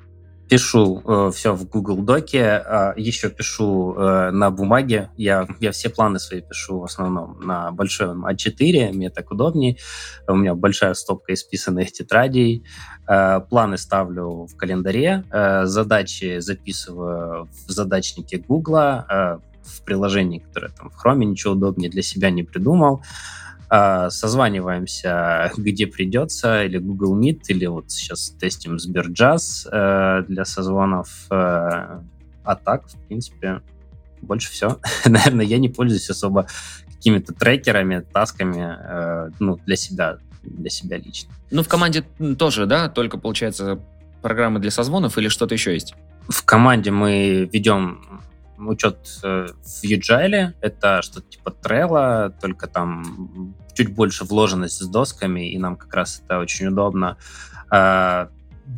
Пишу 0.49 1.03
э, 1.05 1.31
все 1.35 1.53
в 1.53 1.69
Google 1.69 2.03
Доке, 2.03 2.62
э, 2.64 2.93
еще 2.97 3.31
пишу 3.31 3.95
э, 3.95 4.31
на 4.31 4.51
бумаге. 4.51 5.11
Я, 5.17 5.47
я 5.61 5.71
все 5.73 5.89
планы 5.89 6.21
свои 6.21 6.41
пишу 6.41 6.81
в 6.81 6.85
основном 6.85 7.41
на 7.41 7.73
большом 7.73 8.25
А4, 8.27 8.93
мне 8.93 9.11
так 9.11 9.33
удобнее. 9.33 9.77
У 10.29 10.37
меня 10.37 10.55
большая 10.55 10.95
стопка 10.95 11.35
исписанных 11.35 11.93
тетрадей. 11.93 12.64
Э, 13.09 13.41
планы 13.41 13.77
ставлю 13.77 14.47
в 14.47 14.57
календаре, 14.57 15.25
э, 15.31 15.67
задачи 15.67 16.39
записываю 16.39 17.49
в 17.67 17.71
задачнике 17.71 18.39
Google, 18.39 18.77
э, 18.79 19.39
в 19.64 19.85
приложении, 19.85 20.39
которое 20.39 20.69
там 20.69 20.91
в 20.91 21.05
Chrome, 21.05 21.25
ничего 21.25 21.55
удобнее 21.55 21.91
для 21.91 22.03
себя 22.03 22.31
не 22.31 22.45
придумал. 22.45 22.97
А, 22.99 23.46
созваниваемся, 23.69 25.53
где 25.57 25.87
придется, 25.87 26.64
или 26.64 26.79
Google 26.79 27.19
Meet, 27.19 27.43
или 27.49 27.67
вот 27.67 27.91
сейчас 27.91 28.31
тестим 28.31 28.79
Сберджаз 28.79 29.67
э, 29.71 30.25
для 30.29 30.45
созвонов. 30.45 31.27
Э, 31.31 32.01
а 32.45 32.55
так, 32.55 32.89
в 32.89 32.97
принципе, 33.09 33.61
больше 34.23 34.51
все. 34.51 34.79
Наверное, 35.05 35.45
я 35.45 35.59
не 35.59 35.69
пользуюсь 35.69 36.09
особо 36.11 36.47
какими-то 36.97 37.35
трекерами, 37.35 38.05
тасками, 38.12 38.77
э, 38.79 39.31
ну, 39.39 39.59
для 39.67 39.77
себя, 39.77 40.19
для 40.43 40.71
себя 40.71 40.99
лично. 40.99 41.33
Ну, 41.51 41.62
в 41.62 41.69
команде 41.69 42.03
тоже, 42.39 42.67
да, 42.67 42.89
только, 42.89 43.19
получается, 43.19 43.81
программы 44.23 44.61
для 44.61 44.71
созвонов 44.71 45.19
или 45.19 45.29
что-то 45.29 45.55
еще 45.55 45.73
есть? 45.75 45.95
В 46.29 46.45
команде 46.45 46.91
мы 46.91 47.49
ведем 47.53 48.23
учет 48.59 48.99
э, 49.23 49.47
в 49.47 49.85
Agile. 49.85 50.53
Это 50.61 51.03
что-то 51.03 51.29
типа 51.29 51.55
Trello, 51.63 52.33
только 52.41 52.67
там 52.67 53.55
чуть 53.75 53.95
больше 53.95 54.25
вложенность 54.25 54.81
с 54.81 54.87
досками, 54.87 55.51
и 55.51 55.59
нам 55.59 55.77
как 55.77 55.95
раз 55.95 56.23
это 56.25 56.39
очень 56.39 56.67
удобно. 56.69 57.19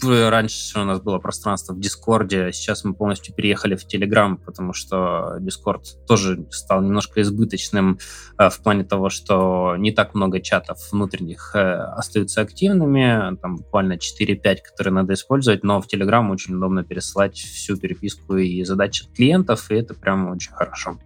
Раньше 0.03 0.81
у 0.81 0.85
нас 0.85 1.01
было 1.01 1.19
пространство 1.19 1.73
в 1.73 1.81
Дискорде, 1.81 2.53
сейчас 2.53 2.85
мы 2.85 2.95
полностью 2.95 3.35
переехали 3.35 3.75
в 3.75 3.87
Телеграм, 3.87 4.37
потому 4.37 4.75
что 4.75 5.37
Дискорд 5.41 6.07
тоже 6.07 6.47
стал 6.51 6.83
немножко 6.83 7.23
избыточным 7.23 7.99
э, 8.39 8.51
в 8.51 8.63
плане 8.63 8.85
того, 8.85 9.09
что 9.09 9.77
не 9.79 9.91
так 9.91 10.15
много 10.15 10.41
чатов 10.41 10.79
внутренних 10.93 11.53
э, 11.55 11.59
остаются 11.61 12.43
активными, 12.43 13.37
там 13.37 13.57
буквально 13.57 13.95
4-5, 13.95 14.59
которые 14.63 14.93
надо 14.93 15.15
использовать, 15.15 15.65
но 15.65 15.81
в 15.81 15.87
Телеграм 15.87 16.31
очень 16.31 16.57
удобно 16.57 16.85
переслать 16.85 17.37
всю 17.37 17.77
переписку 17.77 18.37
и 18.37 18.63
задачи 18.65 19.05
от 19.05 19.17
клиентов, 19.17 19.71
и 19.71 19.75
это 19.75 19.95
прям 19.95 20.31
очень 20.31 20.53
хорошо 20.53 20.99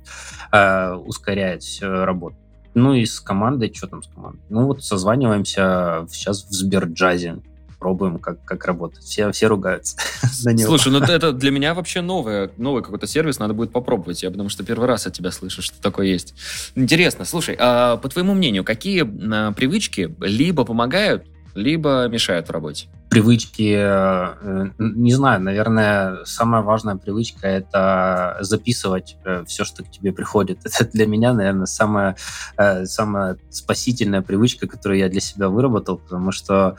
э, 0.50 0.94
ускоряет 0.94 1.62
работу. 1.80 2.36
Ну 2.74 2.94
и 2.94 3.04
с 3.04 3.20
командой, 3.20 3.72
что 3.72 3.86
там 3.86 4.02
с 4.02 4.08
командой? 4.08 4.42
Ну 4.48 4.66
вот 4.66 4.82
созваниваемся 4.82 6.06
сейчас 6.08 6.44
в 6.44 6.52
Сберджазе 6.52 7.42
пробуем, 7.82 8.20
как, 8.20 8.44
как 8.44 8.64
работать. 8.64 9.02
Все, 9.02 9.32
все 9.32 9.48
ругаются 9.48 9.96
на 10.44 10.50
него. 10.50 10.68
Слушай, 10.68 10.92
ну 10.92 11.00
это 11.00 11.32
для 11.32 11.50
меня 11.50 11.74
вообще 11.74 12.00
новое, 12.00 12.52
новый 12.56 12.80
какой-то 12.80 13.08
сервис, 13.08 13.40
надо 13.40 13.54
будет 13.54 13.72
попробовать. 13.72 14.22
Я 14.22 14.30
потому 14.30 14.48
что 14.48 14.62
первый 14.62 14.86
раз 14.86 15.08
от 15.08 15.14
тебя 15.14 15.32
слышу, 15.32 15.62
что 15.62 15.82
такое 15.82 16.06
есть. 16.06 16.34
Интересно, 16.76 17.24
слушай, 17.24 17.56
а 17.58 17.96
по 17.96 18.08
твоему 18.08 18.34
мнению, 18.34 18.62
какие 18.62 19.02
а, 19.02 19.50
привычки 19.50 20.14
либо 20.20 20.64
помогают, 20.64 21.26
либо 21.54 22.06
мешают 22.08 22.48
в 22.48 22.50
работе? 22.50 22.88
привычки, 23.12 23.74
э, 23.76 24.70
не 24.78 25.12
знаю, 25.12 25.42
наверное, 25.42 26.24
самая 26.24 26.62
важная 26.62 26.96
привычка— 26.96 27.46
это 27.48 28.38
записывать 28.40 29.18
э, 29.26 29.44
все, 29.46 29.64
что 29.64 29.84
к 29.84 29.90
тебе 29.90 30.12
приходит. 30.12 30.60
Это 30.64 30.90
для 30.90 31.06
меня, 31.06 31.34
наверное, 31.34 31.66
самая, 31.66 32.16
э, 32.56 32.86
самая 32.86 33.36
спасительная 33.50 34.22
привычка, 34.22 34.66
которую 34.66 34.98
я 34.98 35.10
для 35.10 35.20
себя 35.20 35.48
выработал, 35.48 35.98
потому 35.98 36.32
что 36.32 36.76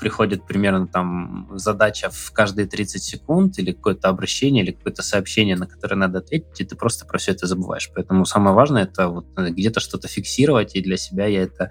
приходит 0.00 0.46
примерно 0.46 0.86
там 0.86 1.48
задача 1.54 2.10
в 2.10 2.32
каждые 2.32 2.66
30 2.66 3.02
секунд 3.02 3.58
или 3.58 3.72
какое-то 3.72 4.08
обращение, 4.08 4.62
или 4.62 4.72
какое-то 4.72 5.02
сообщение, 5.02 5.56
на 5.56 5.66
которое 5.66 5.96
надо 5.96 6.18
ответить, 6.18 6.60
и 6.60 6.64
ты 6.64 6.76
просто 6.76 7.06
про 7.06 7.18
все 7.18 7.32
это 7.32 7.46
забываешь. 7.46 7.90
Поэтому 7.94 8.26
самое 8.26 8.54
важное— 8.54 8.82
это 8.84 9.08
вот 9.08 9.26
где-то 9.36 9.80
что-то 9.80 10.08
фиксировать, 10.08 10.76
и 10.76 10.82
для 10.82 10.96
себя 10.96 11.26
я 11.26 11.42
это 11.42 11.70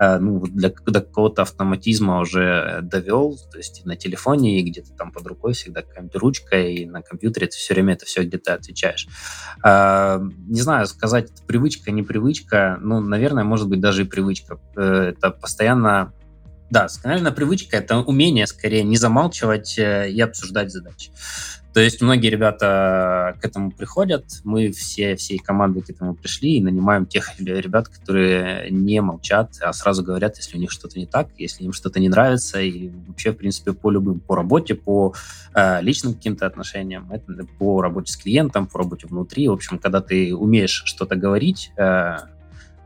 ну, 0.00 0.40
для, 0.46 0.70
до 0.86 1.00
какого-то 1.00 1.42
автоматизма 1.42 1.65
уже 2.20 2.80
довел, 2.82 3.16
делал, 3.16 3.38
то 3.50 3.58
есть 3.58 3.84
на 3.84 3.96
телефоне, 3.96 4.60
и 4.60 4.62
где-то 4.62 4.92
там 4.92 5.10
под 5.12 5.26
рукой 5.26 5.52
всегда 5.52 5.82
какая-нибудь 5.82 6.16
ручка, 6.16 6.60
и 6.60 6.84
на 6.84 7.02
компьютере 7.02 7.46
ты 7.46 7.56
все 7.56 7.74
время 7.74 7.94
это 7.94 8.04
все 8.06 8.22
где-то 8.22 8.54
отвечаешь. 8.54 9.08
А, 9.62 10.20
не 10.48 10.60
знаю, 10.60 10.86
сказать, 10.86 11.30
привычка, 11.46 11.90
не 11.90 12.02
привычка, 12.02 12.78
ну, 12.80 13.00
наверное, 13.00 13.44
может 13.44 13.68
быть, 13.68 13.80
даже 13.80 14.02
и 14.02 14.06
привычка. 14.06 14.58
Э, 14.76 15.12
это 15.16 15.30
постоянно 15.30 16.12
да, 16.68 16.88
наверное, 17.04 17.30
привычка— 17.30 17.76
это 17.78 17.98
умение, 17.98 18.44
скорее, 18.48 18.82
не 18.82 18.96
замалчивать 18.96 19.78
э, 19.78 20.10
и 20.10 20.20
обсуждать 20.20 20.72
задачи. 20.72 21.12
То 21.76 21.82
есть 21.82 22.00
многие 22.00 22.28
ребята 22.28 23.36
к 23.38 23.44
этому 23.44 23.70
приходят, 23.70 24.24
мы 24.44 24.72
все, 24.72 25.14
всей 25.14 25.36
командой 25.36 25.82
к 25.82 25.90
этому 25.90 26.14
пришли 26.14 26.56
и 26.56 26.62
нанимаем 26.62 27.04
тех 27.04 27.28
ребят, 27.38 27.88
которые 27.88 28.70
не 28.70 29.02
молчат, 29.02 29.50
а 29.60 29.74
сразу 29.74 30.02
говорят, 30.02 30.38
если 30.38 30.56
у 30.56 30.60
них 30.60 30.70
что-то 30.70 30.98
не 30.98 31.04
так, 31.04 31.28
если 31.36 31.64
им 31.64 31.74
что-то 31.74 32.00
не 32.00 32.08
нравится, 32.08 32.62
и 32.62 32.88
вообще, 33.06 33.32
в 33.32 33.36
принципе, 33.36 33.74
по 33.74 33.90
любым, 33.90 34.20
по 34.20 34.34
работе, 34.34 34.74
по 34.74 35.12
э, 35.54 35.82
личным 35.82 36.14
каким-то 36.14 36.46
отношениям, 36.46 37.12
это, 37.12 37.46
по 37.58 37.82
работе 37.82 38.10
с 38.10 38.16
клиентом, 38.16 38.68
по 38.68 38.78
работе 38.78 39.06
внутри. 39.06 39.46
В 39.46 39.52
общем, 39.52 39.78
когда 39.78 40.00
ты 40.00 40.34
умеешь 40.34 40.82
что-то 40.86 41.14
говорить, 41.14 41.72
э, 41.76 42.16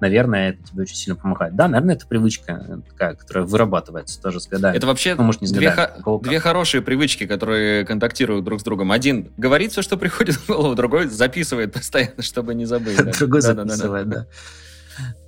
наверное, 0.00 0.50
это 0.50 0.62
тебе 0.62 0.82
очень 0.82 0.96
сильно 0.96 1.18
помогает. 1.18 1.54
Да, 1.54 1.68
наверное, 1.68 1.96
это 1.96 2.06
привычка 2.06 2.80
такая, 2.88 3.14
которая 3.14 3.44
вырабатывается 3.44 4.20
тоже 4.20 4.40
с 4.40 4.46
годами. 4.46 4.76
Это 4.76 4.86
вообще 4.86 5.14
ну, 5.14 5.24
может, 5.24 5.40
не 5.40 5.46
с 5.46 5.52
две, 5.52 5.70
годами, 5.70 6.02
хо- 6.02 6.18
две 6.18 6.40
хорошие 6.40 6.82
привычки, 6.82 7.26
которые 7.26 7.84
контактируют 7.84 8.44
друг 8.44 8.60
с 8.60 8.62
другом. 8.62 8.92
Один 8.92 9.32
говорит 9.36 9.72
все, 9.72 9.82
что 9.82 9.96
приходит 9.96 10.36
в 10.36 10.46
голову, 10.46 10.74
другой 10.74 11.06
записывает 11.06 11.72
постоянно, 11.72 12.22
чтобы 12.22 12.54
не 12.54 12.64
забыть. 12.64 13.18
Другой 13.18 13.40
записывает, 13.42 14.08
да. 14.08 14.26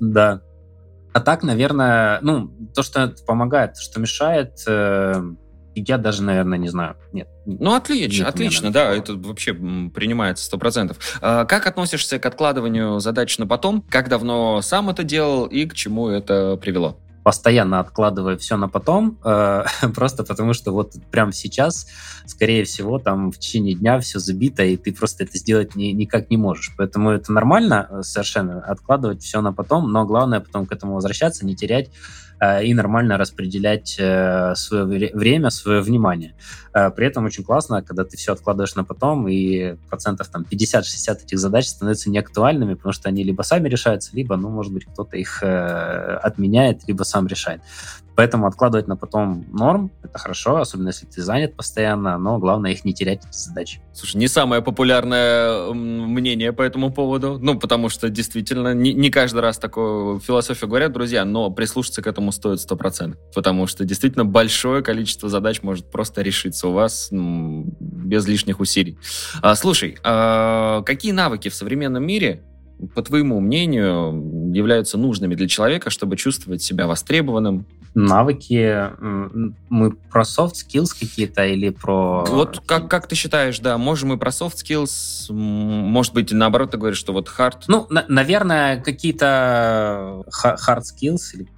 Да. 0.01 0.41
А 1.13 1.21
так, 1.21 1.43
наверное, 1.43 2.19
ну, 2.23 2.49
то, 2.75 2.83
что 2.83 3.15
помогает, 3.27 3.77
что 3.77 4.01
мешает, 4.01 4.63
э, 4.67 5.23
я 5.75 5.99
даже, 5.99 6.23
наверное, 6.23 6.59
не 6.59 6.69
знаю. 6.69 6.97
Нет. 7.13 7.29
Ну, 7.47 7.75
отлично, 7.75 8.25
нет 8.25 8.29
отлично, 8.29 8.73
да, 8.73 8.93
это 8.93 9.15
вообще 9.15 9.55
принимается 9.55 10.45
сто 10.45 10.59
процентов. 10.59 10.99
А, 11.21 11.45
как 11.45 11.67
относишься 11.67 12.19
к 12.19 12.27
откладыванию 12.27 13.01
задач 13.01 13.39
на 13.39 13.47
потом? 13.47 13.83
Как 13.83 14.09
давно 14.09 14.61
сам 14.63 14.91
это 14.91 15.03
делал 15.03 15.47
и 15.47 15.67
к 15.67 15.75
чему 15.75 16.09
это 16.09 16.57
привело? 16.57 16.99
постоянно 17.23 17.81
откладываю 17.81 18.39
все 18.39 18.57
на 18.57 18.69
потом, 18.69 19.19
э, 19.25 19.65
просто 19.95 20.25
потому 20.25 20.55
что 20.55 20.73
вот 20.73 20.95
прямо 21.11 21.33
сейчас, 21.33 21.87
скорее 22.27 22.65
всего, 22.65 22.99
там 22.99 23.31
в 23.31 23.39
течение 23.39 23.75
дня 23.75 23.99
все 24.01 24.19
забито, 24.19 24.65
и 24.65 24.77
ты 24.77 24.93
просто 24.93 25.25
это 25.25 25.39
сделать 25.39 25.77
ни, 25.77 25.87
никак 25.87 26.31
не 26.31 26.37
можешь. 26.37 26.73
Поэтому 26.77 27.11
это 27.11 27.33
нормально 27.33 27.89
э, 27.89 28.03
совершенно 28.03 28.61
откладывать 28.61 29.23
все 29.23 29.41
на 29.41 29.53
потом, 29.53 29.93
но 29.93 30.05
главное 30.05 30.41
потом 30.41 30.67
к 30.67 30.73
этому 30.73 30.95
возвращаться, 30.95 31.47
не 31.47 31.55
терять 31.55 31.91
и 32.43 32.75
нормально 32.75 33.19
распределять 33.19 33.97
э, 33.99 34.55
свое 34.57 34.85
время, 35.15 35.51
свое 35.51 35.81
внимание. 35.81 36.35
Э, 36.75 36.91
при 36.91 37.07
этом 37.07 37.25
очень 37.25 37.45
классно, 37.45 37.83
когда 37.83 38.05
ты 38.05 38.17
все 38.17 38.33
откладываешь 38.33 38.75
на 38.75 38.85
потом, 38.85 39.29
и 39.29 39.77
процентов 39.89 40.29
там 40.29 40.45
50-60 40.51 41.25
этих 41.25 41.39
задач 41.39 41.67
становятся 41.67 42.11
неактуальными, 42.11 42.75
потому 42.75 42.93
что 42.93 43.09
они 43.09 43.23
либо 43.23 43.43
сами 43.43 43.69
решаются, 43.69 44.11
либо, 44.17 44.37
ну, 44.37 44.49
может 44.49 44.73
быть, 44.73 44.87
кто-то 44.87 45.17
их 45.17 45.43
э, 45.43 46.19
отменяет, 46.23 46.89
либо 46.89 47.05
сам 47.05 47.29
решает. 47.29 47.61
Поэтому 48.17 48.47
откладывать 48.47 48.89
на 48.89 48.97
потом 48.97 49.45
норм— 49.53 49.91
это 50.03 50.19
хорошо, 50.19 50.57
особенно 50.57 50.89
если 50.89 51.07
ты 51.07 51.23
занят 51.23 51.55
постоянно, 51.57 52.19
но 52.19 52.39
главное 52.39 52.73
их 52.73 52.85
не 52.85 52.93
терять, 52.93 53.25
эти 53.25 53.37
задачи. 53.37 53.81
Слушай, 53.95 54.17
не 54.17 54.29
самое 54.29 54.63
популярное 54.63 55.73
мнение 55.73 56.53
по 56.53 56.63
этому 56.63 56.93
поводу, 56.93 57.39
ну, 57.41 57.59
потому 57.59 57.89
что 57.89 58.09
действительно 58.09 58.75
не, 58.75 58.93
не 58.93 59.11
каждый 59.11 59.41
раз 59.41 59.59
такую 59.59 60.21
философию 60.21 60.69
говорят, 60.69 60.93
друзья, 60.93 61.25
но 61.25 61.51
прислушаться 61.51 62.03
к 62.03 62.07
этому 62.07 62.33
стоит 62.33 62.59
100%, 62.59 63.17
потому 63.35 63.67
что 63.67 63.85
действительно 63.85 64.25
большое 64.25 64.83
количество 64.83 65.29
задач 65.29 65.63
может 65.63 65.91
просто 65.91 66.23
решиться 66.23 66.69
у 66.69 66.73
вас 66.73 67.09
без 67.11 68.27
лишних 68.27 68.61
усилий. 68.61 68.99
А, 69.41 69.55
слушай, 69.55 69.99
а 70.05 70.83
какие 70.83 71.13
навыки 71.13 71.49
в 71.49 71.55
современном 71.55 72.05
мире 72.05 72.43
по 72.95 73.03
твоему 73.03 73.41
мнению, 73.41 74.53
являются 74.53 74.99
нужными 74.99 75.35
для 75.35 75.49
человека, 75.49 75.91
чтобы 75.91 76.17
чувствовать 76.17 76.63
себя 76.63 76.87
востребованным? 76.87 77.67
Навыки, 77.95 78.91
мы 79.69 79.91
про 79.91 80.23
soft 80.23 80.55
skills 80.55 80.89
какие-то 80.99 81.45
или 81.45 81.69
про... 81.69 82.25
Вот 82.25 82.63
как, 82.67 82.89
как 82.89 83.07
ты 83.07 83.15
считаешь, 83.15 83.59
да, 83.59 83.77
можем 83.79 84.11
мы 84.11 84.19
про 84.19 84.31
soft 84.31 84.55
skills, 84.65 85.33
может 85.33 86.15
быть, 86.15 86.33
наоборот, 86.33 86.71
ты 86.71 86.79
говоришь, 86.79 86.99
что 86.99 87.13
вот 87.13 87.31
hard? 87.39 87.65
Ну, 87.69 87.87
на, 87.91 88.05
наверное, 88.09 88.81
какие-то 88.81 90.25
hard 90.33 90.83
skills 90.83 91.35
или 91.35 91.49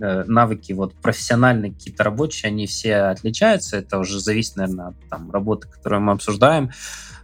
э, 0.00 0.24
навыки 0.24 0.72
вот 0.72 0.94
профессиональные, 0.94 1.72
какие-то 1.72 2.04
рабочие, 2.04 2.50
они 2.50 2.66
все 2.66 2.96
отличаются. 2.96 3.78
Это 3.78 3.98
уже 3.98 4.20
зависит, 4.20 4.56
наверное, 4.56 4.88
от 4.88 4.96
там, 5.08 5.30
работы, 5.30 5.68
которую 5.68 6.02
мы 6.02 6.12
обсуждаем. 6.12 6.70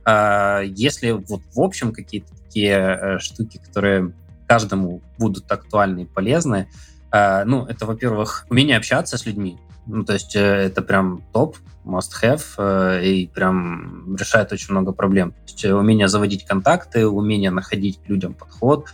А, 0.05 0.62
если 0.62 1.11
вот 1.12 1.43
в 1.55 1.61
общем 1.61 1.93
какие-то 1.93 2.33
такие 2.53 2.76
э, 2.76 3.18
штуки, 3.18 3.59
которые 3.64 4.12
каждому 4.46 5.00
будут 5.18 5.50
актуальны 5.50 6.03
и 6.03 6.05
полезны, 6.05 6.68
а, 7.11 7.44
ну, 7.46 7.64
это, 7.64 7.86
во-первых, 7.86 8.46
умение 8.50 8.76
общаться 8.76 9.16
с 9.16 9.24
людьми. 9.24 9.59
Ну, 9.86 10.05
то 10.05 10.12
есть 10.12 10.36
э, 10.36 10.40
это 10.40 10.82
прям 10.82 11.22
топ, 11.32 11.57
must 11.86 12.11
have, 12.22 12.42
э, 12.59 13.05
и 13.05 13.26
прям 13.26 14.16
решает 14.16 14.53
очень 14.53 14.72
много 14.72 14.92
проблем. 14.92 15.32
То 15.32 15.38
есть 15.46 15.64
умение 15.64 16.09
заводить 16.09 16.44
контакты, 16.44 17.07
умение 17.07 17.50
находить 17.50 18.00
людям 18.07 18.34
подход, 18.34 18.88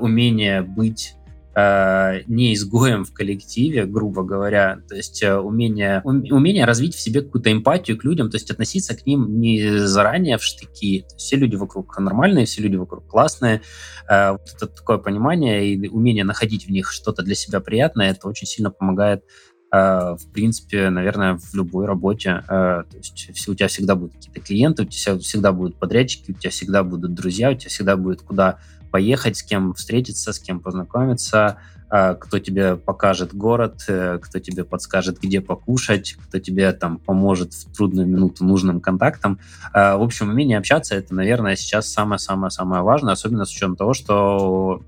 умение 0.00 0.62
быть 0.62 1.14
э, 1.58 2.22
не 2.28 2.54
изгоем 2.54 3.04
в 3.04 3.12
коллективе, 3.12 3.84
грубо 3.84 4.22
говоря, 4.22 4.78
то 4.88 4.94
есть 4.94 5.22
э, 5.22 5.36
умение, 5.36 6.00
умение 6.04 6.64
развить 6.64 6.94
в 6.94 7.00
себе 7.00 7.22
какую-то 7.22 7.50
эмпатию 7.50 7.98
к 7.98 8.04
людям, 8.04 8.30
то 8.30 8.36
есть 8.36 8.50
относиться 8.50 8.94
к 8.94 9.04
ним 9.06 9.40
не 9.40 9.78
заранее 9.78 10.38
в 10.38 10.44
штыки. 10.44 11.04
Все 11.16 11.36
люди 11.36 11.56
вокруг 11.56 11.98
нормальные, 11.98 12.46
все 12.46 12.62
люди 12.62 12.76
вокруг 12.76 13.08
классные. 13.08 13.62
Э, 14.08 14.32
вот 14.32 14.42
это 14.54 14.68
такое 14.68 14.98
понимание 14.98 15.66
и 15.66 15.88
умение 15.88 16.24
находить 16.24 16.66
в 16.66 16.70
них 16.70 16.92
что-то 16.92 17.22
для 17.22 17.34
себя 17.34 17.60
приятное, 17.60 18.10
это 18.10 18.28
очень 18.28 18.46
сильно 18.46 18.70
помогает 18.70 19.24
в 19.70 20.20
принципе, 20.32 20.88
наверное, 20.88 21.36
в 21.36 21.54
любой 21.54 21.84
работе. 21.84 22.42
То 22.48 22.86
есть 22.96 23.46
у 23.50 23.54
тебя 23.54 23.68
всегда 23.68 23.96
будут 23.96 24.14
какие-то 24.14 24.40
клиенты, 24.40 24.84
у 24.84 24.86
тебя 24.86 25.18
всегда 25.18 25.52
будут 25.52 25.78
подрядчики, 25.78 26.30
у 26.30 26.34
тебя 26.34 26.50
всегда 26.50 26.82
будут 26.82 27.12
друзья, 27.12 27.50
у 27.50 27.54
тебя 27.54 27.68
всегда 27.68 27.98
будет 27.98 28.22
куда 28.22 28.60
поехать, 28.90 29.36
с 29.36 29.42
кем 29.42 29.74
встретиться, 29.74 30.32
с 30.32 30.38
кем 30.38 30.60
познакомиться, 30.60 31.58
а, 31.90 32.14
кто 32.14 32.38
тебе 32.38 32.76
покажет 32.76 33.34
город, 33.34 33.84
э, 33.88 34.18
кто 34.20 34.38
тебе 34.40 34.64
подскажет, 34.64 35.20
где 35.20 35.40
покушать, 35.40 36.16
кто 36.22 36.38
тебе 36.38 36.70
там 36.72 36.98
поможет 36.98 37.54
в 37.54 37.74
трудную 37.74 38.06
минуту 38.06 38.44
нужным 38.44 38.80
контактам. 38.80 39.38
А, 39.72 39.96
в 39.96 40.02
общем, 40.02 40.28
умение 40.28 40.58
общаться— 40.58 40.94
это, 40.96 41.14
наверное, 41.14 41.56
сейчас 41.56 41.88
самое-самое-самое 41.88 42.82
важное, 42.82 43.14
особенно 43.14 43.46
с 43.46 43.50
учетом 43.50 43.76
того, 43.76 43.94
что 43.94 44.82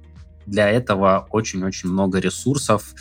для 0.45 0.69
этого 0.69 1.27
очень-очень 1.31 1.89
много 1.89 2.19
ресурсов, 2.19 2.95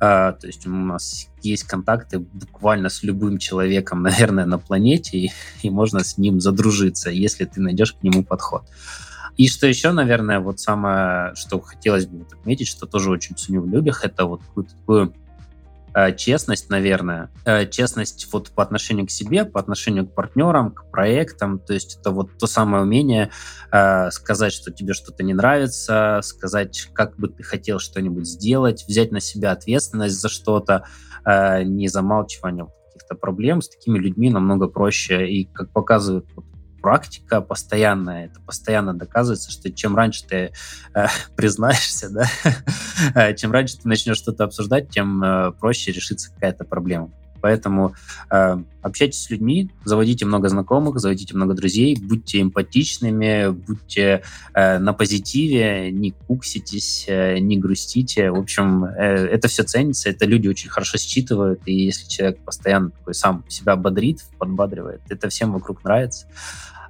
а, 0.00 0.32
то 0.32 0.48
есть 0.48 0.66
у 0.66 0.70
нас 0.70 1.28
есть 1.42 1.64
контакты 1.64 2.18
буквально 2.18 2.88
с 2.88 3.04
любым 3.04 3.38
человеком, 3.38 4.02
наверное, 4.02 4.46
на 4.46 4.58
планете, 4.58 5.18
и, 5.18 5.32
и 5.62 5.70
можно 5.70 6.02
с 6.02 6.18
ним 6.18 6.40
задружиться, 6.40 7.10
если 7.10 7.44
ты 7.44 7.60
найдешь 7.60 7.92
к 7.92 8.02
нему 8.02 8.24
подход. 8.24 8.64
И 9.36 9.48
что 9.48 9.66
еще, 9.66 9.92
наверное, 9.92 10.40
вот 10.40 10.60
самое, 10.60 11.34
что 11.34 11.60
хотелось 11.60 12.06
бы 12.06 12.24
отметить, 12.24 12.68
что 12.68 12.86
тоже 12.86 13.10
очень 13.10 13.36
ценю 13.36 13.62
в 13.62 13.68
людях, 13.68 14.04
это 14.04 14.26
вот 14.26 14.42
какую-то 14.42 14.74
такую 14.76 15.14
э, 15.94 16.14
честность, 16.14 16.70
наверное, 16.70 17.30
э, 17.44 17.66
честность 17.66 18.28
вот 18.32 18.50
по 18.50 18.62
отношению 18.62 19.06
к 19.06 19.10
себе, 19.10 19.44
по 19.44 19.58
отношению 19.58 20.06
к 20.06 20.14
партнерам, 20.14 20.70
к 20.70 20.90
проектам, 20.90 21.58
то 21.58 21.72
есть 21.72 21.98
это 22.00 22.10
вот 22.10 22.38
то 22.38 22.46
самое 22.46 22.84
умение 22.84 23.30
э, 23.72 24.10
сказать, 24.10 24.52
что 24.52 24.70
тебе 24.70 24.94
что-то 24.94 25.24
не 25.24 25.34
нравится, 25.34 26.20
сказать, 26.22 26.88
как 26.92 27.16
бы 27.16 27.28
ты 27.28 27.42
хотел 27.42 27.80
что-нибудь 27.80 28.26
сделать, 28.26 28.84
взять 28.86 29.10
на 29.10 29.20
себя 29.20 29.50
ответственность 29.50 30.20
за 30.20 30.28
что-то, 30.28 30.84
э, 31.24 31.64
не 31.64 31.88
замалчивание 31.88 32.66
каких-то 32.92 33.14
проблем 33.16 33.62
с 33.62 33.68
такими 33.68 33.98
людьми 33.98 34.30
намного 34.30 34.68
проще. 34.68 35.28
И 35.28 35.44
как 35.46 35.72
показывает 35.72 36.26
вот, 36.34 36.44
практика 36.84 37.40
постоянная, 37.40 38.26
это 38.26 38.40
постоянно 38.42 38.92
доказывается, 38.92 39.50
что 39.50 39.72
чем 39.72 39.96
раньше 39.96 40.26
ты 40.26 40.52
э, 40.94 41.06
признаешься, 41.34 42.10
да, 42.10 42.28
э, 43.14 43.34
чем 43.36 43.52
раньше 43.52 43.78
ты 43.78 43.88
начнешь 43.88 44.18
что-то 44.18 44.44
обсуждать, 44.44 44.90
тем 44.90 45.24
э, 45.24 45.52
проще 45.52 45.92
решится 45.92 46.30
какая-то 46.30 46.64
проблема. 46.64 47.10
Поэтому 47.40 47.94
э, 48.30 48.56
общайтесь 48.80 49.22
с 49.22 49.28
людьми, 49.28 49.70
заводите 49.84 50.24
много 50.24 50.48
знакомых, 50.48 50.98
заводите 50.98 51.34
много 51.34 51.52
друзей, 51.52 51.94
будьте 52.00 52.40
эмпатичными, 52.40 53.50
будьте 53.50 54.22
э, 54.54 54.78
на 54.78 54.94
позитиве, 54.94 55.90
не 55.90 56.12
кукситесь, 56.12 57.04
э, 57.06 57.38
не 57.40 57.58
грустите. 57.58 58.30
В 58.30 58.38
общем, 58.38 58.86
э, 58.86 59.26
это 59.26 59.48
все 59.48 59.62
ценится, 59.62 60.08
это 60.08 60.24
люди 60.24 60.48
очень 60.48 60.70
хорошо 60.70 60.96
считывают, 60.96 61.60
и 61.66 61.74
если 61.74 62.08
человек 62.08 62.38
постоянно 62.44 62.90
такой 62.90 63.12
сам 63.12 63.44
себя 63.48 63.76
бодрит, 63.76 64.20
подбадривает, 64.38 65.02
это 65.10 65.28
всем 65.28 65.52
вокруг 65.52 65.84
нравится. 65.84 66.26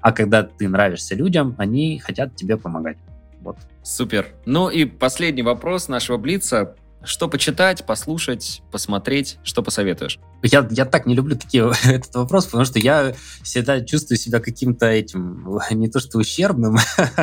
А 0.04 0.12
когда 0.12 0.42
ты 0.42 0.68
нравишься 0.68 1.14
людям, 1.14 1.54
они 1.56 1.98
хотят 1.98 2.36
тебе 2.36 2.58
помогать. 2.58 2.98
Вот. 3.40 3.56
Супер. 3.82 4.26
Ну 4.44 4.68
и 4.68 4.84
последний 4.84 5.42
вопрос 5.42 5.88
нашего 5.88 6.18
Блица. 6.18 6.76
Что 7.04 7.28
почитать, 7.28 7.84
послушать, 7.84 8.62
посмотреть? 8.70 9.38
Что 9.42 9.62
посоветуешь? 9.62 10.18
Я, 10.42 10.66
я 10.70 10.84
так 10.84 11.06
не 11.06 11.14
люблю 11.14 11.36
такие, 11.36 11.70
этот 11.84 12.14
вопрос, 12.14 12.46
потому 12.46 12.64
что 12.64 12.78
я 12.78 13.14
всегда 13.42 13.80
чувствую 13.82 14.18
себя 14.18 14.40
каким-то 14.40 14.86
этим, 14.86 15.46
не 15.70 15.88
то 15.88 16.00
что 16.00 16.18
ущербным, 16.18 16.76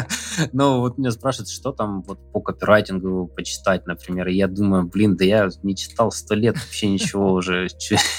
но 0.54 0.82
вот 0.82 0.98
меня 0.98 1.12
спрашивают, 1.12 1.50
что 1.50 1.72
там 1.72 2.04
вот 2.04 2.20
по 2.32 2.42
копирайтингу 2.42 3.28
почитать, 3.28 3.88
например, 3.88 4.28
и 4.28 4.36
я 4.36 4.48
думаю, 4.48 4.86
блин, 4.86 5.18
да 5.18 5.26
я 5.26 5.50
не 5.64 5.76
читал 5.76 6.12
сто 6.12 6.36
лет 6.36 6.56
вообще 6.58 6.88
ничего 6.88 7.34
уже. 7.34 7.68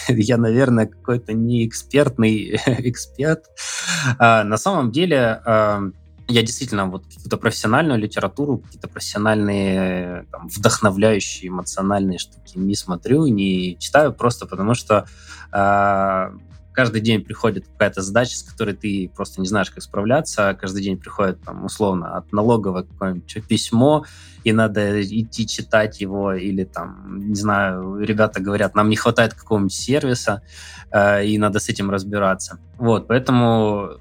Я, 0.08 0.36
наверное, 0.36 0.86
какой-то 0.86 1.32
не 1.32 1.66
экспертный 1.66 2.56
эксперт. 2.78 3.44
А, 4.18 4.44
на 4.44 4.56
самом 4.56 4.90
деле, 4.90 5.40
я 6.28 6.42
действительно 6.42 6.86
вот 6.86 7.04
какую-то 7.06 7.36
профессиональную 7.36 7.98
литературу, 7.98 8.58
какие-то 8.58 8.88
профессиональные, 8.88 10.26
там, 10.30 10.48
вдохновляющие, 10.48 11.48
эмоциональные 11.48 12.18
штуки 12.18 12.56
не 12.56 12.74
смотрю, 12.74 13.26
не 13.26 13.76
читаю, 13.78 14.12
просто 14.12 14.46
потому 14.46 14.74
что 14.74 15.06
э, 15.52 16.30
каждый 16.72 17.00
день 17.00 17.22
приходит 17.22 17.66
какая-то 17.68 18.02
задача, 18.02 18.36
с 18.36 18.42
которой 18.42 18.74
ты 18.74 19.10
просто 19.14 19.40
не 19.40 19.46
знаешь, 19.46 19.70
как 19.70 19.82
справляться. 19.82 20.56
Каждый 20.60 20.82
день 20.82 20.98
приходит, 20.98 21.42
там, 21.42 21.64
условно, 21.64 22.16
от 22.16 22.32
налоговой 22.32 22.84
какое-нибудь 22.84 23.46
письмо, 23.46 24.04
и 24.44 24.52
надо 24.52 25.02
идти 25.02 25.46
читать 25.46 26.00
его, 26.00 26.32
или 26.32 26.64
там, 26.64 27.18
не 27.28 27.36
знаю, 27.36 27.98
ребята 27.98 28.40
говорят, 28.40 28.74
нам 28.74 28.88
не 28.88 28.96
хватает 28.96 29.34
какого-нибудь 29.34 29.72
сервиса, 29.72 30.42
э, 30.90 31.26
и 31.26 31.38
надо 31.38 31.60
с 31.60 31.68
этим 31.68 31.90
разбираться. 31.90 32.58
Вот, 32.78 33.06
поэтому 33.06 33.98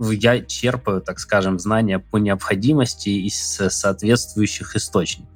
я 0.00 0.40
черпаю, 0.40 1.00
так 1.00 1.18
скажем, 1.18 1.58
знания 1.58 1.98
по 1.98 2.16
необходимости 2.16 3.10
из 3.10 3.36
соответствующих 3.38 4.76
источников. 4.76 5.28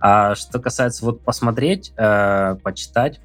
А 0.00 0.34
что 0.34 0.60
касается 0.60 1.04
вот 1.04 1.24
посмотреть, 1.24 1.92
э, 1.96 2.56
почитать, 2.62 3.20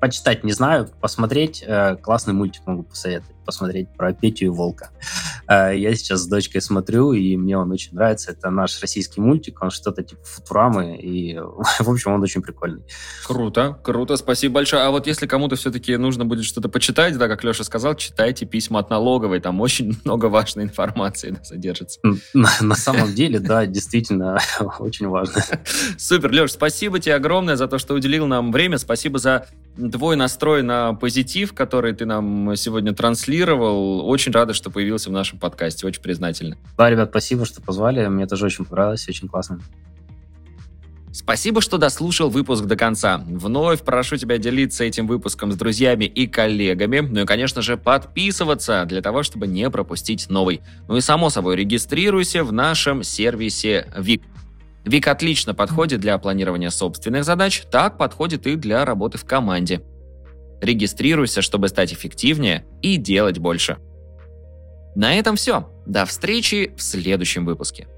Почитать 0.00 0.42
не 0.42 0.50
знаю, 0.50 0.88
посмотреть 1.00 1.62
э, 1.64 1.94
классный 2.02 2.34
мультик 2.34 2.66
могу 2.66 2.82
посоветовать. 2.82 3.33
Посмотреть 3.44 3.88
про 3.96 4.12
Петю 4.12 4.46
и 4.46 4.48
Волка. 4.48 4.90
Э, 5.48 5.72
я 5.76 5.94
сейчас 5.94 6.20
с 6.20 6.26
дочкой 6.26 6.60
смотрю, 6.60 7.12
и 7.12 7.36
мне 7.36 7.56
он 7.56 7.70
очень 7.70 7.94
нравится. 7.94 8.32
Это 8.32 8.50
наш 8.50 8.80
российский 8.80 9.20
мультик, 9.20 9.62
он 9.62 9.70
что-то 9.70 10.02
типа 10.02 10.22
Футурамы, 10.24 10.96
и, 10.96 11.38
в 11.78 11.88
общем, 11.88 12.12
он 12.12 12.22
очень 12.22 12.42
прикольный. 12.42 12.84
Круто, 13.26 13.78
круто, 13.82 14.16
спасибо 14.16 14.54
большое. 14.54 14.82
А 14.82 14.90
вот 14.90 15.06
если 15.06 15.26
кому-то 15.26 15.56
все-таки 15.56 15.96
нужно 15.96 16.24
будет 16.24 16.44
что-то 16.44 16.68
почитать, 16.68 17.16
да, 17.18 17.28
как 17.28 17.44
Леша 17.44 17.64
сказал, 17.64 17.94
читайте 17.94 18.46
письма 18.46 18.80
от 18.80 18.90
налоговой, 18.90 19.40
там 19.40 19.60
очень 19.60 19.96
много 20.04 20.26
важной 20.26 20.64
информации 20.64 21.30
да, 21.30 21.44
содержится. 21.44 22.00
На, 22.32 22.50
на 22.60 22.74
самом 22.74 23.14
деле, 23.14 23.38
да, 23.38 23.66
действительно, 23.66 24.38
очень 24.78 25.08
важно. 25.08 25.42
Супер, 25.98 26.32
Леш, 26.32 26.52
спасибо 26.52 26.98
тебе 26.98 27.14
огромное 27.14 27.56
за 27.56 27.68
то, 27.68 27.78
что 27.78 27.94
уделил 27.94 28.26
нам 28.26 28.52
время, 28.52 28.78
спасибо 28.78 29.18
за 29.18 29.46
твой 29.76 30.16
настрой 30.16 30.62
на 30.62 30.94
позитив, 30.94 31.52
который 31.52 31.94
ты 31.94 32.06
нам 32.06 32.54
сегодня 32.56 32.92
транслировал. 32.92 34.08
Очень 34.08 34.32
рада, 34.32 34.54
что 34.54 34.70
появился 34.70 35.10
в 35.10 35.12
нашем 35.12 35.38
подкасте. 35.38 35.86
Очень 35.86 36.02
признательна. 36.02 36.56
Да, 36.76 36.90
ребят, 36.90 37.10
спасибо, 37.10 37.44
что 37.44 37.60
позвали. 37.60 38.06
Мне 38.06 38.26
тоже 38.26 38.46
очень 38.46 38.64
понравилось, 38.64 39.08
очень 39.08 39.28
классно. 39.28 39.60
Спасибо, 41.12 41.60
что 41.60 41.78
дослушал 41.78 42.28
выпуск 42.28 42.64
до 42.64 42.74
конца. 42.74 43.22
Вновь 43.24 43.82
прошу 43.82 44.16
тебя 44.16 44.36
делиться 44.36 44.82
этим 44.82 45.06
выпуском 45.06 45.52
с 45.52 45.56
друзьями 45.56 46.06
и 46.06 46.26
коллегами. 46.26 46.98
Ну 46.98 47.20
и, 47.20 47.24
конечно 47.24 47.62
же, 47.62 47.76
подписываться 47.76 48.84
для 48.84 49.00
того, 49.00 49.22
чтобы 49.22 49.46
не 49.46 49.70
пропустить 49.70 50.28
новый. 50.28 50.60
Ну 50.88 50.96
и, 50.96 51.00
само 51.00 51.30
собой, 51.30 51.54
регистрируйся 51.54 52.42
в 52.42 52.52
нашем 52.52 53.04
сервисе 53.04 53.86
ВИК. 53.96 54.22
ВИК 54.84 55.08
отлично 55.08 55.54
подходит 55.54 56.00
для 56.00 56.18
планирования 56.18 56.70
собственных 56.70 57.24
задач, 57.24 57.62
так 57.70 57.96
подходит 57.96 58.46
и 58.46 58.56
для 58.56 58.84
работы 58.84 59.18
в 59.18 59.24
команде. 59.24 59.82
Регистрируйся, 60.60 61.42
чтобы 61.42 61.68
стать 61.68 61.92
эффективнее 61.92 62.64
и 62.82 62.96
делать 62.96 63.38
больше. 63.38 63.78
На 64.94 65.14
этом 65.18 65.36
все. 65.36 65.68
До 65.86 66.04
встречи 66.06 66.72
в 66.76 66.82
следующем 66.82 67.44
выпуске. 67.44 67.88